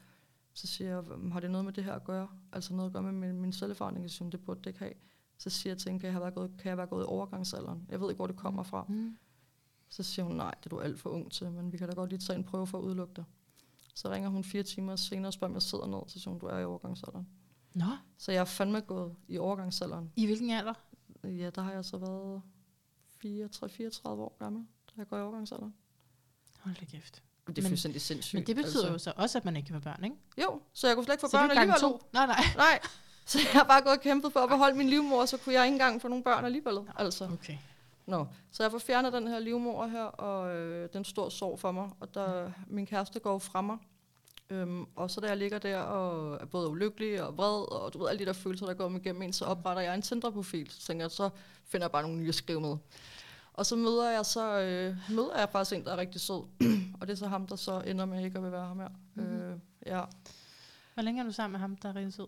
[0.54, 2.28] Så siger jeg, "Hvem- har det noget med det her at gøre?
[2.52, 4.08] Altså noget at gøre med min, min celleforandring?
[4.18, 4.92] Hun, det burde det ikke have.
[5.38, 7.06] Så siger jeg til hende, kan jeg, have været gået, kan jeg være gået i
[7.06, 7.86] overgangsalderen?
[7.88, 8.84] Jeg ved ikke, hvor det kommer fra.
[8.88, 9.16] Mm.
[9.88, 11.94] Så siger hun, nej, det er du alt for ung til, men vi kan da
[11.94, 13.24] godt lige tage en prøve for at udelukke dig.
[13.94, 15.98] Så ringer hun fire timer senere og spørger, om jeg sidder ned.
[16.06, 17.28] Så siger hun, du er i overgangsalderen.
[17.74, 17.84] Nå,
[18.18, 20.12] Så jeg er fandme gået i overgangsalderen.
[20.16, 20.74] i hvilken alder?
[21.24, 22.42] Ja, der har jeg så været
[23.08, 25.74] 34 år gammel, da jeg går i overgangsalderen.
[26.60, 27.22] Hold da kæft.
[27.46, 28.34] Det er Men- fuldstændig sindssygt.
[28.34, 30.16] Men det betyder jo så også, at man ikke kan få børn, ikke?
[30.42, 31.80] Jo, så jeg kunne slet ikke få så børn alligevel.
[31.80, 32.02] to.
[32.12, 32.44] Nej, nej.
[32.56, 32.80] Nej,
[33.26, 35.64] Så jeg har bare gået og kæmpet for at beholde min livmor, så kunne jeg
[35.64, 36.78] ikke engang få nogle børn alligevel.
[36.96, 37.24] Altså.
[37.32, 37.56] Okay.
[38.06, 41.72] Nå, så jeg får fjernet den her livmor her, og øh, den stor sorg for
[41.72, 43.76] mig, og der, min kæreste går fra mig.
[44.50, 47.98] Øhm, og så da jeg ligger der og er både ulykkelig og vred, og du
[47.98, 50.70] ved, alle de der følelser, der går mig igennem en, så opretter jeg en Tinder-profil.
[50.70, 51.30] Så tænker jeg, så
[51.68, 52.76] finder jeg bare nogle nye at skrive med.
[53.54, 56.42] Og så møder jeg så øh, møder jeg faktisk en, der er rigtig sød.
[57.00, 58.88] og det er så ham, der så ender med ikke at vil være ham her.
[59.14, 59.40] Mm-hmm.
[59.40, 60.02] Øh, ja.
[60.94, 62.26] Hvor længe er du sammen med ham, der er rigtig sød?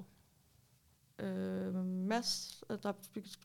[1.19, 2.93] Øh, Mads, øh, der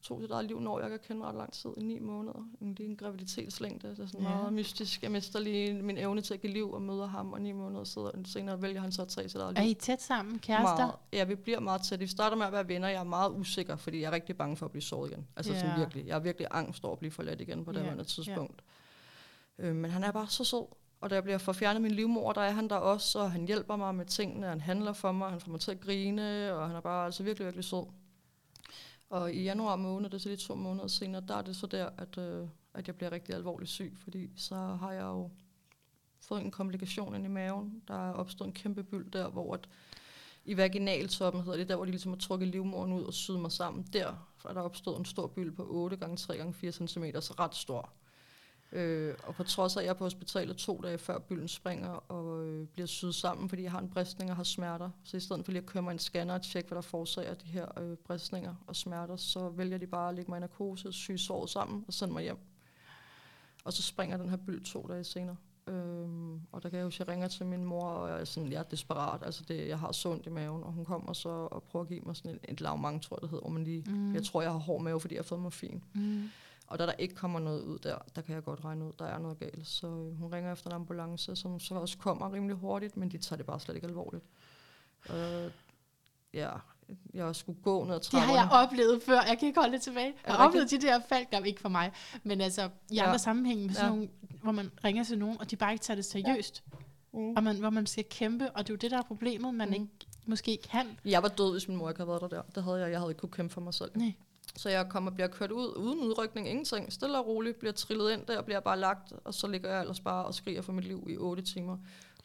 [0.02, 2.48] tog sit eget liv, når jeg kan kende ret lang tid, i ni måneder.
[2.62, 4.30] En, lige en graviditetslængde, det er sådan ja.
[4.30, 5.04] meget mystisk.
[5.04, 7.84] Jeg mister lige min evne til at give liv og møder ham, og ni måneder
[7.84, 9.64] sidder, senere vælger han så at tage sit eget liv.
[9.64, 10.76] Er I tæt sammen, kærester?
[10.76, 12.00] Meget, ja, vi bliver meget tæt.
[12.00, 12.88] Vi starter med at være venner.
[12.88, 15.28] Jeg er meget usikker, fordi jeg er rigtig bange for at blive såret igen.
[15.36, 15.62] Altså yeah.
[15.62, 16.08] sådan virkelig.
[16.08, 18.62] Jeg er virkelig angst over at blive forladt igen på det tidspunkt.
[19.60, 19.70] Yeah.
[19.70, 20.66] Øh, men han er bare så sød.
[21.02, 23.76] Og da jeg bliver forfjernet min livmor, der er han der også, og han hjælper
[23.76, 26.76] mig med tingene, han handler for mig, han får mig til at grine, og han
[26.76, 27.86] er bare altså virkelig, virkelig sød.
[29.10, 31.68] Og i januar måned, det er så lige to måneder senere, der er det så
[31.68, 35.30] der, at, øh, at jeg bliver rigtig alvorligt syg, fordi så har jeg jo
[36.20, 37.84] fået en komplikation ind i maven.
[37.88, 39.70] Der er opstået en kæmpe byld der, hvor at
[40.46, 43.52] i vaginaltoppen hedder det, der hvor de ligesom har trukket livmoren ud og syet mig
[43.52, 43.88] sammen.
[43.94, 44.14] Der
[44.46, 47.56] er der opstået en stor byld på 8 gange 3 gange 4 cm, så ret
[47.56, 47.90] stor.
[48.72, 51.90] Øh, og på trods af, at jeg er på hospitalet to dage før bylden springer
[51.90, 55.20] og øh, bliver syet sammen, fordi jeg har en bristning og har smerter, så i
[55.20, 57.80] stedet for lige at køre mig en scanner og tjekke, hvad der forårsager de her
[57.80, 61.50] øh, bristninger og smerter, så vælger de bare at lægge mig i narkose, syge såret
[61.50, 62.38] sammen og sende mig hjem.
[63.64, 65.36] Og så springer den her byld to dage senere.
[65.68, 68.26] Øhm, og der kan jeg huske, at jeg ringer til min mor, og jeg er,
[68.26, 69.22] sådan, jeg er desperat.
[69.26, 72.02] Altså det, jeg har sundt i maven, og hun kommer så og prøver at give
[72.06, 74.14] mig sådan et, et lavmang, tror jeg det hedder, hvor man lige, mm.
[74.14, 75.84] jeg tror, jeg har hård mave, fordi jeg har fået morfin.
[75.94, 76.30] Mm.
[76.72, 79.06] Og da der ikke kommer noget ud der, der kan jeg godt regne ud, der
[79.06, 79.68] er noget galt.
[79.68, 83.18] Så øh, hun ringer efter en ambulance, som så også kommer rimelig hurtigt, men de
[83.18, 84.24] tager det bare slet ikke alvorligt.
[85.10, 85.52] Øh,
[86.34, 86.50] ja,
[87.14, 88.34] jeg skulle gå ned ad trapperne.
[88.34, 89.22] Det har jeg oplevet før.
[89.28, 90.14] Jeg kan ikke holde det tilbage.
[90.28, 91.92] Jeg har oplevet de der fald, der ikke for mig.
[92.24, 93.06] Men altså, i ja.
[93.06, 93.96] andre sammenhænge, med sådan ja.
[93.96, 94.10] nogle,
[94.44, 96.64] hvor man ringer til nogen, og de bare ikke tager det seriøst.
[96.72, 96.78] Ja.
[97.14, 97.34] Mm.
[97.38, 99.68] Og man, hvor man skal kæmpe, og det er jo det, der er problemet, man
[99.68, 99.74] mm.
[99.74, 99.88] ikke
[100.26, 101.00] måske kan.
[101.06, 102.28] Jeg var død, hvis min mor ikke havde været der.
[102.28, 102.42] der.
[102.56, 102.92] Det havde jeg.
[102.92, 103.92] Jeg havde ikke kunne kæmpe for mig selv.
[103.96, 104.14] Nej.
[104.58, 106.94] Så jeg kommer og bliver kørt ud uden udrykning, ingenting.
[106.94, 109.82] Stille og roligt bliver trillet ind der og bliver bare lagt, og så ligger jeg
[109.82, 111.78] ellers bare og skriger for mit liv i 8 timer.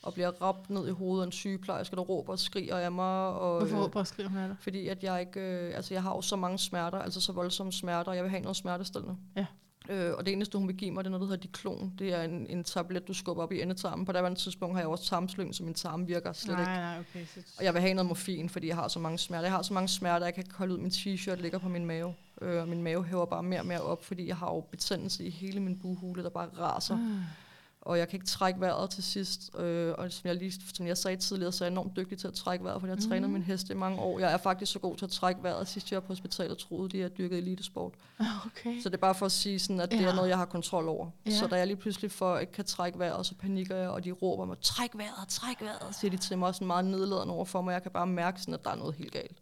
[0.02, 3.28] Og bliver ramt ned i hovedet af en sygeplejerske, der råber og skriger af mig.
[3.28, 4.56] Og, Hvorfor råber og skriger hun af dig?
[4.60, 7.72] Fordi at jeg ikke, øh, altså jeg har jo så mange smerter, altså så voldsomme
[7.72, 9.16] smerter, og jeg vil have noget smertestillende.
[9.36, 9.46] Ja.
[9.88, 11.92] Øh, og det eneste, hun vil give mig, det er noget, der hedder diklon.
[11.98, 14.06] Det er en, en tablet, du skubber op i endetarmen.
[14.06, 16.72] På det tidspunkt har jeg også tarmslyng, så min tarm virker slet nej, ikke.
[16.72, 17.26] Nej, okay.
[17.34, 17.40] Så...
[17.58, 19.44] Og jeg vil have noget morfin, fordi jeg har så mange smerter.
[19.44, 21.86] Jeg har så mange smerter, jeg kan ikke holde ud min t-shirt, ligger på min
[21.86, 22.14] mave.
[22.42, 25.24] Øh, og min mave hæver bare mere og mere op, fordi jeg har jo betændelse
[25.24, 26.96] i hele min buhule, der bare raser.
[26.96, 27.20] Mm
[27.86, 29.58] og jeg kan ikke trække vejret til sidst.
[29.58, 32.28] Øh, og som jeg, lige, som jeg sagde tidligere, så er jeg enormt dygtig til
[32.28, 33.08] at trække vejret, for jeg har mm.
[33.08, 34.18] trænet min heste i mange år.
[34.18, 35.68] Jeg er faktisk så god til at trække vejret.
[35.68, 37.94] Sidst jeg var på hospitalet, troede de, at jeg dyrkede elitesport.
[38.46, 38.80] Okay.
[38.82, 39.98] Så det er bare for at sige, sådan, at ja.
[39.98, 41.10] det er noget, jeg har kontrol over.
[41.26, 41.30] Ja.
[41.30, 44.10] Så da jeg lige pludselig for ikke kan trække vejret, så panikker jeg, og de
[44.12, 47.62] råber mig, træk vejret, træk vejret, siger de til mig, sådan meget nedladende over for
[47.62, 47.72] mig.
[47.72, 49.36] Jeg kan bare mærke, sådan, at der er noget helt galt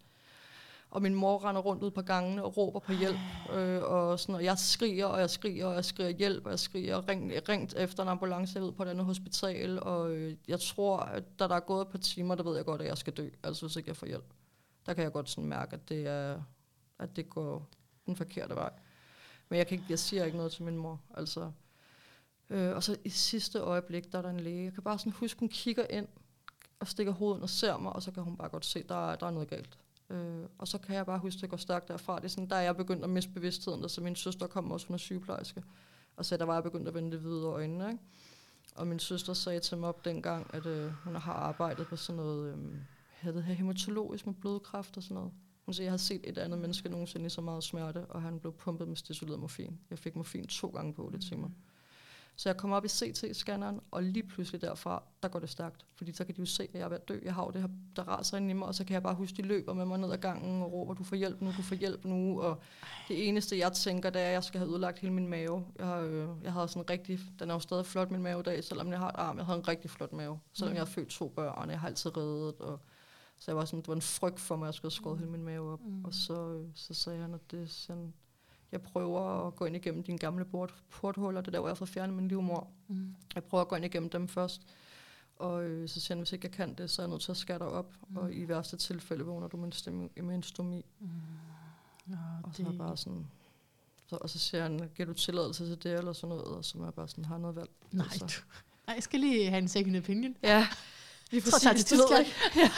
[0.95, 3.19] og min mor render rundt ud på gangene og råber på hjælp,
[3.53, 6.59] øh, og, sådan, og jeg skriger, og jeg skriger, og jeg skriger hjælp, og jeg
[6.59, 10.99] skriger ring, ringt efter en ambulance ud på et andet hospital, og øh, jeg tror,
[10.99, 13.13] at da der er gået et par timer, der ved jeg godt, at jeg skal
[13.13, 14.25] dø, altså hvis ikke jeg får hjælp.
[14.87, 16.43] Der kan jeg godt sådan mærke, at det, er,
[16.99, 17.69] at det går
[18.07, 18.71] den forkerte vej.
[19.49, 21.51] Men jeg, kan ikke, jeg siger ikke noget til min mor, altså.
[22.51, 24.65] Øh, og så i sidste øjeblik, der er der en læge.
[24.65, 26.09] Jeg kan bare sådan huske, hun kigger ind
[26.81, 29.27] og stikker hovedet og ser mig, og så kan hun bare godt se, der, der
[29.27, 29.79] er noget galt.
[30.15, 32.17] Øh, og så kan jeg bare huske, at det går stærkt derfra.
[32.17, 34.87] Det er sådan, der er jeg begyndt at miste bevidstheden, så min søster kom også,
[34.87, 35.63] hun er sygeplejerske.
[36.17, 37.89] Og så der var jeg begyndt at vende det hvide øjnene.
[37.91, 38.03] Ikke?
[38.77, 42.17] Og min søster sagde til mig op dengang, at øh, hun har arbejdet på sådan
[42.17, 42.75] noget, øh,
[43.09, 45.33] havde det hematologisk med blodkræft og sådan noget.
[45.65, 48.41] Hun siger, jeg har set et andet menneske nogensinde i så meget smerte, og han
[48.41, 49.79] blev pumpet med stesolid morfin.
[49.91, 51.49] Jeg fik morfin to gange på 8 timer.
[51.49, 51.55] Mm.
[52.37, 55.87] Så jeg kommer op i CT-scanneren, og lige pludselig derfra, der går det stærkt.
[55.95, 57.19] Fordi så kan de jo se, at jeg er ved at dø.
[57.25, 59.15] Jeg har jo det her, der raser ind i mig, og så kan jeg bare
[59.15, 61.63] huske, de løber med mig ned ad gangen og råber, du får hjælp nu, du
[61.63, 62.41] får hjælp nu.
[62.41, 62.63] Og
[63.09, 65.67] det eneste, jeg tænker, det er, at jeg skal have udlagt hele min mave.
[65.79, 68.41] Jeg, har, øh, jeg havde sådan en rigtig, den er jo stadig flot, min mave
[68.41, 69.37] i dag, selvom jeg har et arm.
[69.37, 70.77] Jeg havde en rigtig flot mave, selvom mm.
[70.77, 72.55] jeg har født to børn, jeg har altid reddet.
[72.61, 72.81] Og,
[73.39, 75.19] så jeg var sådan, det var en frygt for mig, at jeg skulle have skåret
[75.19, 75.81] hele min mave op.
[75.81, 76.05] Mm.
[76.05, 78.15] Og så, øh, så sagde han, at det sådan,
[78.75, 81.77] jeg prøver at gå ind igennem dine gamle port, porthuller, det der, hvor jeg har
[81.77, 82.69] fået fjernet min livmor.
[82.89, 83.15] Mm.
[83.35, 84.63] Jeg prøver at gå ind igennem dem først.
[85.37, 87.31] Og øh, så siger han, hvis ikke jeg kan det, så er jeg nødt til
[87.31, 87.95] at skære dig op.
[88.09, 88.17] Mm.
[88.17, 90.85] Og i værste tilfælde vågner du med en, stomi.
[91.01, 91.09] Mm.
[92.45, 92.75] Og så det...
[92.75, 93.27] er bare sådan...
[94.07, 96.45] Så, og så siger han, giver du tilladelse til det, eller sådan noget?
[96.45, 97.71] Og så må jeg bare sådan, har noget valg.
[97.93, 98.27] Nej, altså.
[98.27, 98.33] du,
[98.87, 100.37] nej, jeg skal lige have en second opinion.
[100.43, 100.67] Ja,
[101.31, 101.99] vi får sige det til
[102.57, 102.71] ja.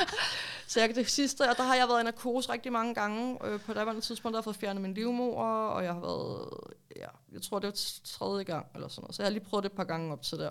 [0.68, 3.46] Så jeg, det sidste, og der har jeg været i narkose rigtig mange gange.
[3.46, 6.48] Øh, på daværende tidspunkt der har jeg fået fjernet min livmor, og jeg har været,
[6.96, 9.14] ja, jeg tror det var tredje gang, eller sådan noget.
[9.14, 10.50] Så jeg har lige prøvet det et par gange op til der.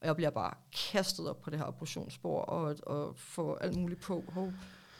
[0.00, 0.54] Og jeg bliver bare
[0.92, 4.24] kastet op på det her operationsbord, og, og får alt muligt på.
[4.28, 4.52] Hov.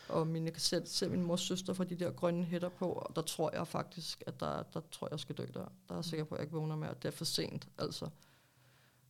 [0.08, 3.16] Og mine, kan selv, selv min mors søster får de der grønne hætter på, og
[3.16, 5.72] der tror jeg faktisk, at der, der tror jeg, jeg skal dø der.
[5.88, 7.68] Der er jeg sikker på, at jeg ikke vågner med, at det er for sent,
[7.78, 8.08] altså.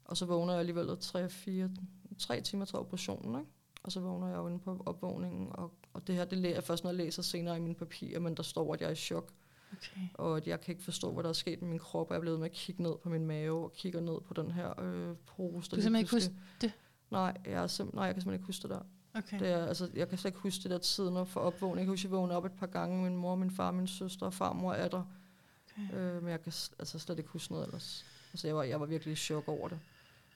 [0.05, 3.51] Og så vågner jeg alligevel 3-4, 3 timer til operationen, ikke?
[3.87, 6.85] Og så vågner jeg jo inde på opvågningen, og, og det her, det er først,
[6.85, 9.33] når jeg læser senere i mine papirer, men der står, at jeg er i chok.
[9.73, 10.01] Okay.
[10.15, 12.19] Og at jeg kan ikke forstå, hvad der er sket med min krop, og jeg
[12.19, 14.81] er blevet med at kigge ned på min mave, og kigger ned på den her
[14.81, 15.71] øh, pose.
[15.71, 16.73] Du kan simpelthen ikke huske det?
[17.11, 18.81] Nej, jeg, er simp- nej, jeg kan simpelthen ikke huske det der.
[19.15, 19.39] Okay.
[19.39, 21.79] Det er, altså, jeg kan slet ikke huske det der tid for opvågning.
[21.79, 23.03] Jeg kan huske, at jeg vågnede op et par gange.
[23.03, 25.03] Min mor, min far, min søster, farmor er der.
[25.73, 25.95] Okay.
[25.99, 28.07] Øh, men jeg kan altså, slet ikke huske noget ellers.
[28.33, 29.79] Altså, jeg var, jeg var virkelig i chok over det.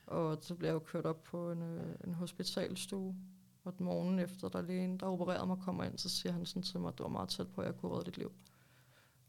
[0.07, 3.15] Og så blev jeg jo kørt op på en, øh, en hospitalstue.
[3.63, 6.63] Og den morgen efter, der lægen, der opererede mig, kommer ind, så siger han sådan
[6.63, 8.31] til mig, at det var meget tæt på, at jeg kunne redde dit liv.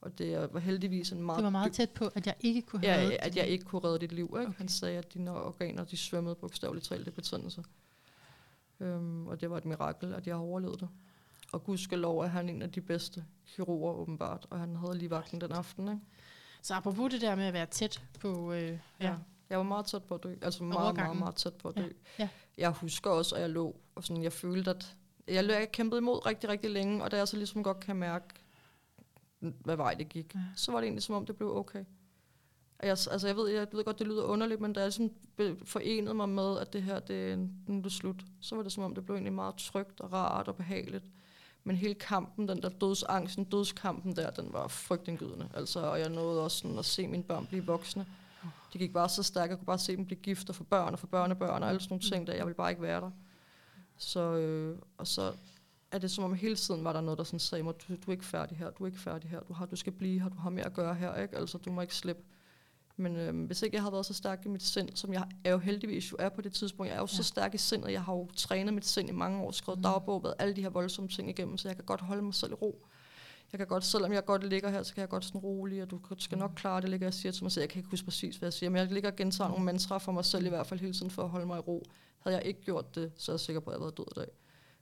[0.00, 1.36] Og det var heldigvis en meget...
[1.36, 3.64] Det var meget tæt på, at jeg ikke kunne have ja, reddet at jeg ikke
[3.64, 4.24] kunne redde dit liv.
[4.24, 4.38] Ikke?
[4.38, 4.58] Okay.
[4.58, 7.64] Han sagde, at dine organer, de svømmede bogstaveligt talt i betændelse.
[8.80, 10.88] Øhm, og det var et mirakel, at jeg har overlevet det.
[11.52, 15.40] Og gudskelov er han en af de bedste kirurger åbenbart, og han havde lige vagten
[15.40, 15.88] den aften.
[15.88, 16.00] Ikke?
[16.62, 18.52] Så apropos det der med at være tæt på...
[18.52, 18.78] Øh, ja.
[19.00, 19.14] ja.
[19.52, 20.34] Jeg var meget tæt på at dø.
[20.42, 21.82] Altså meget, meget, meget tæt på at dø.
[21.82, 21.88] Ja.
[22.18, 22.28] Ja.
[22.58, 24.96] Jeg husker også, at jeg lå, og sådan, jeg følte, at
[25.28, 28.26] jeg, jeg kæmpede imod rigtig, rigtig længe, og da jeg så ligesom godt kan mærke,
[29.40, 30.40] hvad vej det gik, ja.
[30.56, 31.84] så var det egentlig som om, det blev okay.
[32.82, 35.14] Jeg, altså jeg ved, jeg ved godt, det lyder underligt, men da jeg sådan
[35.64, 38.84] forenede mig med, at det her, det, nu er det slut, så var det som
[38.84, 41.04] om, det blev egentlig meget trygt og rart og behageligt.
[41.64, 45.48] Men hele kampen, den der dødsangsten, dødskampen der, den var frygtindgydende.
[45.54, 48.06] Altså, og jeg nåede også sådan at se mine børn blive voksne.
[48.72, 50.92] De gik bare så stærkt, jeg kunne bare se dem blive gift og få børn
[50.92, 53.10] og få børnebørn og alle sådan nogle ting, der jeg ville bare ikke være der.
[53.96, 55.32] Så, øh, og så
[55.92, 58.10] er det som om hele tiden var der noget, der sådan sagde mig, du, du
[58.10, 60.28] er ikke færdig her, du er ikke færdig her, du, har, du skal blive her,
[60.28, 61.36] du har mere at gøre her, ikke?
[61.36, 62.22] Altså, du må ikke slippe.
[62.96, 65.50] Men øh, hvis ikke jeg havde været så stærk i mit sind, som jeg er
[65.50, 67.16] jo heldigvis jo er på det tidspunkt, jeg er jo ja.
[67.16, 69.82] så stærk i sindet, jeg har jo trænet mit sind i mange år, skrevet mm.
[69.82, 72.52] dagbog, været alle de her voldsomme ting igennem, så jeg kan godt holde mig selv
[72.52, 72.86] i ro.
[73.52, 75.90] Jeg kan godt, selvom jeg godt ligger her, så kan jeg godt sådan rolig, og
[75.90, 77.62] du skal nok klare det, ligger jeg siger til mig selv.
[77.62, 79.98] Jeg kan ikke huske præcis, hvad jeg siger, men jeg ligger og gentager nogle mantra
[79.98, 81.84] for mig selv i hvert fald hele tiden for at holde mig i ro.
[82.18, 84.04] Havde jeg ikke gjort det, så er jeg sikker på, at jeg havde været død
[84.16, 84.28] i dag.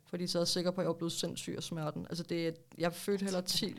[0.06, 2.06] Fordi så er jeg sikker på, at jeg var blevet sindssyg af smerten.
[2.10, 3.74] Altså det, jeg fødte heller 10,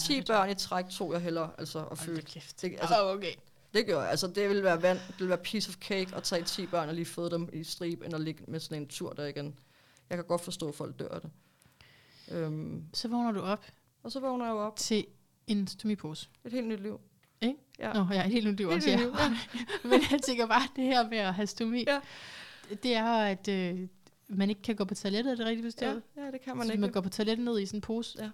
[0.00, 2.16] 10 børn i træk, tog jeg heller altså, at føde.
[2.16, 3.32] Det, altså, oh, okay.
[3.74, 4.10] Det gør jeg.
[4.10, 6.88] Altså, det vil være vand, det vil være piece of cake at tage 10 børn
[6.88, 9.58] og lige føde dem i strib, end at ligge med sådan en tur der igen.
[10.10, 11.30] Jeg kan godt forstå, at folk dør af det.
[12.30, 12.84] Øhm.
[12.94, 13.64] Så vågner du op.
[14.08, 14.76] Og så vågner jeg op.
[14.76, 15.06] Til
[15.46, 16.28] en stomipose.
[16.44, 17.00] Et helt nyt liv.
[17.40, 17.56] Ikke?
[17.78, 17.92] Ja.
[17.92, 18.96] Nå, ja, et helt nyt liv også, ja.
[18.96, 19.28] Liv, ja.
[19.88, 22.00] Men jeg tænker bare, det her med at have stomi, ja.
[22.82, 23.88] det er, at øh,
[24.28, 26.02] man ikke kan gå på toilettet, er det rigtigt forstået?
[26.16, 26.80] Ja, ja, det kan man så ikke.
[26.80, 28.22] man går på toilettet ned i sådan en pose?
[28.22, 28.30] Ja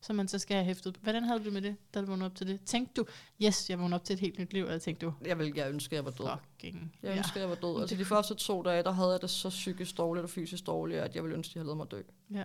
[0.00, 0.96] som man så skal have hæftet.
[1.02, 2.60] Hvordan havde du med det, da du vågnede op til det?
[2.66, 3.06] Tænkte du,
[3.42, 5.12] yes, jeg vågnede op til et helt nyt liv, eller tænkte du?
[5.24, 6.26] Jeg ville jeg ønske, jeg var død.
[6.26, 7.16] Fucking, jeg ja.
[7.16, 7.80] ønsker, jeg var død.
[7.80, 11.00] Altså de første to dage, der havde jeg det så psykisk dårligt og fysisk dårligt,
[11.00, 12.02] at jeg ville ønske, at jeg havde mig dø.
[12.34, 12.44] Ja.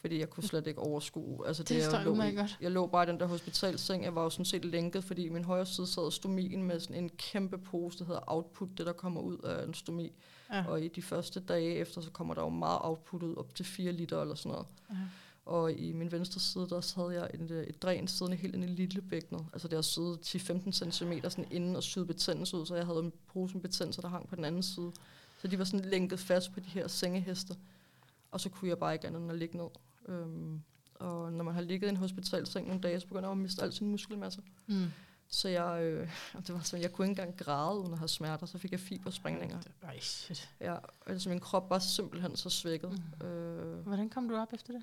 [0.00, 1.46] Fordi jeg kunne slet ikke overskue.
[1.46, 2.58] Altså, det, det jeg, lå, i, godt.
[2.60, 4.04] jeg lå bare i den der hospitalseng.
[4.04, 7.08] Jeg var jo sådan set lænket, fordi min højre side sad stomien med sådan en
[7.08, 10.12] kæmpe pose, der hedder output, det der kommer ud af en stomi.
[10.52, 10.64] Ja.
[10.68, 13.64] Og i de første dage efter, så kommer der jo meget output ud, op til
[13.64, 14.66] 4 liter eller sådan noget.
[14.90, 14.96] Ja.
[15.46, 18.66] Og i min venstre side, der havde jeg et, øh, et dræn siddende helt inde
[18.66, 19.46] i lille bækkenet.
[19.52, 22.98] Altså det har siddet 10-15 cm sådan inden og syet betændelse ud, så jeg havde
[22.98, 24.92] en pose med betændelse, der hang på den anden side.
[25.38, 27.56] Så de var sådan lænket fast på de her sengeheste.
[28.30, 29.68] Og så kunne jeg bare ikke andet end at ligge ned.
[30.08, 30.62] Øhm,
[30.94, 33.62] og når man har ligget i en hospitalseng nogle dage, så begynder man at miste
[33.62, 34.42] al sin muskelmasse.
[34.66, 34.86] Mm.
[35.28, 36.10] Så jeg, øh,
[36.46, 38.80] det var sådan, jeg kunne ikke engang græde uden at have smerter, så fik jeg
[38.80, 39.58] fibersprængninger.
[39.82, 40.50] Ej, shit.
[40.60, 40.76] Ja,
[41.06, 43.02] altså min krop var simpelthen så svækket.
[43.20, 43.26] Mm.
[43.26, 44.82] Øh, Hvordan kom du op efter det?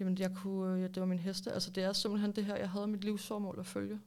[0.00, 1.52] Jamen, jeg kunne, ja, det var min heste.
[1.52, 4.00] Altså, det er simpelthen det her, jeg havde mit livsformål at følge.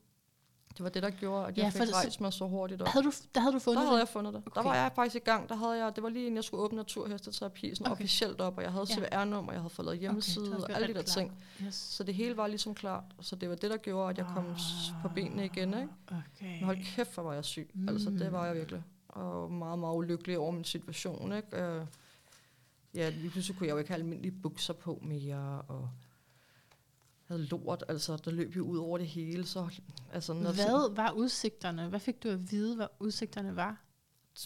[0.77, 2.87] Det var det, der gjorde, at jeg ja, fik rejst mig så hurtigt op.
[2.87, 3.85] Havde du, der havde du fundet der det?
[3.85, 4.43] Der havde jeg fundet det.
[4.45, 4.61] Okay.
[4.61, 5.49] Der var jeg faktisk i gang.
[5.49, 7.91] Der havde jeg, det var lige inden jeg skulle åbne naturhesteterapi sådan okay.
[7.91, 10.93] officielt op, og jeg havde CVR-nummer, jeg havde fået lavet hjemmeside, okay, og alle de
[10.93, 11.13] der klar.
[11.13, 11.31] ting.
[11.65, 11.75] Yes.
[11.75, 13.03] Så det hele var ligesom klart.
[13.21, 15.73] Så det var det, der gjorde, at jeg kom ah, på benene igen.
[15.73, 15.87] Ikke?
[16.07, 16.55] Okay.
[16.55, 17.71] Men hold kæft, hvor var jeg syg.
[17.73, 17.89] Mm.
[17.89, 18.83] Altså, det var jeg virkelig.
[19.07, 21.33] Og meget, meget ulykkelig over min situation.
[21.33, 21.77] Ikke?
[21.77, 21.87] Uh,
[22.95, 25.89] ja, lige pludselig kunne jeg jo ikke have almindelige bukser på mere, og
[27.27, 29.45] havde lort, altså der løb jo ud over det hele.
[29.45, 29.69] Så,
[30.13, 31.87] altså, hvad var udsigterne?
[31.87, 33.85] Hvad fik du at vide, hvad udsigterne var?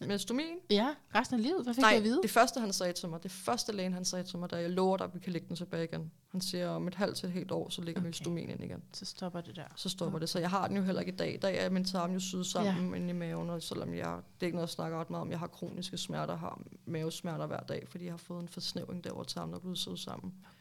[0.08, 0.58] med stomien.
[0.70, 1.64] Ja, resten af livet.
[1.64, 2.20] Hvad fik Nej, du at vide?
[2.22, 4.70] det første han sagde til mig, det første lægen han sagde til mig, da jeg
[4.70, 6.12] lover dig, at vi kan lægge den tilbage igen.
[6.32, 8.06] Han siger, om et halvt til et helt år, så lægger okay.
[8.06, 8.24] vi Okay.
[8.24, 8.84] stomin ind igen.
[8.94, 9.64] Så stopper det der.
[9.76, 10.30] Så stopper det.
[10.30, 11.40] Så jeg har den jo heller ikke i dag.
[11.42, 12.96] Der er min tarm jo syet sammen ja.
[12.96, 15.32] inde i maven, og selvom jeg, det er ikke noget, jeg snakker ret meget om,
[15.32, 19.14] jeg har kroniske smerter, har mavesmerter hver dag, fordi jeg har fået en forsnævring der,
[19.14, 20.34] hvor tarmen er blevet syet sammen.
[20.46, 20.59] Okay.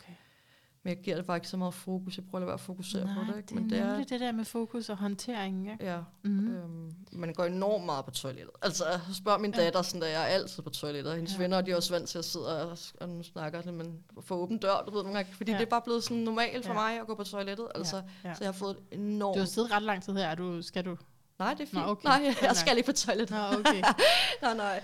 [0.83, 2.17] Men jeg giver det bare ikke så meget fokus.
[2.17, 3.37] Jeg prøver at være at fokusere Nej, på det.
[3.37, 3.49] Ikke?
[3.49, 5.71] det er Men det er, nemlig det der med fokus og håndtering.
[5.73, 5.85] Ikke?
[5.85, 6.57] ja, Mm-hmm.
[6.57, 8.51] Øhm, man går enormt meget på toilettet.
[8.63, 9.65] Altså, jeg spørger min Ja.
[9.65, 11.15] datter, sådan, der, jeg er altid på toilettet.
[11.15, 11.37] Hendes Ja.
[11.39, 11.43] ja.
[11.43, 14.35] venner, de er også vant til at sidde og, og nu snakker det, men få
[14.35, 15.57] åben dør, du ved, nogle gange, fordi Ja.
[15.57, 15.61] ja.
[15.61, 16.79] det er bare blevet sådan normalt for Ja.
[16.81, 17.67] mig at gå på toilettet.
[17.75, 18.35] Altså, ja.
[18.35, 19.35] Så jeg har fået et enormt...
[19.35, 20.27] Du har siddet ret lang tid her.
[20.27, 20.97] Er Du, skal du?
[21.39, 21.73] Nej, det er fint.
[21.83, 22.09] Nå, okay.
[22.09, 23.37] Nej, jeg skal ikke på toilettet.
[23.37, 23.83] Nå, okay.
[24.43, 24.83] nej, nej.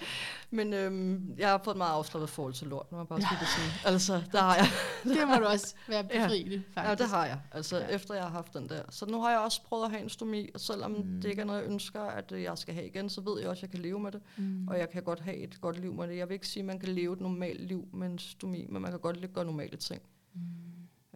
[0.51, 3.37] Men øhm, jeg har fået et meget afslappet forhold til lort, må jeg bare sige
[3.41, 3.71] det sådan.
[3.93, 4.67] Altså, der har jeg.
[5.19, 6.89] det må du også være befriende, faktisk.
[6.91, 7.41] Ja, det har jeg.
[7.53, 7.83] Altså, Ja.
[7.85, 7.89] ja.
[7.95, 8.83] efter jeg har haft den der.
[8.91, 11.21] Så nu har jeg også prøvet at have en stomi, og selvom Mm.
[11.23, 13.49] det ikke er noget, jeg ønsker, at øh, jeg skal have igen, så ved jeg
[13.49, 14.21] også, at jeg kan leve med det.
[14.37, 14.69] Mm.
[14.69, 16.17] Og jeg kan godt have et godt liv med det.
[16.17, 18.83] Jeg vil ikke sige, at man kan leve et normalt liv med en stomi, men
[18.83, 20.03] man kan godt gøre normale ting.
[20.35, 20.41] Mm.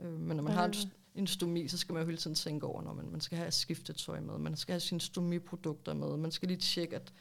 [0.05, 0.75] Øh, men når man Hvad har en?
[1.19, 3.51] En stomi, så skal man jo hele tiden tænke over, når man, man skal have
[3.51, 7.13] skiftetøj med, man skal have sine stomiprodukter med, man skal lige tjekke, at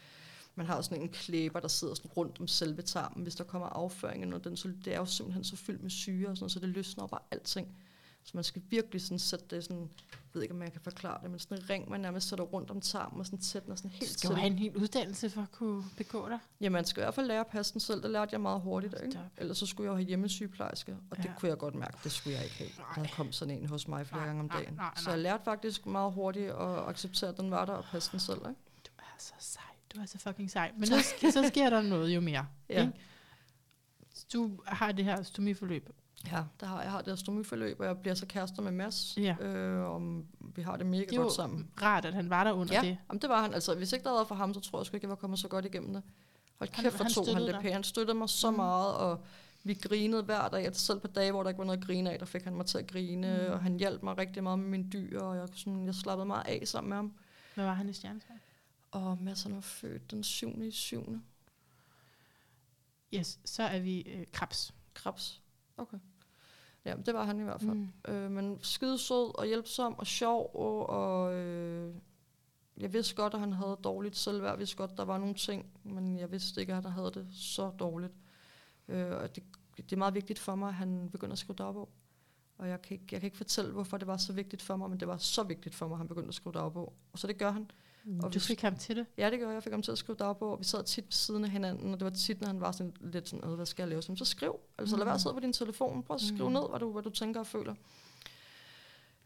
[0.56, 3.24] man har sådan en klæber, der sidder sådan rundt om selve tarmen.
[3.24, 6.30] Hvis der kommer afføring, og den, så det er jo simpelthen så fyldt med syre,
[6.30, 7.78] og sådan, så det løsner bare alting.
[8.24, 9.90] Så man skal virkelig sådan sætte det sådan,
[10.38, 12.72] ved ikke, om jeg kan forklare det, men sådan en ring, man nærmest sætter rundt
[12.72, 15.30] om tarmen, og sådan tæt den sådan Du helt skal jo have en hel uddannelse
[15.30, 16.40] for at kunne begå dig.
[16.62, 18.02] Ja, man skal i hvert fald lære at passe den selv.
[18.04, 18.96] Det lærte jeg meget hurtigt.
[19.06, 19.20] Ikke?
[19.38, 21.34] Ellers så skulle jeg jo have hjemmesygeplejerske, og det Ja.
[21.40, 22.70] kunne jeg godt mærke, det skulle jeg ikke have.
[22.98, 23.06] Nej.
[23.06, 24.74] Der kom sådan en hos mig flere Nej, gange om nej, dagen.
[24.74, 28.12] nej, Så jeg lærte faktisk meget hurtigt at acceptere, at den var der og passe
[28.12, 28.38] den selv.
[28.40, 28.62] Ikke?
[28.86, 29.64] Du er så sej.
[29.96, 30.72] Du er så fucking sej.
[30.78, 30.96] Men så,
[31.34, 32.48] så sker der noget jo mere.
[32.70, 32.82] Ja.
[32.82, 32.94] Ikke?
[34.34, 35.90] Du har det her stomiforløb.
[36.26, 39.18] Ja, der har, jeg har det her stomiforløb, og jeg bliver så kærester med Mads.
[39.18, 39.36] Ja.
[39.42, 40.24] Øh, og
[40.56, 41.72] vi har det mega Det godt sammen.
[41.82, 42.98] rart, at han var der under Ja, det.
[43.10, 43.54] jamen, det var han.
[43.54, 45.16] Altså, hvis ikke der havde været for ham, så tror jeg sgu ikke, jeg var
[45.16, 46.04] kommet så godt igennem det.
[46.60, 47.74] Hold Han- kæft, han tog han det pænt.
[47.74, 48.56] Han støttede mig så Mm.
[48.58, 49.24] meget, og
[49.64, 50.76] vi grinede hver dag.
[50.76, 52.66] Selv på dage, hvor der ikke var noget at grine af, der fik han mig
[52.66, 53.54] til at grine, Mm.
[53.54, 56.48] og han hjalp mig rigtig meget med mine dyr, og jeg, sådan, jeg slappede meget
[56.48, 57.14] af sammen med ham.
[57.56, 58.40] Hvad var han i stjernetegn?
[58.92, 60.62] Og Mads han var født den 7.
[60.64, 61.20] i 7.
[63.14, 64.74] Yes, så er vi øh, krebs.
[64.94, 65.42] Krebs.
[65.78, 65.98] Okay.
[66.86, 67.74] Ja, det var han i hvert fald.
[67.74, 67.90] Mm.
[68.08, 71.96] Øh, men skide sød og hjælpsom og sjov, og, og øh,
[72.78, 74.52] jeg vidste godt, at han havde dårligt selvværd.
[74.52, 77.28] Jeg vidste godt, der var nogle ting, men jeg vidste ikke, at han havde det
[77.32, 78.14] så dårligt.
[78.88, 79.44] Øh, og det,
[79.78, 81.90] det er meget vigtigt for mig, at han begynder at skrive dagbog.
[82.58, 84.90] Og jeg kan, ikke, jeg kan ikke fortælle, hvorfor det var så vigtigt for mig,
[84.90, 86.94] men det var så vigtigt for mig, at han begyndte at skrive dagbog.
[87.12, 87.72] Og så det gør han.
[88.20, 89.06] Og Og du fik ham til det.
[89.18, 89.56] Ja, det gjorde jeg.
[89.56, 91.94] Jeg fik ham til at skrive dagbog, og vi sad tit ved siden af hinanden,
[91.94, 94.02] og det var tit, når han var sådan lidt sådan, "Øh, hvad skal jeg lave?
[94.02, 94.60] Så, så skriv.
[94.78, 96.04] Altså lad være at sidde på din telefon.
[96.04, 96.54] Prøv at skrive Mm.
[96.54, 97.76] ned, hvad du, hvad du tænker og føler.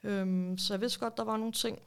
[0.03, 1.79] Øhm, så jeg vidste godt, der var nogle ting,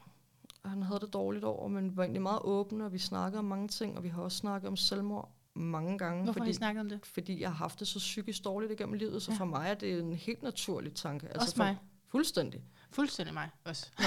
[0.65, 3.45] han havde det dårligt over, men vi var egentlig meget åbne, og vi snakkede om
[3.45, 6.25] mange ting, og vi har også snakket om selvmord mange gange.
[6.25, 7.07] Hvorfor har I fordi, snakket om det?
[7.07, 9.37] fordi jeg har haft det så psykisk dårligt igennem livet, så Ja.
[9.39, 11.27] for mig er det en helt naturlig tanke.
[11.27, 11.77] Altså Også for, mig.
[12.09, 12.63] Fuldstændig.
[12.95, 13.87] Fuldstændig mig også.
[14.01, 14.05] Ja,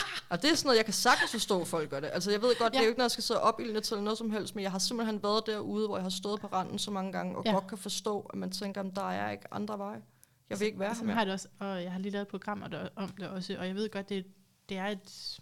[0.30, 2.10] og det er sådan noget, jeg kan sagtens forstå, at folk gør det.
[2.12, 2.68] Altså jeg ved godt, ja.
[2.68, 4.62] det er jo ikke noget, jeg skal sidde opildne til eller noget som helst, men
[4.62, 7.42] jeg har simpelthen været derude, hvor jeg har stået på randen så mange gange, og
[7.44, 7.52] Ja.
[7.52, 10.02] godt kan forstå, at man tænker, at der er ikke andre veje.
[10.50, 11.16] Jeg vil ikke være her mere.
[11.16, 13.74] har det også, og jeg har lige lavet programmer der, om det også, og jeg
[13.74, 14.24] ved godt, det,
[14.68, 15.38] det er et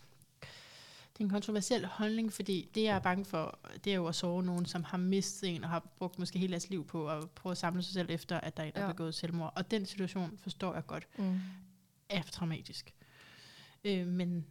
[1.13, 4.15] det er en kontroversiel holdning, fordi det, jeg er bange for, det er jo at
[4.15, 7.31] sove nogen, som har mistet en, og har brugt måske hele deres liv på at
[7.31, 8.89] prøve at samle sig selv efter, at der er en, der Ja.
[8.89, 9.53] begået selvmord.
[9.57, 11.41] Og den situation forstår jeg godt, Mm.
[12.13, 12.95] Er traumatisk.
[13.85, 14.47] Øh, men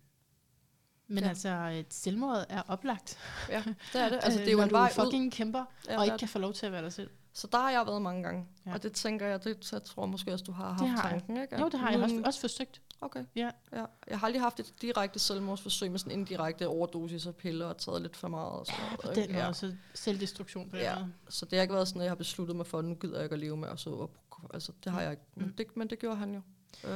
[1.08, 1.24] men Ja.
[1.24, 1.30] ja.
[1.30, 1.50] altså,
[1.80, 3.18] et selvmord er oplagt.
[3.50, 4.20] Ja, det er det.
[4.24, 5.32] Altså, det er jo en du vej fucking ud.
[5.32, 7.10] kæmper, Ja, og ikke kan få lov til at være dig selv.
[7.34, 8.46] Så der har jeg været mange gange.
[8.66, 8.70] Ja.
[8.70, 8.76] Ja.
[8.76, 11.10] Og det tænker jeg, det så jeg tror måske også, du har haft Det har
[11.10, 11.20] jeg.
[11.20, 11.60] tanken, ikke?
[11.60, 12.82] Jo, det har jeg også, også forsøgt.
[13.02, 13.26] Okay.
[13.36, 13.50] Ja.
[13.74, 13.86] ja.
[14.10, 18.02] Jeg har aldrig haft et direkte selvmordsforsøg med sådan indirekte overdosis af piller og taget
[18.02, 18.52] lidt for meget.
[18.52, 20.96] Og sådan noget, På den måde, så selvdestruktion på Ja.
[21.00, 21.14] måde.
[21.30, 23.16] Så det har ikke været sådan, at jeg har besluttet mig for, at nu gider
[23.16, 23.68] jeg ikke at leve med.
[23.68, 24.12] Og så, og,
[24.54, 25.24] altså, det har jeg ikke.
[25.36, 25.54] Men Mm.
[25.54, 26.42] det, men det gjorde han jo.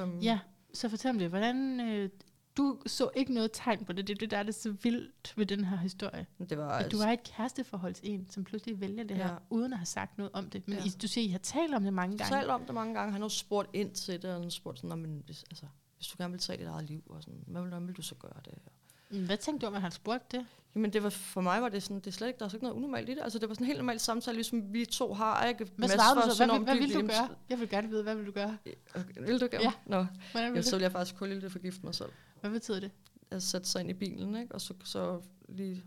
[0.04, 0.40] Um, Ja,
[0.76, 1.30] så fortæl mig det.
[1.30, 2.10] Hvordan, øh,
[2.58, 4.08] du så ikke noget tegn på det.
[4.08, 6.26] Det er det, der er det så vildt ved den her historie.
[6.50, 9.28] Det var, At du er i et kæresteforhold til en, som pludselig vælger det her,
[9.32, 9.36] Ja.
[9.50, 10.68] uden at have sagt noget om det.
[10.68, 10.84] Men Ja.
[10.86, 12.36] I, du siger, I har talt om det mange gange.
[12.36, 13.12] talt om det mange gange.
[13.12, 15.66] Han har spurgt ind til det, og han har spurgt sådan, "Nå, men hvis, altså,
[15.98, 18.02] hvis du gerne vil tage dit eget liv, og sådan, hvad vil, hvordan vil du
[18.02, 18.54] så gøre det?
[18.54, 18.70] Mm,
[19.10, 20.46] Hvad tænkte du om, at han spurgte det?
[20.76, 22.58] Jamen det var, for mig var det sådan, det er slet ikke, der er slet
[22.58, 23.22] ikke noget unormalt i det.
[23.22, 25.64] Altså det var sådan en helt normal samtale, ligesom vi to har, ikke?
[25.64, 26.46] Hvad Mads svarede var du så?
[26.46, 27.30] Hvad, hvad dyb vil du gøre?
[27.50, 28.58] Jeg vil gerne vide, hvad vil du gøre?
[28.96, 29.64] Okay, Vil du gerne?
[29.64, 29.74] Ja.
[29.86, 32.10] Nå, Hvordan vil så vil jeg faktisk kun lille forgifte mig selv.
[32.42, 32.92] Hvad betyder det?
[33.32, 34.56] Altså sætte sig ind i bilen, ikke?
[34.56, 35.84] Og så, så lige,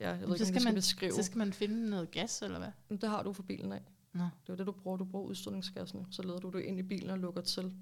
[0.00, 1.12] ja, jeg ved Så ikke, skal vi skal man- beskrive.
[1.12, 2.68] Så skal man finde noget gas, eller hvad?
[2.88, 3.82] Men det har du for bilen af.
[4.12, 4.24] Nå.
[4.46, 4.96] Det er det, du bruger.
[4.96, 6.06] Du bruger udstødningsgassen.
[6.10, 7.74] Så leder du det ind i bilen og lukker til.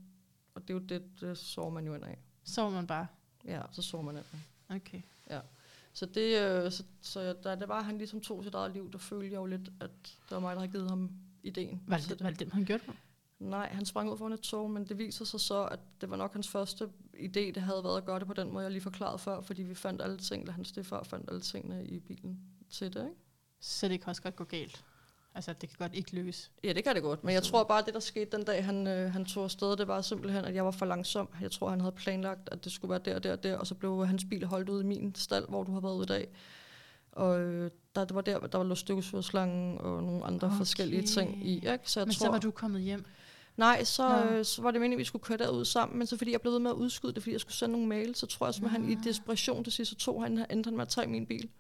[0.55, 2.19] Og det er jo det, det sover man jo ind af.
[2.45, 3.07] Så man bare.
[3.45, 4.39] Ja, så sover man ind af.
[4.69, 5.03] Okay.
[5.97, 8.99] Så, det, øh, så, så da det var, han ligesom tog sit eget liv, der
[8.99, 11.11] følte jeg jo lidt, at det var mig, der havde givet ham
[11.43, 11.83] ideen.
[11.87, 12.95] Var det, var det det, han gjorde det?
[13.39, 16.17] Nej, han sprang ud foran et tog, men det viser sig så, at det var
[16.17, 18.83] nok hans første idé, det havde været at gøre det på den måde, jeg lige
[18.83, 22.41] forklarede før, fordi vi fandt alle ting, eller hans stefar fandt alle tingene i bilen
[22.71, 23.21] til det, ikke?
[23.61, 24.85] Så det kan også godt gå galt.
[25.37, 26.51] Altså, det kan godt ikke lykkes.
[26.65, 28.65] Ja, det kan det godt, men jeg tror bare, at det, der skete den dag,
[28.65, 31.29] han, øh, han tog afsted, det var simpelthen, at jeg var for langsom.
[31.41, 34.07] Jeg tror, han havde planlagt, at det skulle være der, der, der, og så blev
[34.07, 36.29] hans bil holdt ud i min stald, hvor du har været ude i dag.
[37.13, 40.57] Og øh, der, det var der, der var lå støvsugerslangen og nogle andre okay.
[40.57, 41.55] forskellige ting i.
[41.55, 41.79] Ikke?
[41.83, 43.05] Så jeg men tror, så var du kommet hjem?
[43.57, 46.17] Nej, så, øh, så var det meningen, at vi skulle køre derud sammen, men så
[46.17, 48.27] fordi jeg blev ved med at udskyde det, fordi jeg skulle sende nogle mail, så
[48.27, 50.89] tror jeg, at han i desperation til sidst, så tog han, endte han med at
[50.89, 51.51] tage min bil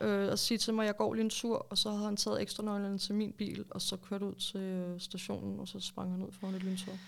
[0.00, 2.16] øh, og sige til mig, at jeg går lige en tur, og så havde han
[2.16, 5.80] taget ekstra nøglerne til min bil, og så kørte ud til øh, stationen, og så
[5.80, 6.98] sprang han ud foran et lyntog.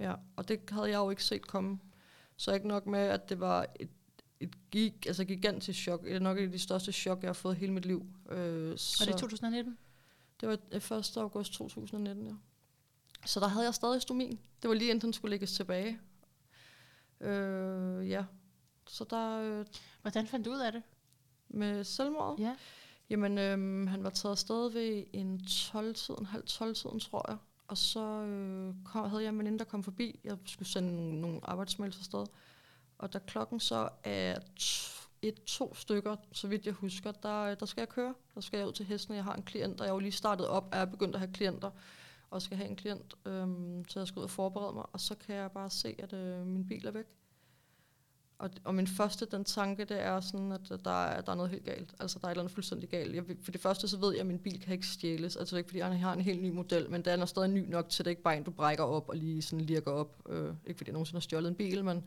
[0.00, 1.78] Ja, og det havde jeg jo ikke set komme.
[2.36, 3.90] Så ikke nok med, at det var et,
[4.40, 6.04] et gig, altså gigantisk chok.
[6.04, 8.06] Det er nok et af de største chok, jeg har fået hele mit liv.
[8.30, 9.78] Øh, var det 2019?
[10.40, 11.16] Det var 1.
[11.16, 12.32] august 2019, ja.
[13.26, 14.38] Så der havde jeg stadig stomin.
[14.62, 16.00] Det var lige inden den skulle lægges tilbage.
[17.20, 18.24] Øh, ja,
[18.90, 19.40] så der...
[19.40, 19.66] Øh,
[20.02, 20.82] Hvordan fandt du ud af det?
[21.48, 22.44] Med selvmordet?
[22.44, 22.56] Ja.
[23.10, 27.38] Jamen, øh, han var taget afsted ved en 12-tiden, halv 12-tiden, tror jeg.
[27.68, 30.20] Og så øh, kom, havde jeg en veninde, der kom forbi.
[30.24, 32.26] Jeg skulle sende nogle, nogle arbejdsmails afsted.
[32.98, 34.38] Og da klokken så er
[35.22, 38.14] et, to stykker, så vidt jeg husker, der, der skal jeg køre.
[38.34, 40.12] Der skal jeg ud til hesten, jeg har en klient, og jeg er jo lige
[40.12, 41.70] startet op, er begyndt at have klienter,
[42.30, 45.14] og skal have en klient, øhm, så jeg skal ud og forberede mig, og så
[45.14, 47.06] kan jeg bare se, at øh, min bil er væk.
[48.40, 51.50] Og, og min første den tanke, det er sådan, at der er, der er noget
[51.50, 51.94] helt galt.
[52.00, 53.14] Altså, der er et eller andet fuldstændig galt.
[53.14, 55.36] Jeg, for det første, så ved jeg, at min bil kan ikke stjæles.
[55.36, 57.88] Altså, ikke fordi jeg har en helt ny model, men den er stadig ny nok
[57.88, 60.22] til, at det ikke bare en, du brækker op og lige sådan lirker op.
[60.28, 62.04] Øh, ikke fordi jeg nogensinde har stjålet en bil, men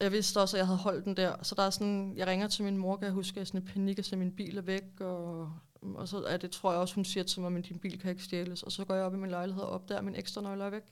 [0.00, 1.34] jeg vidste også, at jeg havde holdt den der.
[1.42, 3.62] Så der er sådan, jeg ringer til min mor, kan jeg huske, at jeg sådan
[3.62, 6.94] i panik, at min bil er væk, og, og så er det, tror jeg også,
[6.94, 8.62] hun siger til mig, at min bil kan ikke stjæles.
[8.62, 10.70] Og så går jeg op i min lejlighed og opdager, at min ekstra nøgle er
[10.70, 10.82] væk.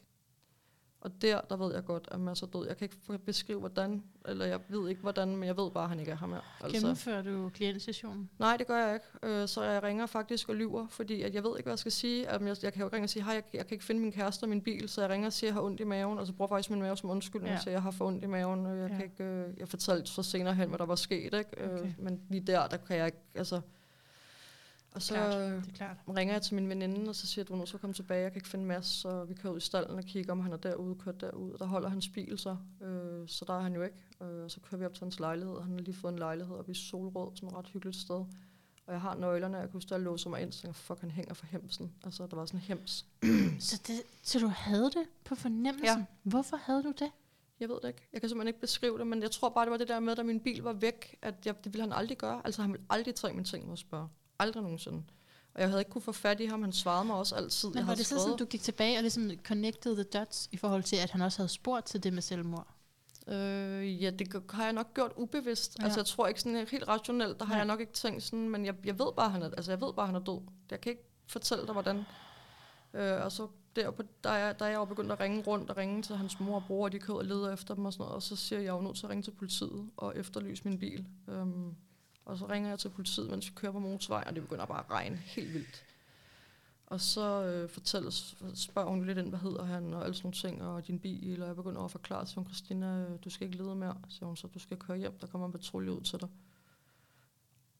[1.02, 2.66] Og der, der ved jeg godt, at Mads er død.
[2.66, 5.88] Jeg kan ikke beskrive, hvordan, eller jeg ved ikke, hvordan, men jeg ved bare, at
[5.88, 6.40] han ikke er her mere.
[6.60, 6.80] Altså.
[6.80, 8.30] Gennemfører du klientsessionen?
[8.38, 9.06] Nej, det gør jeg ikke.
[9.22, 11.92] Øh, så jeg ringer faktisk og lyver, fordi at jeg ved ikke, hvad jeg skal
[11.92, 12.32] sige.
[12.32, 14.44] Jeg, jeg kan jo ringe og sige, hej, jeg, jeg kan ikke finde min kæreste
[14.44, 16.26] og min bil, så jeg ringer og siger, at jeg har ondt i maven, og
[16.26, 17.60] så bruger faktisk min mave som undskyldning, ja.
[17.60, 18.66] så jeg har for ondt i maven.
[18.66, 18.96] Og jeg, ja.
[18.96, 21.50] kan ikke, øh, jeg fortalte så senere hen, hvad der var sket, ikke?
[21.56, 21.92] Øh, okay.
[21.98, 23.60] men lige der, der kan jeg ikke, altså
[24.92, 25.96] og så klart, det er klart.
[26.16, 28.38] ringer jeg til min veninde, og så siger du, nu så komme tilbage, jeg kan
[28.38, 30.94] ikke finde Mads, så vi kører ud i stallen og kigger, om han er derude,
[30.94, 33.96] kørt derud, og der holder hans bil så, øh, så der er han jo ikke.
[34.22, 36.18] Øh, og så kører vi op til hans lejlighed, og han har lige fået en
[36.18, 38.24] lejlighed oppe i Solrød, som er et ret hyggeligt sted.
[38.86, 41.10] Og jeg har nøglerne, jeg kan huske, at låser mig ind, så jeg, fuck, han
[41.10, 41.92] hænger for hemsen.
[42.04, 43.06] Altså, der var sådan en hems.
[43.68, 45.98] så, det, så du havde det på fornemmelsen?
[45.98, 46.04] Ja.
[46.22, 47.10] Hvorfor havde du det?
[47.60, 48.08] Jeg ved det ikke.
[48.12, 50.18] Jeg kan simpelthen ikke beskrive det, men jeg tror bare, det var det der med,
[50.18, 52.42] at min bil var væk, at jeg, det ville han aldrig gøre.
[52.44, 54.08] Altså, han ville aldrig tage min ting og spørge.
[54.40, 55.02] Aldrig nogensinde.
[55.54, 56.62] Og jeg havde ikke kunne få fat i ham.
[56.62, 57.68] Han svarede mig også altid.
[57.68, 60.56] Men jeg var det så sådan, du gik tilbage og ligesom connected the dots i
[60.56, 62.66] forhold til, at han også havde spurgt til det med selvmord?
[63.28, 65.78] Øh, ja, det har jeg nok gjort ubevidst.
[65.78, 65.84] Ja.
[65.84, 67.58] Altså, jeg tror ikke sådan helt rationelt, der har ja.
[67.58, 69.92] jeg nok ikke tænkt sådan, men jeg, jeg ved bare, han er, altså, jeg ved
[69.92, 70.40] bare, han er død.
[70.70, 72.04] Jeg kan ikke fortælle dig, hvordan.
[72.94, 75.76] Øh, og så derpå, der er, der er jeg jo begyndt at ringe rundt og
[75.76, 78.02] ringe til hans mor og bror, og de kører og leder efter dem og sådan
[78.02, 80.78] noget, og så siger jeg jo nødt til at ringe til politiet og efterlyse min
[80.78, 81.06] bil.
[81.28, 81.74] Øhm,
[82.24, 84.84] og så ringer jeg til politiet, mens vi kører på motorvejen, og det begynder bare
[84.84, 85.84] at regne helt vildt.
[86.86, 88.10] Og så øh, fortæller,
[88.54, 91.42] spørger hun lidt ind, hvad hedder han, og alle sådan nogle ting, og din bil,
[91.42, 94.36] og jeg begynder at forklare til hun, Christina, du skal ikke lede mere, siger hun,
[94.36, 96.28] så du skal køre hjem, der kommer en patrulje ud til dig.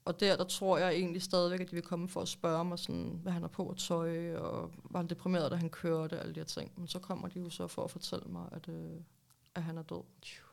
[0.05, 2.79] Og der, der tror jeg egentlig stadigvæk, at de vil komme for at spørge mig,
[2.79, 6.21] sådan, hvad han har på at tøj, og var han deprimeret, da han kørte, og
[6.21, 6.73] alle de her ting.
[6.77, 9.01] Men så kommer de jo så for at fortælle mig, at, øh,
[9.55, 10.03] at han er død.
[10.23, 10.50] Ja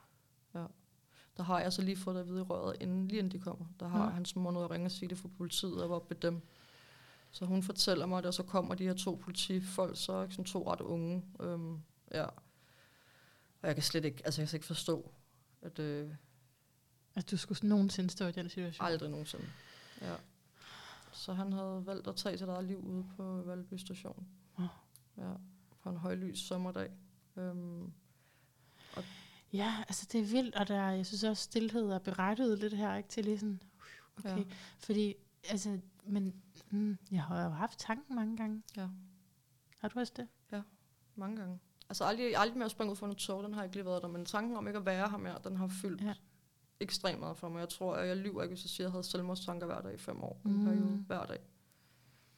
[1.38, 3.40] der har jeg så lige fået det at vide i røret, inden, lige inden de
[3.40, 3.66] kommer.
[3.80, 4.10] Der har ja.
[4.10, 6.42] hans mor noget at ringe og sige det for politiet, og var oppe dem.
[7.32, 10.46] Så hun fortæller mig det, og så kommer de her to politifolk, så er sådan
[10.46, 11.24] to ret unge.
[11.40, 11.82] Øhm,
[12.14, 12.26] ja.
[13.62, 15.12] Og jeg kan slet ikke, altså jeg kan slet ikke forstå,
[15.62, 15.80] at...
[15.80, 16.10] Øh,
[17.16, 18.88] at du skulle nogensinde stå i den situation?
[18.88, 19.46] Aldrig nogensinde,
[20.02, 20.16] ja.
[21.12, 24.28] Så han havde valgt at tage sit eget liv ude på Valby station.
[24.60, 24.68] Ja.
[25.18, 25.32] ja.
[25.84, 26.92] På en højlys sommerdag.
[27.36, 27.94] Øhm,
[29.54, 32.96] Ja, altså det er vildt, og der, jeg synes også, stillhed er berettiget lidt her,
[32.96, 33.62] ikke, til lige sådan,
[34.18, 34.44] okay, ja.
[34.80, 35.14] fordi,
[35.50, 36.34] altså, men
[36.70, 38.64] mm, jeg har jo haft tanken mange gange.
[38.78, 38.88] Ja.
[39.80, 40.28] Har du også det?
[40.52, 40.62] Ja,
[41.16, 41.60] mange gange.
[41.90, 44.02] Altså aldrig, aldrig mere at springe ud for noget tog, den har ikke lige været
[44.02, 46.14] der, men tanken om ikke at være her mere, den har fyldt ja.
[46.80, 47.60] ekstremt meget for mig.
[47.60, 49.94] Jeg tror, at jeg lyver ikke, hvis jeg siger, at jeg havde selvmordstanker hver dag
[49.94, 50.42] i fem år.
[50.44, 50.66] Mm.
[50.66, 51.40] Periode, hver dag.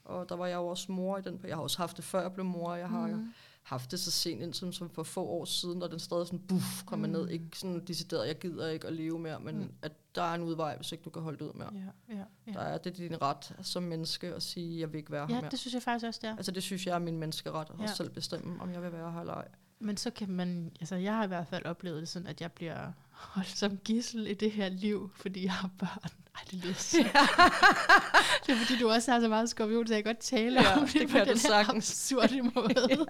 [0.04, 1.48] Og der var jeg jo også mor i den periode.
[1.48, 2.76] Jeg har også haft det før jeg blev mor.
[2.76, 3.34] Jeg har mm
[3.70, 6.40] haft det så sent ind som, som for få år siden, og den stadig sådan,
[6.40, 7.14] buff, kommer mm.
[7.14, 7.30] ned.
[7.30, 9.72] Ikke sådan decideret, jeg gider ikke at leve mere, men mm.
[9.82, 11.70] at der er en udvej, hvis ikke du kan holde det ud mere.
[11.74, 12.52] Ja, ja, ja.
[12.54, 15.42] Der er det din ret som menneske at sige, jeg vil ikke være her ja
[15.42, 15.52] mere.
[15.52, 16.36] det synes jeg faktisk også, det er.
[16.36, 17.88] Altså det synes jeg er min menneskeret, at Ja.
[17.88, 19.48] selv bestemme, om jeg vil være her eller ej.
[19.80, 22.52] Men så kan man, altså jeg har i hvert fald oplevet det sådan, at jeg
[22.52, 26.10] bliver holdt som gissel i det her liv, fordi jeg har børn.
[26.36, 26.98] Ej, det lyder så.
[28.46, 30.80] det er fordi, du også har så meget skorpion, så jeg kan godt tale Ja,
[30.82, 31.92] om det, det på den sagtens.
[32.12, 33.06] absurde måde.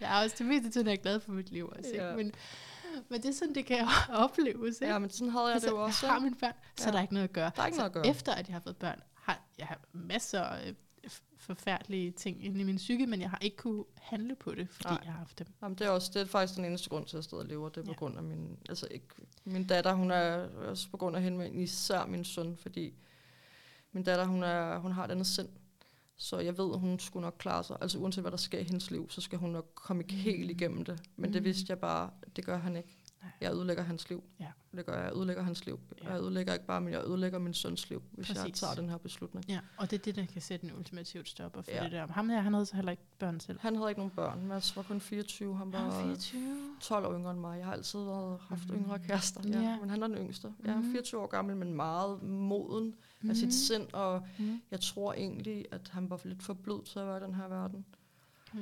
[0.00, 2.04] jeg er også til meste tiden, jeg er glad for mit liv også, Ja.
[2.10, 2.16] ikke?
[2.16, 2.32] Men,
[3.08, 3.88] men det er sådan, det kan
[4.24, 4.92] opleves, ikke?
[4.92, 6.06] Ja, men sådan havde jeg altså, det jo også.
[6.06, 6.88] jeg har mine børn, så Ja.
[6.88, 7.50] er der ikke noget at gøre.
[7.56, 8.06] Der er ikke så noget at gøre.
[8.06, 10.74] Efter at jeg har fået børn, har jeg har masser af
[11.56, 14.88] forfærdelige ting inde i min psyke, men jeg har ikke kunne handle på det, fordi
[14.88, 15.00] Nej.
[15.04, 15.46] jeg har haft dem.
[15.62, 17.68] Jamen, det er også det er faktisk den eneste grund til, at jeg stadig lever.
[17.68, 17.96] Det er på Ja.
[17.96, 18.58] grund af min...
[18.68, 19.06] Altså ikke,
[19.44, 22.94] min datter, hun er også på grund af hende, men især min søn, fordi
[23.92, 25.48] min datter, hun, er, hun har et andet sind.
[26.16, 27.76] Så jeg ved, at hun skulle nok klare sig.
[27.80, 30.50] Altså uanset hvad der sker i hendes liv, så skal hun nok komme ikke helt
[30.50, 31.00] igennem det.
[31.16, 31.44] Men det Mm.
[31.44, 32.96] vidste jeg bare, det gør han ikke.
[33.22, 33.30] Nej.
[33.40, 34.24] Jeg ødelægger hans liv.
[34.40, 34.46] Ja.
[34.76, 35.04] Det gør jeg.
[35.04, 35.80] Jeg ødelægger hans liv.
[36.04, 36.12] Ja.
[36.12, 38.60] Jeg ødelægger ikke bare, men jeg ødelægger min søns liv, hvis jeg Præcis.
[38.60, 39.44] tager den her beslutning.
[39.48, 41.84] Ja, og det er det, der kan sætte en ultimativt stopper for Ja.
[41.84, 42.06] det der.
[42.06, 43.58] Ham her, han havde så heller ikke børn selv.
[43.60, 44.46] Han havde ikke nogen børn.
[44.46, 45.56] Mads var kun 24.
[45.56, 46.58] Han var, Han var 24.
[46.80, 47.58] 12 år yngre end mig.
[47.58, 48.76] Jeg har altid været, haft Mhm.
[48.78, 49.60] yngre kærester, ja.
[49.60, 49.76] Ja.
[49.80, 50.52] men han er den yngste.
[50.64, 50.90] Jeg er Mhm.
[50.92, 52.94] 24 år gammel, men meget moden
[53.28, 54.60] af sit sind, og Mm.
[54.70, 57.48] jeg tror egentlig, at han var lidt for blød til at være i den her
[57.48, 57.84] verden.
[58.54, 58.60] Ja.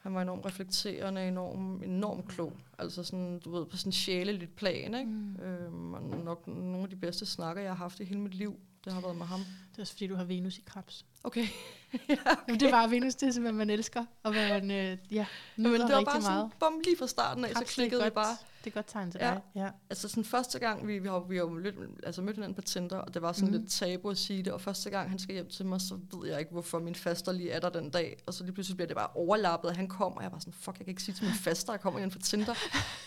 [0.00, 2.52] Han var enormt reflekterende, enormt, enormt klog.
[2.78, 5.10] Altså sådan, du ved, på sådan sjæleligt plan, ikke?
[5.10, 5.36] Mm.
[5.36, 8.56] Øhm, og nok nogle af de bedste snakker, jeg har haft i hele mit liv,
[8.84, 9.40] det har været med ham.
[9.70, 11.06] Det er også fordi, du har Venus i krebs.
[11.24, 11.46] Okay.
[12.48, 14.04] Jamen, det bare Venus, det er simpelthen, man elsker.
[14.22, 15.26] Og hvad man, øh, ja,
[15.56, 16.22] nyder det var bare meget.
[16.22, 18.36] sådan, bum, lige fra starten af, så Krebs, klikkede det godt, bare.
[18.64, 19.26] Det er godt tegn til Ja.
[19.30, 19.40] dig.
[19.54, 19.68] Ja.
[19.90, 22.96] Altså sådan første gang, vi, vi har, vi har lidt, altså mødt hinanden på Tinder,
[22.96, 23.54] og det var sådan mm.
[23.60, 26.28] lidt tabu at sige det, og første gang han skal hjem til mig, så ved
[26.28, 28.86] jeg ikke, hvorfor min faster lige er der den dag, og så lige pludselig bliver
[28.86, 31.14] det bare overlappet, at han kommer, og jeg var sådan, fuck, jeg kan ikke sige
[31.14, 32.54] til min faster, at jeg kommer ind på Tinder,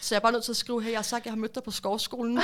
[0.01, 1.55] så jeg er bare nødt til at skrive, hey, jeg har sagt, jeg har mødt
[1.55, 2.38] dig på skovskolen.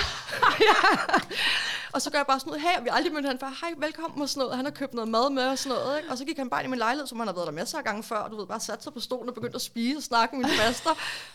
[1.93, 3.73] og så gør jeg bare sådan noget, hey, vi har aldrig mødt hinanden før, hej,
[3.77, 6.09] velkommen og sådan noget, han har købt noget mad med og sådan noget, ikke?
[6.11, 7.77] og så gik han bare ind i min lejlighed, som han har været der masser
[7.77, 9.97] af gange før, og du ved, bare satte sig på stolen og begyndte at spise
[9.97, 10.89] og snakke med min faster,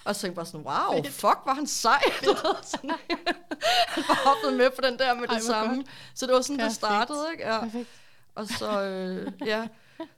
[0.04, 2.02] og så tænkte bare sådan, wow, fuck, var han sej.
[2.24, 2.90] Du ved, sådan,
[3.94, 5.74] han hoppet med på den der med Ej, det hvor samme.
[5.76, 5.86] godt.
[6.14, 6.68] Så det var sådan, Perfekt.
[6.70, 7.44] det startede, ikke?
[7.46, 7.60] Ja.
[7.60, 7.88] Perfekt.
[8.34, 9.68] Og så, øh, ja,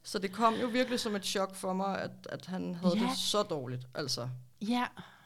[0.04, 3.02] så det kom jo virkelig som et chok for mig, at, at han havde Ja.
[3.08, 4.28] det så dårligt, altså.
[4.60, 4.84] Ja,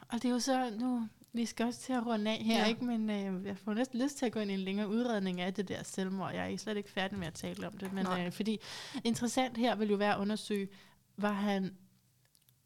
[0.09, 2.67] og det er jo så nu, vi skal også til at runde af her, Ja.
[2.67, 2.85] ikke?
[2.85, 5.53] men øh, jeg får næsten lyst til at gå ind i en længere udredning af
[5.53, 6.33] det der selvmord.
[6.33, 8.25] Jeg er slet ikke færdig med at tale om det, men Nej.
[8.25, 8.59] øh, fordi
[9.03, 10.67] interessant her vil jo være at undersøge,
[11.17, 11.75] var han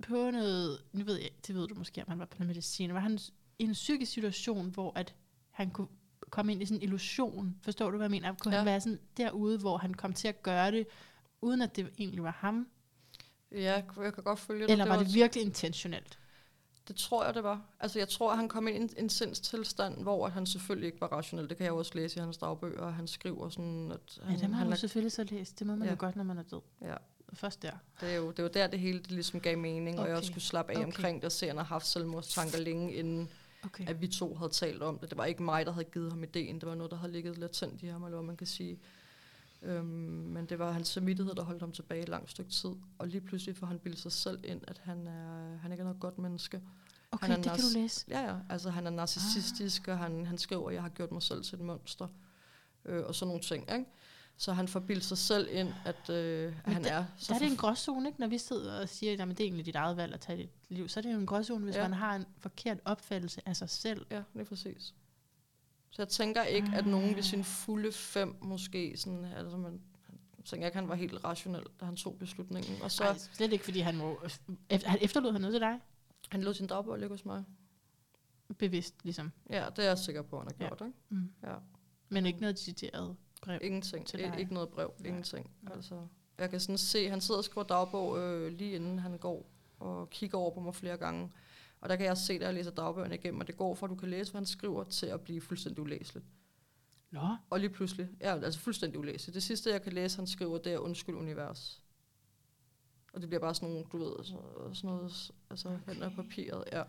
[0.03, 2.93] på noget, nu ved jeg, det ved du måske, om han var på noget medicin,
[2.93, 3.19] var han
[3.59, 5.15] i en psykisk situation, hvor at
[5.51, 5.87] han kunne
[6.29, 8.33] komme ind i sådan en illusion, forstår du, hvad jeg mener?
[8.39, 8.57] Kunne ja.
[8.57, 10.87] Han være sådan derude, hvor han kom til at gøre det,
[11.41, 12.67] uden at det egentlig var ham?
[13.51, 13.57] Ja,
[13.97, 14.71] jeg kan godt følge dig.
[14.71, 16.19] Eller var det virkelig intentionelt?
[16.87, 17.61] Det tror jeg, det var.
[17.79, 20.87] Altså, jeg tror, at han kom ind i en, en sindstilstand, hvor at han selvfølgelig
[20.87, 21.49] ikke var rationel.
[21.49, 24.39] Det kan jeg også læse i hans dagbøger, og han skriver sådan, at Ja, han,
[24.39, 25.53] det må han han er, selvfølgelig så læse.
[25.59, 25.85] Det må man ja.
[25.85, 25.91] Ja.
[25.91, 26.61] jo godt, når man er død.
[26.81, 26.95] ja,
[27.33, 27.71] Først der.
[28.01, 30.17] det, er jo, det jo der, det hele det ligesom gav mening, og jeg Okay.
[30.17, 30.85] også skulle slappe af Okay.
[30.85, 33.29] omkring det, og se, at han har haft selvmordstanker længe inden,
[33.65, 33.87] Okay.
[33.87, 35.09] at vi to havde talt om det.
[35.09, 36.55] Det var ikke mig, der havde givet ham ideen.
[36.55, 38.79] Det var noget, der havde ligget latent i ham, eller hvad man kan sige.
[39.61, 42.69] Øhm, men det var hans samvittighed, der holdt ham tilbage et langt stykke tid.
[42.98, 45.86] Og lige pludselig får han bildet sig selv ind, at han, er, han ikke er
[45.86, 46.61] noget godt menneske.
[47.11, 48.06] Okay, han er det kan du læse.
[48.10, 48.36] Ja, ja.
[48.49, 49.94] Altså, han er narcissistisk, ah.
[49.94, 52.07] og han, han skriver, at jeg har gjort mig selv til et monster.
[52.86, 53.86] Øh, og sådan nogle ting, ikke?
[54.38, 57.36] Så han får bildet sig selv ind, at øh, Men han der- er så Der
[57.36, 58.19] er det en gråzone, ikke?
[58.19, 60.49] Når vi sidder og siger, at det er egentlig dit eget valg at tage dit
[60.69, 61.82] liv, så er det jo en gråzone, hvis ja.
[61.82, 64.06] Man har en forkert opfattelse af sig selv.
[64.11, 64.94] Ja, det er præcis.
[65.95, 69.81] Så jeg tænker ikke, at nogen ved sin fulde fem måske, sådan, altså man,
[70.38, 72.81] jeg tænker ikke, han var helt rationel, da han tog beslutningen.
[72.81, 74.19] Og så Nej, slet ikke, fordi han må...
[74.85, 75.80] Han efterlod han noget til dig?
[76.30, 77.43] han lod sin dagbog ligge hos mig.
[78.57, 79.31] Bevidst, ligesom.
[79.49, 80.67] Ja, det er jeg sikker på, han har Ja.
[80.67, 80.99] gjort, ikke?
[81.09, 81.30] Mm.
[81.43, 81.55] Ja.
[82.09, 83.59] Men ikke noget citeret brev.
[83.63, 84.05] Ingenting.
[84.07, 84.39] til I, dig.
[84.39, 84.93] ikke noget brev.
[84.99, 85.07] Nej.
[85.07, 85.51] Ingenting.
[85.72, 86.07] Altså,
[86.38, 89.49] jeg kan sådan se, han sidder og skriver dagbog øh, lige inden han går
[89.80, 91.31] og kigger over på mig flere gange.
[91.85, 93.89] Og der kan jeg se, da jeg læser dagbøgerne igennem, at det går fra, at
[93.89, 96.25] du kan læse, hvad han skriver, til at blive fuldstændig ulæseligt.
[97.11, 99.33] Nå, Og lige pludselig, ja, altså fuldstændig ulæseligt.
[99.35, 101.81] Det sidste, jeg kan læse, han skriver, det er undskyld univers.
[103.13, 105.93] Og det bliver bare sådan nogle, du ved, så- sådan noget, altså okay.
[105.93, 106.83] hen af papiret, ja.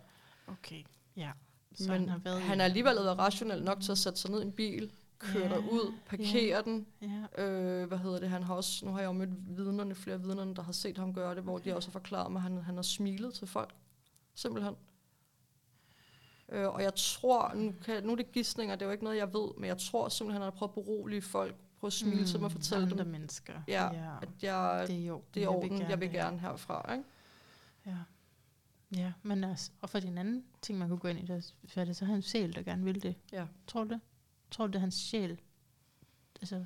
[0.47, 0.83] okay.
[1.17, 1.31] Ja.
[1.75, 4.31] Så Men han har været han er alligevel været rationel nok til at sætte sig
[4.31, 6.63] ned i en bil, køre Ja, derud, parkere ja.
[6.63, 7.45] den, Ja.
[7.45, 8.29] Øh, hvad hedder det?
[8.29, 11.15] Han har også, nu har jeg jo mødt vidnerne, flere vidnerne, der har set ham
[11.15, 13.75] gøre det, hvor de også har forklaret mig, at han, han har smilet til folk.
[14.37, 14.75] Simpelthen.
[16.49, 19.17] Øh, og jeg tror, nu, kan, nu er det gissninger, det er jo ikke noget,
[19.17, 22.21] jeg ved, men jeg tror simpelthen, han har prøvet at berolige folk, prøve at smile
[22.21, 23.63] mm, til mig og fortælle andre dem, mennesker.
[23.69, 24.17] ja, ja.
[24.23, 25.23] at jeg, Det er jo.
[25.35, 26.93] det er orden, jeg vil gerne herfra.
[26.93, 27.05] Ikke?
[27.87, 27.97] Ja.
[28.97, 31.43] Ja, men altså, og for den anden ting, man kunne gå ind i, der
[31.77, 33.15] er det så hans sjæl, der gerne vil det.
[33.33, 33.47] Ja.
[33.67, 34.01] Tror du det?
[34.51, 35.41] Tror du, det er hans sjæl,
[36.41, 36.65] altså,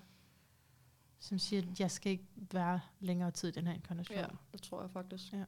[1.19, 4.19] som siger, at jeg skal ikke være længere tid i den her inkarnation?
[4.19, 5.33] Ja, det tror jeg faktisk.
[5.33, 5.45] Ja.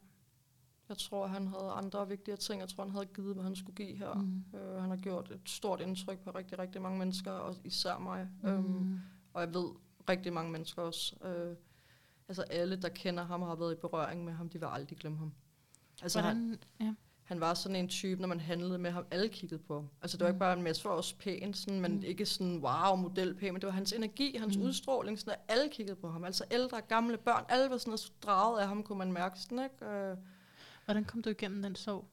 [0.89, 2.59] Jeg tror, han havde andre vigtige ting.
[2.61, 4.13] Jeg tror, han havde givet, hvad han skulle give her.
[4.13, 4.43] Mm.
[4.59, 8.27] Øh, han har gjort et stort indtryk på rigtig, rigtig mange mennesker, og især mig.
[8.43, 8.49] Mm.
[8.49, 8.99] Øhm,
[9.33, 9.69] og jeg ved,
[10.09, 11.15] rigtig mange mennesker også.
[11.25, 11.55] Øh,
[12.27, 14.97] altså alle, der kender ham og har været i berøring med ham, de vil aldrig
[14.97, 15.33] glemme ham.
[16.01, 16.93] Altså han, Hvordan, ja.
[17.23, 19.89] han var sådan en type, når man handlede med ham, alle kiggede på ham.
[20.01, 20.35] Altså det var Mm.
[20.35, 22.03] ikke bare en masse for os pæn, sådan, men Mm.
[22.03, 24.63] ikke sådan wow, modelpæn, men det var hans energi, hans Mm.
[24.63, 26.23] udstråling, sådan, at alle kiggede på ham.
[26.23, 29.85] Altså ældre, gamle børn, alle var sådan draget af ham, kunne man mærke sådan, ikke?
[29.85, 30.17] Øh,
[30.85, 32.05] Hvordan kom du igennem den sorg?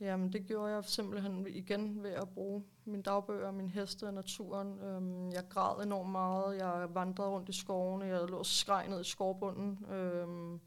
[0.00, 4.78] Jamen, det gjorde jeg simpelthen igen ved at bruge mine dagbøger, min heste og naturen.
[4.80, 6.56] Øhm, jeg græd enormt meget.
[6.56, 8.04] Jeg vandrede rundt i skovene.
[8.04, 9.86] Jeg lå og skreg ned i skovbunden.
[9.90, 10.60] Øhm,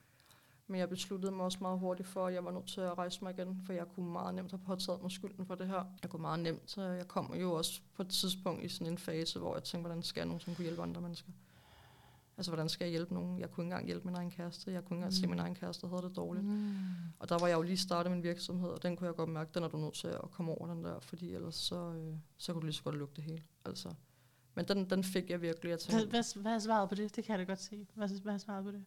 [0.68, 3.24] men jeg besluttede mig også meget hurtigt for, at jeg var nødt til at rejse
[3.24, 5.84] mig igen, for jeg kunne meget nemt have påtaget mig skylden for det her.
[6.02, 8.98] Jeg kunne meget nemt, så jeg kom jo også på et tidspunkt i sådan en
[8.98, 11.30] fase, hvor jeg tænkte, hvordan skal jeg nogensinde kunne hjælpe andre mennesker?
[12.38, 13.40] Altså, hvordan skal jeg hjælpe nogen?
[13.40, 14.72] Jeg kunne ikke engang hjælpe min egen kæreste.
[14.72, 16.46] Jeg kunne ikke engang se, at min egen kæreste havde det dårligt.
[16.46, 16.76] Mm.
[17.20, 19.52] Og der var jeg jo lige startet min virksomhed, og den kunne jeg godt mærke,
[19.54, 22.54] den er du nødt til at komme over den der, fordi ellers så, øh, så
[22.54, 23.44] kunne du lige så godt lukke det hele.
[23.66, 23.94] Altså.
[24.56, 25.70] Men den, den fik jeg virkelig.
[25.70, 27.16] Jeg Hvad, tænkte, hvad, hvad er svaret på det?
[27.16, 27.88] Det kan jeg da godt se.
[27.94, 28.86] Hvad, hvad er svaret på det?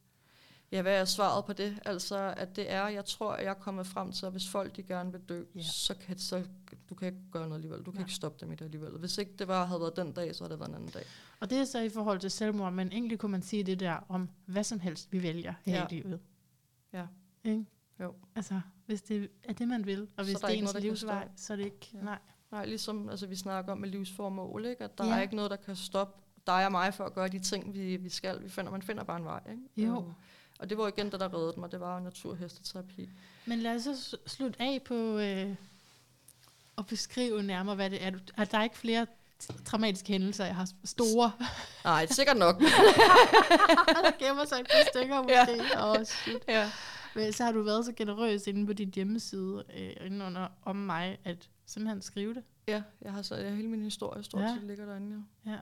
[0.72, 1.78] Ja, hvad er svaret på det?
[1.84, 4.76] Altså, at det er, jeg tror, at jeg er kommet frem til, at hvis folk
[4.76, 5.62] de gerne vil dø, Ja.
[5.62, 6.44] så kan så,
[6.90, 7.78] du kan ikke gøre noget alligevel.
[7.78, 8.02] Du kan Nej.
[8.04, 8.90] ikke stoppe dem i det alligevel.
[8.90, 11.02] Hvis ikke det var, havde været den dag, så havde det været en anden dag.
[11.40, 13.96] Og det er så i forhold til selvmord, men egentlig kunne man sige det der
[14.08, 15.86] om hvad som helst, vi vælger her Ja.
[15.90, 16.20] i livet.
[16.92, 17.06] Ja.
[17.44, 17.64] Ikke?
[18.00, 18.14] Jo.
[18.36, 21.28] Altså, hvis det er det, man vil, og hvis det er ikke ens noget, livsvej,
[21.36, 21.90] så er det ikke...
[21.94, 21.98] Ja.
[22.00, 22.18] Nej.
[22.50, 24.84] Nej, ligesom altså, vi snakker om med livsformål, ikke?
[24.84, 25.10] at der Ja.
[25.10, 25.16] ja.
[25.18, 27.96] er ikke noget, der kan stoppe dig og mig for at gøre de ting, vi,
[27.96, 28.42] vi skal.
[28.42, 29.40] Vi finder, man finder bare en vej.
[29.50, 29.88] Ikke?
[29.88, 29.98] Jo.
[29.98, 30.12] Øhm,
[30.58, 31.72] og det var igen det, der reddede mig.
[31.72, 33.10] Det var naturhesteterapi.
[33.46, 35.54] Men lad os så slutte af på øh,
[36.78, 38.10] at beskrive nærmere, hvad det er.
[38.36, 39.06] Er der ikke flere
[39.64, 41.32] traumatiske hændelser, jeg har store?
[41.84, 42.60] Nej, sikkert nok.
[44.04, 45.68] der gemmer sig et par stykker måske.
[45.74, 45.90] Ja.
[45.90, 46.44] Oh, shit.
[46.48, 46.70] ja.
[47.14, 50.76] Men så har du været så generøs inde på din hjemmeside, øh, inde under om
[50.76, 52.42] mig, at simpelthen skrive det.
[52.68, 54.54] ja, jeg har så jeg, hele min historie stort ja.
[54.54, 55.24] set ligger derinde.
[55.46, 55.50] Ja.
[55.50, 55.56] Ja.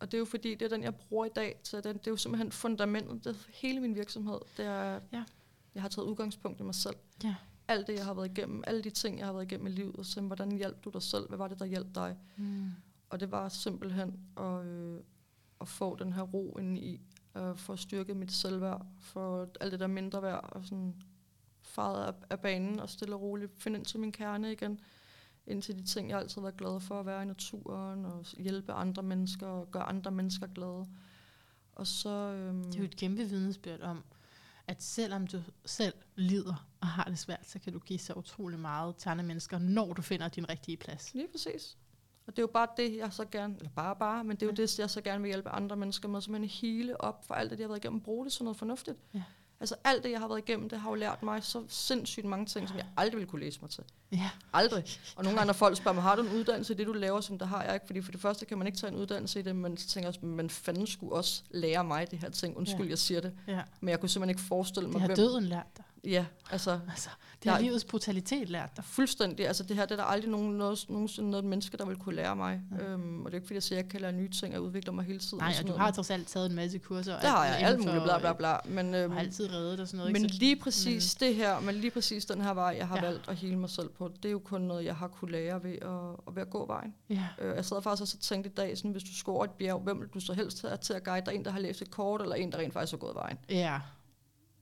[0.00, 1.60] Og det er jo fordi, det er den, jeg bruger i dag.
[1.62, 3.24] Så den, det er jo simpelthen fundamentet.
[3.24, 4.38] Det er hele min virksomhed.
[4.56, 5.24] Det er, Ja.
[5.74, 6.96] Jeg har taget udgangspunkt i mig selv.
[7.24, 7.34] Ja.
[7.68, 8.64] Alt det, jeg har været igennem.
[8.66, 10.06] Alle de ting, jeg har været igennem i livet.
[10.06, 11.28] Så hvordan hjalp du dig selv?
[11.28, 12.16] Hvad var det, der hjalp dig?
[12.36, 12.70] Mm.
[13.10, 15.00] Og det var simpelthen at, øh,
[15.60, 17.00] at få den her ro ind i,
[17.36, 20.94] øh, for at styrke mit selvværd, for alt det der mindre værd, og sådan
[21.62, 24.80] faret af, af banen og stille og roligt finde ind til min kerne igen,
[25.48, 28.24] ind til de ting, jeg altid har været glad for, at være i naturen, og
[28.38, 30.86] hjælpe andre mennesker, og gøre andre mennesker glade.
[31.72, 32.08] Og så...
[32.10, 34.04] Øhm, Det er jo et kæmpe vidnesbyrd om,
[34.66, 38.58] at selvom du selv lider og har det svært, så kan du give så utrolig
[38.58, 41.14] meget til andre mennesker, når du finder din rigtige plads.
[41.14, 41.76] Lige præcis.
[42.26, 44.46] Og det er jo bare det, jeg så gerne, eller bare bare, men det er
[44.46, 44.62] jo Ja.
[44.62, 47.58] det, jeg så gerne vil hjælpe andre mennesker med, simpelthen hele op for alt det,
[47.58, 48.98] de har været igennem, bruge det som noget fornuftigt.
[49.14, 49.22] Ja.
[49.60, 52.46] Altså alt det, jeg har været igennem, det har jo lært mig så sindssygt mange
[52.46, 53.84] ting, som jeg aldrig ville kunne læse mig til.
[54.12, 54.30] Ja.
[54.52, 54.84] Aldrig.
[55.16, 57.38] Og nogle andre folk spørger mig, har du en uddannelse i det, du laver, som
[57.38, 57.86] det har jeg ikke?
[57.86, 60.08] Fordi for det første kan man ikke tage en uddannelse i det, men så tænker
[60.08, 62.56] også, men fanden skulle også lære mig det her ting.
[62.56, 62.90] Undskyld, Ja.
[62.90, 63.32] jeg siger det.
[63.46, 63.62] ja.
[63.80, 65.16] Men jeg kunne simpelthen ikke forestille mig, Det har hvem...
[65.16, 65.84] døden lært dig.
[66.08, 67.08] Ja, altså Altså,
[67.42, 68.84] det har livets brutalitet lært dig.
[68.84, 69.46] Fuldstændig.
[69.46, 72.14] Altså det her, det er der aldrig nogen, noget, nogensinde noget menneske, der vil kunne
[72.14, 72.60] lære mig.
[72.78, 72.84] Ja.
[72.84, 74.62] Øhm, og det er ikke fordi, jeg siger, at jeg kan lære nye ting og
[74.62, 75.38] udvikle mig hele tiden.
[75.38, 75.80] Nej, og sådan du noget.
[75.84, 77.14] har trods alt taget en masse kurser.
[77.16, 78.56] og Det har jeg, alt muligt, bla bla bla.
[78.64, 80.12] Men, øh, øhm, Og altid reddet og sådan noget.
[80.12, 80.36] men ikke?
[80.36, 83.02] Lige præcis det her, men lige præcis den her vej, jeg har Ja.
[83.02, 85.64] valgt at hele mig selv på, det er jo kun noget, jeg har kunne lære
[85.64, 85.88] ved at,
[86.28, 86.94] at, ved at gå vejen.
[87.10, 87.24] Ja.
[87.40, 89.80] Øh, jeg sad faktisk også og tænkte i dag, sådan, hvis du over et bjerg,
[89.80, 91.34] hvem vil du så helst have til at guide dig?
[91.34, 93.38] En, der har læst et kort, eller en, der rent faktisk har gået vejen?
[93.48, 93.80] ja.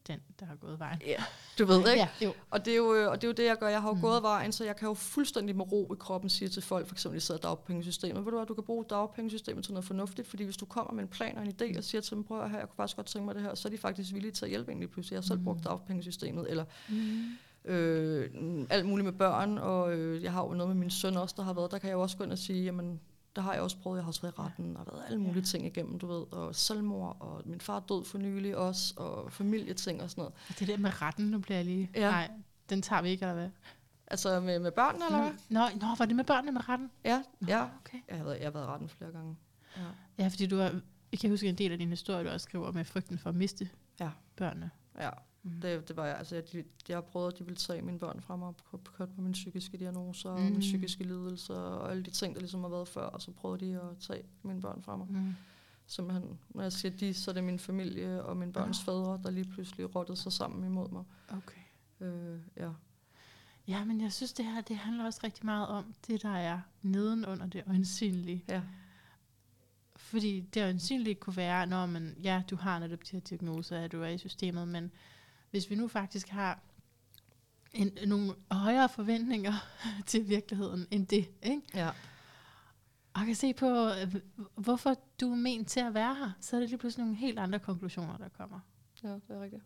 [0.08, 1.00] Den, der har gået vejen.
[1.06, 1.24] Ja,
[1.58, 1.90] du ved ikke?
[1.90, 2.32] Ja, jo.
[2.50, 3.68] Og det, er jo, øh, og det er jo det, jeg gør.
[3.68, 4.00] Jeg har jo Mm.
[4.00, 6.94] gået vejen, så jeg kan jo fuldstændig med ro i kroppen sige til folk, for
[6.94, 10.28] eksempel, de sidder i dagpengesystemet, ved du hvad, du kan bruge dagpengesystemet til noget fornuftigt,
[10.28, 12.40] fordi hvis du kommer med en plan og en idé og siger til dem, prøv
[12.42, 14.32] at høre, jeg kunne faktisk godt tænke mig det her, så er de faktisk villige
[14.32, 15.14] til at hjælpe egentlig pludselig.
[15.14, 15.44] Jeg har selv Mm.
[15.44, 17.70] brugt dagpengesystemet, eller Mm.
[17.70, 18.30] øh,
[18.70, 21.42] alt muligt med børn, og øh, jeg har jo noget med min søn også, der
[21.42, 23.00] har været, der kan jeg jo også gå ind og sige, jamen,
[23.36, 25.38] der har jeg også prøvet, jeg har også været i retten, og været alle mulige
[25.38, 25.44] Ja.
[25.44, 30.02] ting igennem, du ved, og selvmord, og min far død for nylig også, og familieting
[30.02, 30.34] og sådan noget.
[30.48, 31.90] Og Det der med retten, nu bliver jeg lige...
[31.94, 32.10] Ja.
[32.10, 32.30] Nej,
[32.70, 33.50] den tager vi ikke, eller hvad?
[34.06, 35.32] Altså med, med børnene, eller hvad?
[35.48, 36.90] Nå, nå, var det med børnene med retten?
[37.04, 37.64] Ja, ja.
[37.80, 37.98] Okay.
[38.08, 39.36] Jeg har været, jeg har været i retten flere gange.
[39.76, 39.82] Ja.
[40.18, 40.80] Ja, fordi du har...
[41.12, 43.36] Jeg kan huske en del af din historie, du også skriver med frygten for at
[43.36, 43.68] miste
[44.00, 44.10] Ja.
[44.36, 44.70] børnene.
[45.00, 45.10] ja.
[45.55, 45.60] Mm.
[45.60, 46.16] Det, det var jeg.
[46.18, 49.20] Altså, jeg, jeg prøvet, at de ville tage mine børn fra mig og kørt på
[49.20, 50.44] mine psykiske diagnoser og Mm.
[50.44, 53.06] mine psykiske lidelser og alle de ting, der ligesom har været før.
[53.06, 55.06] Og så prøvede de at tage mine børn fra mig.
[55.10, 55.35] Mm.
[55.86, 58.93] Simpelthen, når jeg siger de, så er det min familie og mine børns Ja.
[58.93, 61.05] fædre, der lige pludselig rottede sig sammen imod mig.
[61.28, 61.60] Okay.
[62.01, 62.70] Øh, ja.
[63.68, 66.60] Ja, men jeg synes, det her det handler også rigtig meget om det, der er
[66.82, 68.44] nedenunder det øjensynlige.
[68.48, 68.62] Ja.
[69.97, 73.93] Fordi det øjensynlige kunne være, når man, ja, du har netop de her diagnoser, at
[73.93, 74.90] du er i systemet, men
[75.51, 76.60] hvis vi nu faktisk har
[77.73, 79.52] en, nogle højere forventninger
[80.06, 81.62] til virkeligheden end det, ikke?
[81.74, 81.90] Ja.
[83.14, 84.14] og kan se på, øh,
[84.55, 87.39] hvorfor du er ment til at være her, så er det lige pludselig nogle helt
[87.39, 88.60] andre konklusioner, der kommer.
[89.02, 89.62] ja, det er rigtigt.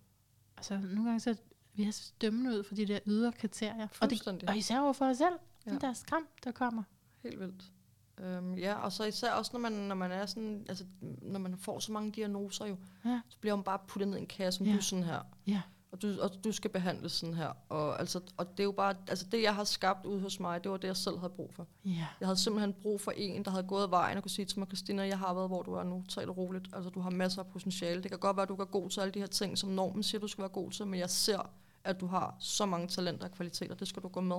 [0.57, 1.37] Altså, nogle gange så
[1.75, 3.89] vi har stømmende ud for de der ydre kriterier.
[4.01, 5.35] Og, det, og især over for os selv.
[5.67, 5.71] Ja.
[5.71, 6.83] Den der skam, der kommer.
[7.23, 7.73] Helt vildt.
[8.19, 10.85] Øhm, ja, og så især også, når man, når man er sådan, altså,
[11.23, 13.21] når man får så mange diagnoser jo, Ja.
[13.29, 14.73] så bliver man bare puttet ned i en kasse, Ja.
[14.77, 15.63] du sådan her, Ja.
[15.93, 17.53] og du, og du skal behandles sådan her.
[17.69, 20.65] Og, altså, og det er jo bare, altså det jeg har skabt ude hos mig,
[20.65, 21.67] det var det, jeg selv havde brug for.
[21.85, 22.07] Ja.
[22.21, 24.69] Jeg havde simpelthen brug for en, der havde gået vejen og kunne sige til mig,
[24.69, 26.05] Christina, jeg har været, hvor du er nu.
[26.09, 26.69] Tag det roligt.
[26.73, 28.03] Altså, du har masser af potentiale.
[28.03, 30.03] Det kan godt være, at du er god til alle de her ting, som normen
[30.03, 31.51] siger, du skal være god til, men jeg ser,
[31.85, 33.75] at du har så mange talenter og kvaliteter.
[33.75, 34.37] Det skal du gå med.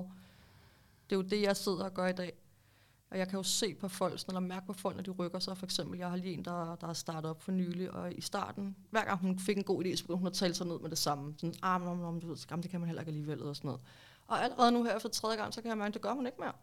[1.10, 2.34] Det er jo det, jeg sidder og gør i dag.
[3.12, 5.40] Og jeg kan jo se på folk, sådan, eller mærke på folk, når de rykker
[5.40, 5.58] sig.
[5.58, 8.22] For eksempel, jeg har lige en, der, der har startet op for nylig, og i
[8.22, 10.80] starten, hver gang hun fik en god idé, så begyndte hun at tale sig ned
[10.80, 11.34] med det samme.
[11.38, 13.82] Sådan, ah, men, men, ved, skam, det kan man heller ikke alligevel, og sådan noget.
[14.28, 16.26] Og allerede nu her efter tredje gang, så kan jeg mærke, at det gør hun
[16.26, 16.54] ikke mere.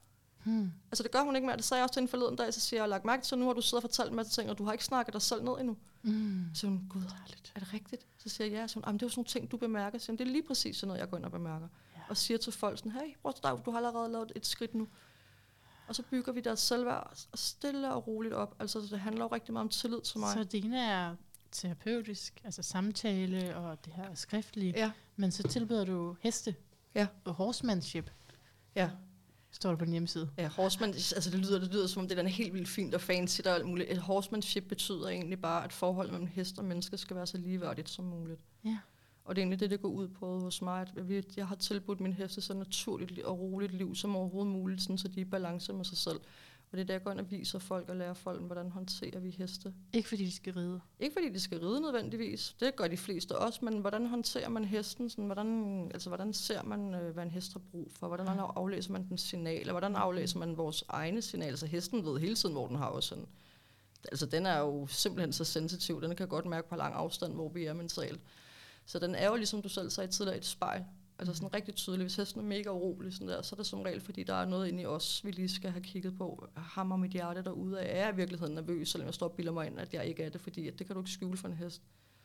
[0.45, 0.73] Hmm.
[0.91, 1.57] Altså det gør hun ikke mere.
[1.57, 3.47] Det sagde jeg også til en forleden dag, så siger jeg, lagt mærke til, nu
[3.47, 5.53] har du siddet og fortalt masse ting, og du har ikke snakket dig selv ned
[5.61, 5.77] endnu.
[6.03, 6.45] Mm.
[6.55, 7.03] Så siger hun, gud,
[7.55, 8.07] er det rigtigt?
[8.19, 8.66] Så siger jeg, ja.
[8.66, 9.99] Så hun, "Jamen, det er jo sådan nogle ting, du bemærker.
[9.99, 11.69] Så siger det er lige præcis sådan noget, jeg går ind og bemærker.
[11.97, 12.01] Ja.
[12.09, 14.89] Og siger til folk sådan, hey, at du har allerede lavet et skridt nu.
[15.89, 18.56] Og så bygger vi deres selvværd og stille og roligt op.
[18.60, 20.32] Altså det handler jo rigtig meget om tillid til mig.
[20.32, 21.15] Så det ene er
[21.52, 26.55] terapeutisk, altså samtale og det her skriftlige, Ja, men så tilbyder du heste
[26.94, 27.06] Ja.
[27.24, 28.10] og horsemanship,
[28.74, 28.90] ja.
[29.51, 30.31] står der på din hjemmeside.
[30.39, 33.01] Ja, horseman, altså det lyder, det lyder som om det er helt vildt fint og
[33.01, 33.90] fancy og alt muligt.
[33.93, 37.90] Et horsemanship betyder egentlig bare, at forholdet mellem hest og menneske skal være så ligeværdigt
[37.90, 38.40] som muligt.
[38.65, 38.78] Ja.
[39.29, 42.01] Og det er egentlig det, det går ud på hos mig, at jeg har tilbudt
[42.01, 45.29] min heste så naturligt og roligt liv som overhovedet muligt, sådan, så de er i
[45.29, 46.21] balance med sig selv.
[46.71, 49.21] Og det er der, jeg går ind og viser folk og lærer folk, hvordan håndterer
[49.21, 49.75] vi heste.
[49.93, 50.81] Ikke fordi de skal ride.
[51.01, 54.65] Ikke fordi de skal ride nødvendigvis, det gør de fleste også, men hvordan håndterer man
[54.65, 55.11] hesten?
[55.11, 58.07] Sådan, hvordan, altså, hvordan ser man, øh, hvad en hest har brug for?
[58.07, 59.73] Hvordan aflæser man den signaler?
[59.73, 61.53] Hvordan aflæser man vores egne signaler?
[61.53, 63.17] Altså hesten ved hele tiden, hvor den har også.
[64.05, 67.49] Altså den er jo simpelthen så sensitiv, den kan godt mærke på lang afstand, hvor
[67.49, 68.21] vi er mentalt.
[68.89, 70.85] Så den er jo, ligesom du selv sagde tidligere, et spejl.
[71.19, 72.05] Altså sådan rigtig tydeligt.
[72.05, 74.44] Hvis hesten er mega urolig, sådan der, så er det som regel, fordi der er
[74.44, 76.48] noget inde i os, vi lige skal have kigget på.
[76.56, 77.97] Hammer mit hjerte derude af.
[77.97, 80.23] Er jeg i virkeligheden nervøs, selvom jeg står og bilder mig ind, at jeg ikke
[80.23, 80.40] er det?
[80.40, 81.82] Fordi at det kan du ikke skjule for en hest.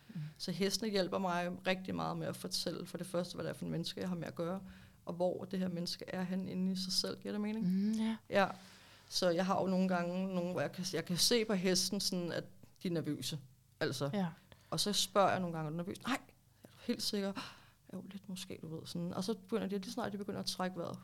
[0.09, 0.21] Mm.
[0.37, 3.53] Så hestene hjælper mig rigtig meget med at fortælle for det første, hvad det er
[3.53, 4.61] for en menneske, jeg har med at gøre,
[5.05, 7.17] og hvor det her menneske er hen inde i sig selv.
[7.19, 7.67] Giver det mening?
[7.67, 8.17] Mm, ja.
[8.29, 8.47] Ja.
[9.09, 11.99] Så jeg har jo nogle gange, nogle, hvor jeg kan, jeg kan se på hesten,
[11.99, 12.43] sådan, at
[12.83, 13.39] de er nervøse.
[13.79, 14.09] Altså.
[14.13, 14.27] ja.
[14.69, 16.03] Og så spørger jeg nogle gange, er du nervøs?
[16.07, 16.17] Nej,
[16.83, 17.33] helt sikker?
[17.93, 18.85] Jo, lidt måske, du ved.
[18.85, 19.13] Sådan.
[19.13, 20.99] Og så begynder de, lige snart de begynder at trække vejret,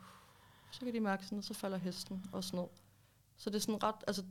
[0.71, 2.65] så kan de mærke sådan, at så falder hesten også ned.
[3.37, 4.23] Så det er sådan ret, altså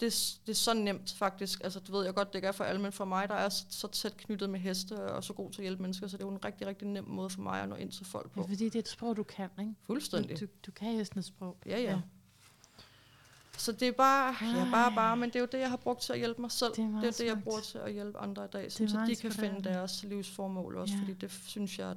[0.00, 1.60] det, er- det er så nemt faktisk.
[1.64, 3.48] Altså det ved jeg godt, det ikke er for alle, men for mig, der er
[3.48, 6.22] så, så tæt knyttet med heste og så god til at hjælpe mennesker, så det
[6.22, 8.40] er jo en rigtig, rigtig nem måde for mig at nå ind til folk ja.
[8.42, 8.48] på.
[8.48, 9.74] Fordi det er et sprog, du kan, ikke?
[9.82, 10.40] Fuldstændig.
[10.40, 11.56] Du, du, kan hestenes sprog.
[11.66, 12.00] Ja, ja.
[13.62, 16.00] Så det er bare, ja, bare, bare, men det er jo det, jeg har brugt
[16.00, 16.72] til at hjælpe mig selv.
[16.76, 19.04] Det er Det er, det, jeg bruger til at hjælpe andre i dag, så, så
[19.08, 21.00] de kan finde deres livsformål også, ja.
[21.00, 21.96] fordi det synes jeg, at,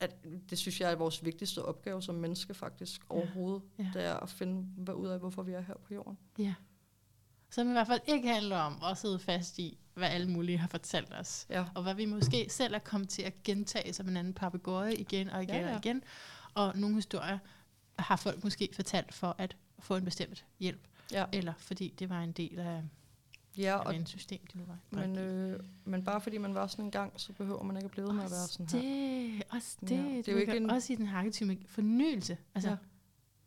[0.00, 0.10] at
[0.50, 3.14] det synes jeg er vores vigtigste opgave som menneske faktisk Ja.
[3.14, 3.62] overhovedet.
[3.78, 3.86] Ja.
[3.94, 6.18] Det er at finde hvad ud af, hvorfor vi er her på jorden.
[6.38, 6.54] Ja.
[7.50, 10.68] Som i hvert fald ikke handler om at sidde fast i, hvad alle mulige har
[10.68, 11.46] fortalt os.
[11.50, 14.94] Ja, Og hvad vi måske selv er kommet til at gentage som en anden papegøje
[14.94, 15.72] igen og igen Ja, ja.
[15.74, 16.02] og igen.
[16.54, 17.38] Og nogle historier
[17.98, 20.80] har folk måske fortalt for at få en bestemt hjælp.
[21.12, 22.82] ja, Eller fordi det var en del af,
[23.58, 24.78] ja af og, en system, de nu var.
[24.90, 27.90] men, øh, men bare fordi man var sådan en gang, så behøver man ikke at
[27.90, 28.80] blive med at være sådan her.
[28.80, 32.38] det, også det, Ja, det er det jo ikke en- også i den arketype fornyelse.
[32.54, 32.76] Altså, Ja.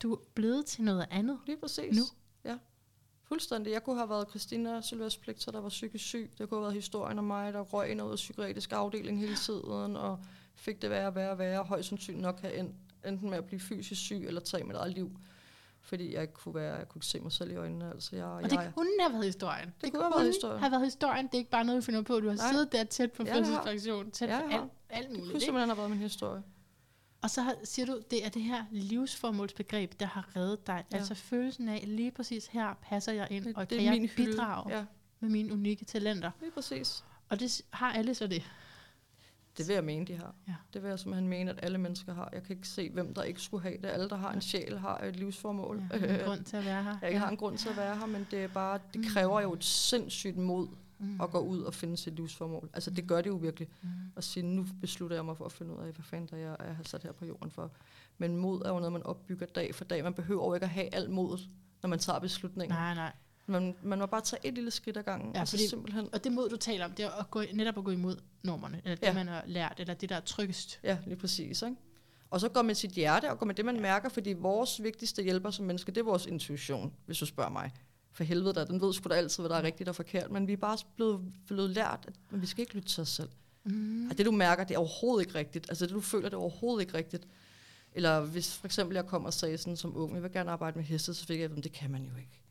[0.03, 1.39] du er blevet til noget andet.
[1.47, 1.95] Lige præcis.
[1.97, 2.03] Nu.
[2.45, 2.57] Ja.
[3.23, 3.71] Fuldstændig.
[3.73, 6.31] Jeg kunne have været Christina Sylvester Pligter, der var psykisk syg.
[6.37, 9.19] Det kunne have været historien om mig, der røg ind og ud af psykiatrisk afdeling
[9.19, 10.19] hele tiden, og
[10.55, 12.75] fik det værre og værre og værre, og højst sandsynligt nok have endt,
[13.07, 15.11] enten med at blive fysisk syg, eller tage mit eget liv.
[15.87, 17.89] Fordi jeg ikke kunne, være, jeg kunne ikke se mig selv i øjnene.
[17.91, 19.73] Altså, jeg, Og jeg, det kunne have været historien.
[19.81, 20.59] Det, kunne have været historien.
[20.59, 21.25] have været historien.
[21.27, 22.19] Det er ikke bare noget, vi finder på.
[22.19, 22.51] Du har Nej.
[22.51, 25.23] siddet der tæt på Ja, jeg fødselspension, tæt Ja, på jeg alt, alt det muligt.
[25.25, 25.45] kunne ikke?
[25.45, 26.43] simpelthen have været min historie.
[27.21, 30.83] Og så har- siger du, det er det her livsformålsbegreb, der har reddet dig.
[30.91, 30.97] Ja.
[30.97, 34.13] Altså følelsen af, lige præcis her passer jeg ind, og det kan jeg hylde.
[34.31, 34.85] bidrage Ja,
[35.19, 36.31] med mine unikke talenter.
[36.41, 37.03] lige præcis.
[37.29, 38.43] Og det har alle så det.
[39.57, 40.35] Det vil jeg mene, de har.
[40.47, 40.53] Ja.
[40.73, 42.29] Det vil jeg simpelthen mene, at alle mennesker har.
[42.33, 43.85] Jeg kan ikke se, hvem der ikke skulle have det.
[43.85, 45.83] Alle, der har en sjæl, har et livsformål.
[45.93, 46.97] Ja, en grund til at være her.
[47.01, 49.07] Jeg ikke har en grund til at være her, men det er bare, det Mm.
[49.07, 50.67] kræver jo et sindssygt mod
[50.99, 51.19] mm.
[51.19, 52.69] og går ud og finder sit livsformål.
[52.73, 53.67] Altså det gør det jo virkelig.
[53.81, 53.89] Mm.
[54.15, 56.55] At sige, nu beslutter jeg mig for at finde ud af, hvad fanden der jeg
[56.59, 57.71] er, har sat her på jorden for.
[58.17, 60.03] Men mod er jo noget, man opbygger dag for dag.
[60.03, 61.49] Man behøver jo ikke at have alt modet,
[61.81, 62.75] når man tager beslutningen.
[62.77, 63.11] Nej, nej.
[63.49, 65.33] Man, man må bare tage et lille skridt ad gangen.
[65.33, 66.09] Ja, altså fordi, simpelthen.
[66.13, 68.81] Og det mod, du taler om, det er at gå, netop at gå imod normerne,
[68.83, 69.13] eller det, Ja.
[69.13, 70.79] man har lært, eller det, der er tryggest.
[70.83, 71.61] Ja, lige præcis.
[71.61, 71.75] Ikke?
[72.29, 73.81] Og så går med sit hjerte, og går med det, man ja.
[73.81, 77.71] mærker, fordi vores vigtigste hjælper som mennesker, det er vores intuition, hvis du spørger mig.
[78.11, 80.47] For helvede da, den ved sgu da altid, hvad der er rigtigt og forkert, men
[80.47, 83.29] vi er bare blevet, blevet lært, at vi skal ikke lytte til os selv.
[83.63, 84.09] Mm.
[84.09, 85.65] Og det du mærker, det er overhovedet ikke rigtigt.
[85.69, 87.27] Altså det du føler, det er overhovedet ikke rigtigt.
[87.93, 90.77] Eller hvis for eksempel jeg kom og sagde sådan som ung, jeg vil gerne arbejde
[90.77, 92.41] med heste, så fik jeg at det kan man jo ikke.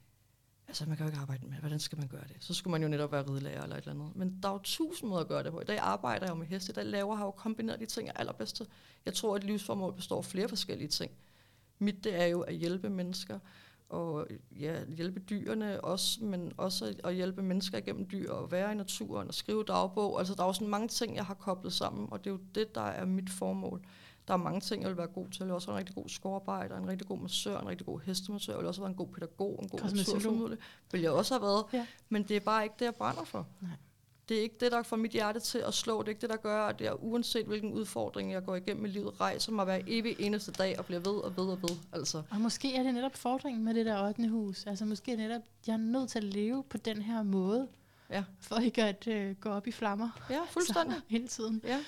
[0.68, 2.36] Altså man kan jo ikke arbejde med, hvordan skal man gøre det?
[2.40, 4.16] Så skulle man jo netop være ridelærer eller et eller andet.
[4.16, 5.60] Men der er jo tusind måder at gøre det på.
[5.60, 8.14] I dag arbejder jeg jo med heste, der laver har jo kombineret de ting, jeg
[8.18, 8.62] allerbedst.
[9.06, 11.12] Jeg tror, at et livsformål består af flere forskellige ting.
[11.78, 13.38] Mit det er jo at hjælpe mennesker,
[13.88, 14.26] og
[14.60, 19.28] ja, hjælpe dyrene også, men også at hjælpe mennesker igennem dyr, og være i naturen
[19.28, 20.18] og skrive dagbog.
[20.18, 22.40] Altså der er jo sådan mange ting, jeg har koblet sammen, og det er jo
[22.54, 23.86] det, der er mit formål.
[24.28, 25.36] Der er mange ting, jeg vil være god til.
[25.38, 28.00] Jeg vil også være en rigtig god skovarbejder, en rigtig god massør, en rigtig god
[28.00, 28.52] hestemassør.
[28.52, 30.56] Jeg vil også være en god pædagog, en god naturformidler.
[30.92, 31.64] Vil jeg også have været.
[31.72, 31.86] Ja.
[32.08, 33.46] Men det er bare ikke det, jeg brænder for.
[33.60, 33.70] Nej.
[34.28, 35.98] Det er ikke det, der får mit hjerte til at slå.
[36.00, 38.88] Det er ikke det, der gør, at jeg uanset hvilken udfordring, jeg går igennem i
[38.88, 41.76] livet, rejser mig hver evig eneste dag og bliver ved og ved og ved.
[41.92, 44.28] Altså, Og måske er det netop fordringen med det der 8.
[44.28, 44.66] hus.
[44.66, 47.68] Altså måske er det netop, jeg er nødt til at leve på den her måde,
[48.10, 48.24] ja.
[48.40, 50.10] for ikke at øh, gå op i flammer.
[50.30, 50.96] Ja, fuldstændig.
[51.00, 51.60] Så, hele tiden.
[51.64, 51.78] Ja,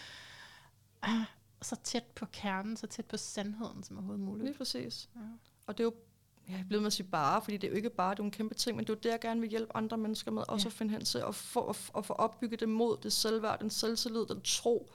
[1.02, 1.24] Ah,
[1.62, 4.44] så tæt på kernen, så tæt på sandheden som overhovedet muligt.
[4.47, 5.09] lige præcis.
[5.16, 5.20] Ja.
[5.66, 5.94] Og det er jo,
[6.48, 8.24] jeg er blevet med at sige bare, fordi det er jo ikke bare, det er
[8.24, 10.43] en kæmpe ting, men det er jo det, jeg gerne vil hjælpe andre mennesker med,
[10.48, 10.68] også Ja.
[10.68, 14.26] at finde hen til, at få, at, få opbygget det mod, det selvværd, den selvtillid,
[14.26, 14.90] den tro.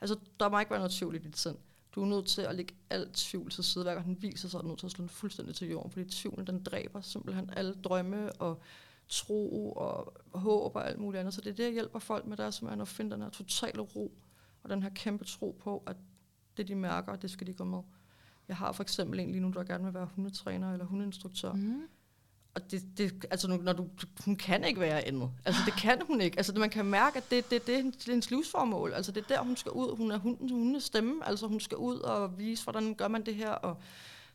[0.00, 1.56] Altså, der må ikke være noget tvivl i dit sind.
[1.94, 3.84] Du er nødt til at lægge alt tvivl til side.
[3.84, 5.90] Hver gang den viser sig, er du nødt til at slå den fuldstændig til jorden,
[5.92, 8.60] fordi tvivlen, den dræber simpelthen alle drømme og
[9.08, 11.34] tro og håb og alt muligt andet.
[11.34, 13.30] Så det er det, jeg hjælper folk med, det er simpelthen at finde den her
[13.30, 14.12] totale ro,
[14.68, 15.96] og den her kæmpe tro på, at
[16.56, 17.78] det, de mærker, det skal de gå med.
[18.48, 21.52] Jeg har for eksempel en lige nu, der gerne vil være hundetræner eller hundeinstruktør.
[21.52, 21.82] Mm.
[22.54, 23.88] Og det, det, altså, når du,
[24.24, 25.30] hun kan ikke være andet.
[25.44, 26.36] Altså, det kan hun ikke.
[26.36, 28.92] Altså, det, man kan mærke, at det, det, det, er det er hendes livsformål.
[28.92, 29.96] Altså, det er der, hun skal ud.
[29.96, 31.26] Hun er hunden, hundenes stemme.
[31.26, 33.50] Altså, hun skal ud og vise, hvordan gør man det her.
[33.50, 33.76] Og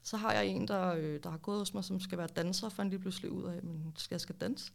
[0.04, 2.70] så har jeg en, der, øh, der har gået hos mig, som skal være danser,
[2.70, 4.72] for han lige pludselig ud af, men skal jeg skal danse?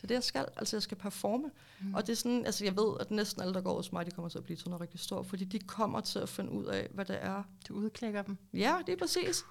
[0.00, 0.46] Det er det, jeg skal.
[0.56, 1.50] Altså, jeg skal performe.
[1.80, 1.94] Mm.
[1.94, 4.10] Og det er sådan, altså, jeg ved, at næsten alle, der går hos mig, de
[4.10, 6.64] kommer til at blive sådan noget rigtig stort, fordi de kommer til at finde ud
[6.64, 8.36] af, hvad det er, Du udklækker dem.
[8.54, 9.44] Ja, det er præcis.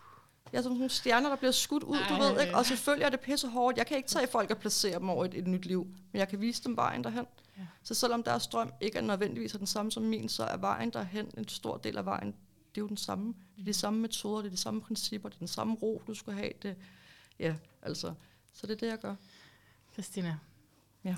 [0.53, 2.19] Jeg er som nogle stjerner, der bliver skudt ud, du Ej.
[2.19, 2.55] ved ikke?
[2.55, 3.77] Og selvfølgelig er det pisse hårdt.
[3.77, 6.27] Jeg kan ikke tage folk og placere dem over et, et nyt liv, men jeg
[6.27, 7.26] kan vise dem vejen derhen.
[7.57, 7.65] Ja.
[7.84, 10.89] Så selvom deres drøm ikke er nødvendigvis er den samme som min, så er vejen
[10.89, 12.35] derhen, en stor del af vejen,
[12.76, 13.34] det er jo den samme.
[13.55, 16.01] Det er de samme metoder, det er de samme principper, det er den samme ro,
[16.07, 16.51] du skal have.
[16.61, 16.76] Det,
[17.39, 18.13] ja, altså.
[18.53, 19.15] Så det er det, jeg gør.
[19.94, 20.38] Christina.
[21.03, 21.16] Ja.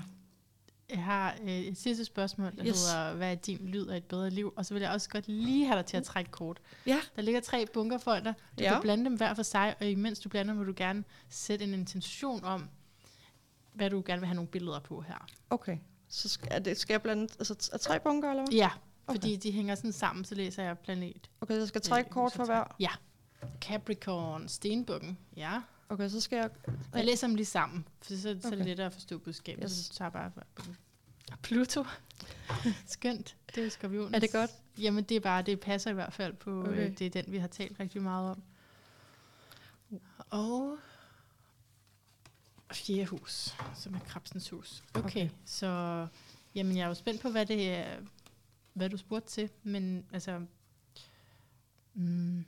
[0.90, 2.90] Jeg har øh, et sidste spørgsmål, der Yes.
[2.90, 4.52] hedder, hvad er din lyd af et bedre liv?
[4.56, 6.60] Og så vil jeg også godt lige have dig til at trække kort.
[6.86, 7.00] Ja.
[7.16, 8.34] Der ligger tre bunker for dig.
[8.58, 8.72] Du Ja.
[8.72, 11.74] kan blande dem hver for sig, og imens du blander, vil du gerne sætte en
[11.74, 12.68] intention om,
[13.72, 15.26] hvad du gerne vil have nogle billeder på her.
[15.50, 15.78] Okay.
[16.08, 18.52] Så skal, er det, skal jeg blande altså, er tre bunker, eller hvad?
[18.54, 18.70] Ja,
[19.06, 19.16] Okay.
[19.20, 21.30] fordi de hænger sådan sammen, så læser jeg planet.
[21.40, 22.64] Okay, så jeg skal trække Øh, kort så for hver.
[22.80, 22.90] Ja.
[23.60, 25.18] Capricorn, stenbukken.
[25.36, 25.60] Ja.
[25.88, 26.50] Okay, så skal jeg...
[26.94, 29.64] Jeg læser dem lige sammen, for så, så er det lettere at forstå budskabet.
[29.64, 29.72] Yes.
[29.72, 30.30] Så tager bare
[31.42, 31.84] Pluto.
[32.86, 33.36] Skønt.
[33.54, 34.14] Det er skorpionen.
[34.14, 34.50] Er det godt?
[34.78, 36.70] Jamen, det er bare, det passer i hvert fald på, Okay.
[36.70, 36.90] okay.
[36.90, 38.42] øh, det er den, vi har talt rigtig meget om.
[40.30, 40.78] Og
[42.72, 44.82] fjerde hus, som er krabsens hus.
[44.94, 45.24] Okay, Okay.
[45.26, 45.34] okay.
[45.44, 46.06] så
[46.54, 47.96] jamen, jeg er jo spændt på, hvad det er,
[48.72, 50.44] hvad du spurgte til, men altså,
[51.94, 52.44] mm,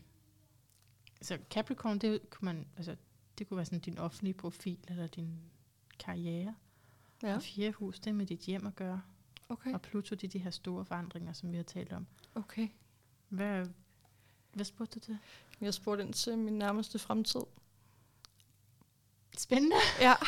[1.16, 2.96] altså Capricorn, det kunne man, altså,
[3.38, 5.38] det kunne være sådan din offentlige profil, eller din
[5.98, 6.54] karriere.
[7.22, 7.34] Ja.
[7.34, 9.02] Og fjerde hus, det er med dit hjem at gøre.
[9.48, 9.72] okay.
[9.72, 12.06] Og Pluto, det er de her store forandringer, som vi har talt om.
[12.34, 12.68] Okay.
[13.28, 13.66] Hvad,
[14.52, 15.18] hvad spurgte du til?
[15.60, 17.40] Jeg spurgte ind til min nærmeste fremtid.
[19.38, 19.76] Spændende.
[20.00, 20.14] Ja.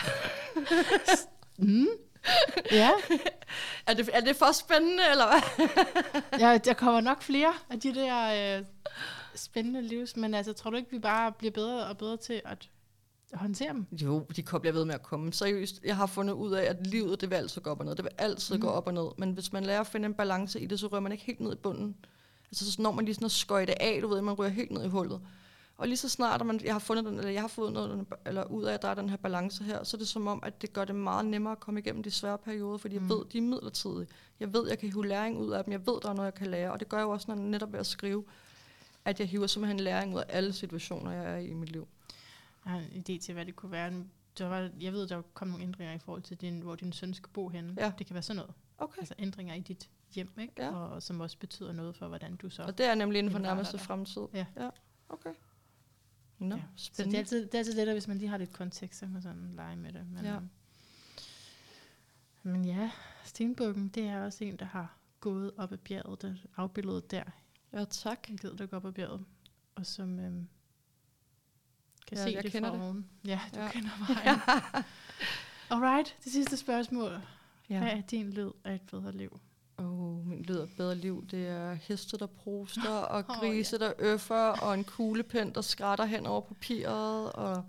[1.58, 1.86] Mm.
[2.70, 2.90] Ja,
[3.86, 5.68] Er det, er det for spændende, eller hvad?
[6.40, 8.64] ja, der kommer nok flere af de der øh,
[9.34, 12.70] spændende livs, men altså, tror du ikke, vi bare bliver bedre og bedre til at
[13.34, 13.86] håndtere dem?
[13.92, 15.32] Jo, de bliver ved med at komme.
[15.32, 17.94] Seriøst, jeg har fundet ud af, at livet, det vil altid gå op og ned.
[17.94, 18.60] Det vil altid mm.
[18.60, 19.08] gå op og ned.
[19.18, 21.40] Men hvis man lærer at finde en balance i det, så rører man ikke helt
[21.40, 21.96] ned i bunden.
[22.50, 24.84] Altså, så når man lige sådan at skøjte af, du ved, man ryger helt ned
[24.84, 25.20] i hullet.
[25.78, 28.06] Og lige så snart, at man, jeg har fundet den, eller jeg har fået noget,
[28.26, 30.40] eller ud af, at der er den her balance her, så er det som om,
[30.42, 33.08] at det gør det meget nemmere at komme igennem de svære perioder, fordi jeg Mm.
[33.08, 34.06] ved, de er midlertidige.
[34.40, 35.72] Jeg ved, jeg kan hive læring ud af dem.
[35.72, 36.72] Jeg ved, der er noget, jeg kan lære.
[36.72, 38.24] Og det gør jeg jo også, når jeg netop ved at skrive,
[39.04, 41.88] at jeg hiver simpelthen læring ud af alle situationer, jeg er i i mit liv.
[42.66, 44.04] Jeg har en idé til, hvad det kunne være.
[44.38, 47.14] der var, jeg ved, der kom nogle ændringer i forhold til, din, hvor din søn
[47.14, 47.74] skal bo henne.
[47.78, 47.92] Ja.
[47.98, 48.54] Det kan være sådan noget.
[48.78, 48.98] Okay.
[48.98, 50.52] Altså ændringer i dit hjem, ikke?
[50.58, 50.70] Ja.
[50.74, 52.62] Og, og som også betyder noget for, hvordan du så...
[52.62, 54.22] Og det er nemlig inden for nærmeste fremtid.
[54.34, 54.46] Ja.
[54.56, 54.70] ja.
[55.08, 55.30] Okay.
[56.38, 56.60] Nå, Ja.
[56.60, 56.62] ja.
[56.76, 57.18] Så det er, spændende.
[57.18, 59.52] altid, det er altid lettere, hvis man lige har lidt kontekst, så kan man sådan
[59.54, 60.06] lege med det.
[60.10, 60.38] Men, Ja.
[62.42, 62.90] men ja,
[63.24, 67.22] stenbukken, det er også en, der har gået op ad bjerget, der afbilledet der.
[67.72, 68.30] Ja, tak.
[68.30, 69.24] En ged, der går op ad bjerget,
[69.74, 70.48] og som øhm,
[72.06, 72.84] kan Ja, se jeg det kender fra det.
[72.84, 73.06] oven.
[73.24, 73.68] Ja, du Ja.
[73.70, 74.38] kender vejen.
[75.70, 77.10] Alright, det sidste spørgsmål.
[77.70, 77.78] Ja.
[77.78, 77.96] Hvad Ja.
[77.98, 79.40] er din lyd af et bedre liv?
[79.78, 83.92] Oh, min lyd af bedre liv, det er heste, der proster, og Åh, grise, der
[83.98, 87.64] øffer, og en kuglepen, der skrætter hen over papiret, og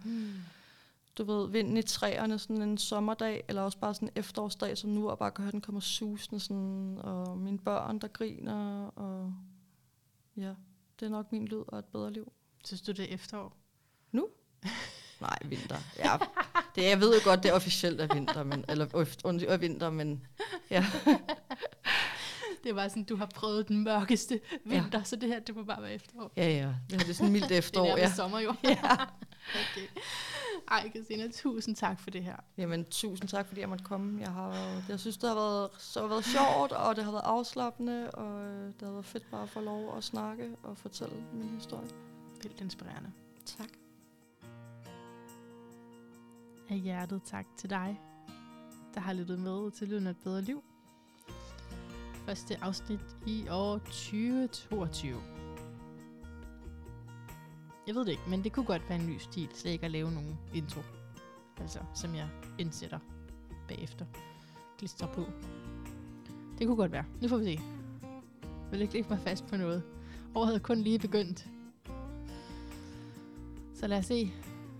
[1.17, 4.89] du ved, vinden i træerne sådan en sommerdag, eller også bare sådan en efterårsdag som
[4.89, 9.33] nu, og bare kan høre, den kommer susende sådan, og mine børn, der griner, og
[10.37, 10.53] ja,
[10.99, 12.31] det er nok min lyd og et bedre liv.
[12.65, 13.53] Synes du, det er efterår?
[15.21, 15.77] Nej, vinter.
[15.97, 16.17] Ja,
[16.75, 19.57] det, jeg ved jo godt, det er officielt er vinter, men, eller øh, undskyld, er
[19.57, 20.27] vinter, men
[20.69, 20.85] ja.
[22.63, 25.03] Det var sådan, du har prøvet den mørkeste vinter, ja.
[25.03, 26.31] så det her, det må bare være efterår.
[26.37, 28.13] Ja, ja, det er det er sådan mildt efterår, det er ja.
[28.13, 28.53] sommer jo.
[28.63, 28.93] ja.
[29.43, 29.87] okay.
[30.71, 32.35] Ej, Christina, tusind tak for det her.
[32.57, 34.21] Jamen, tusind tak, fordi jeg måtte komme.
[34.21, 37.25] Jeg, har jeg synes, det har været, så har været sjovt, og det har været
[37.25, 41.15] afslappende, og øh, det har været fedt bare at få lov at snakke og fortælle
[41.33, 41.89] min historie.
[42.43, 43.11] Vildt inspirerende.
[43.45, 43.67] Tak.
[46.69, 48.01] Af hjertet tak til dig,
[48.93, 50.63] der har lyttet med til Lyden af et bedre liv.
[52.13, 55.21] Første afsnit i år 2022.
[57.87, 59.91] Jeg ved det ikke, men det kunne godt være en ny stil, slet ikke at
[59.91, 60.81] lave nogen intro.
[61.57, 62.29] Altså, som jeg
[62.59, 62.99] indsætter
[63.67, 64.05] bagefter.
[64.77, 65.25] Glister på.
[66.57, 67.05] Det kunne godt være.
[67.21, 67.59] Nu får vi se.
[68.41, 69.83] Jeg vil ikke lægge mig fast på noget.
[70.35, 71.47] Året havde kun lige begyndt.
[73.73, 74.33] Så lad os se,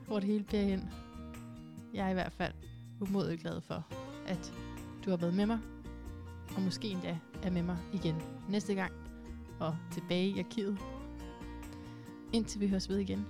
[0.08, 0.90] hvor det hele bliver hen.
[1.94, 2.54] Jeg er i hvert fald
[3.02, 3.88] umodigt glad for,
[4.28, 4.54] at
[5.06, 5.60] du har været med mig,
[6.56, 8.16] og måske endda er med mig igen
[8.50, 8.94] næste gang,
[9.60, 10.80] og tilbage i arkivet.
[12.34, 13.26] Indtil vi høres ved igen.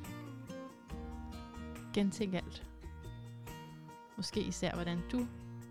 [1.94, 2.68] Gentænk alt.
[4.18, 5.28] Måske især, hvordan du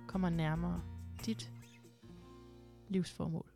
[0.06, 0.82] kommer nærmere
[1.26, 1.50] dit
[2.88, 3.55] livsformål.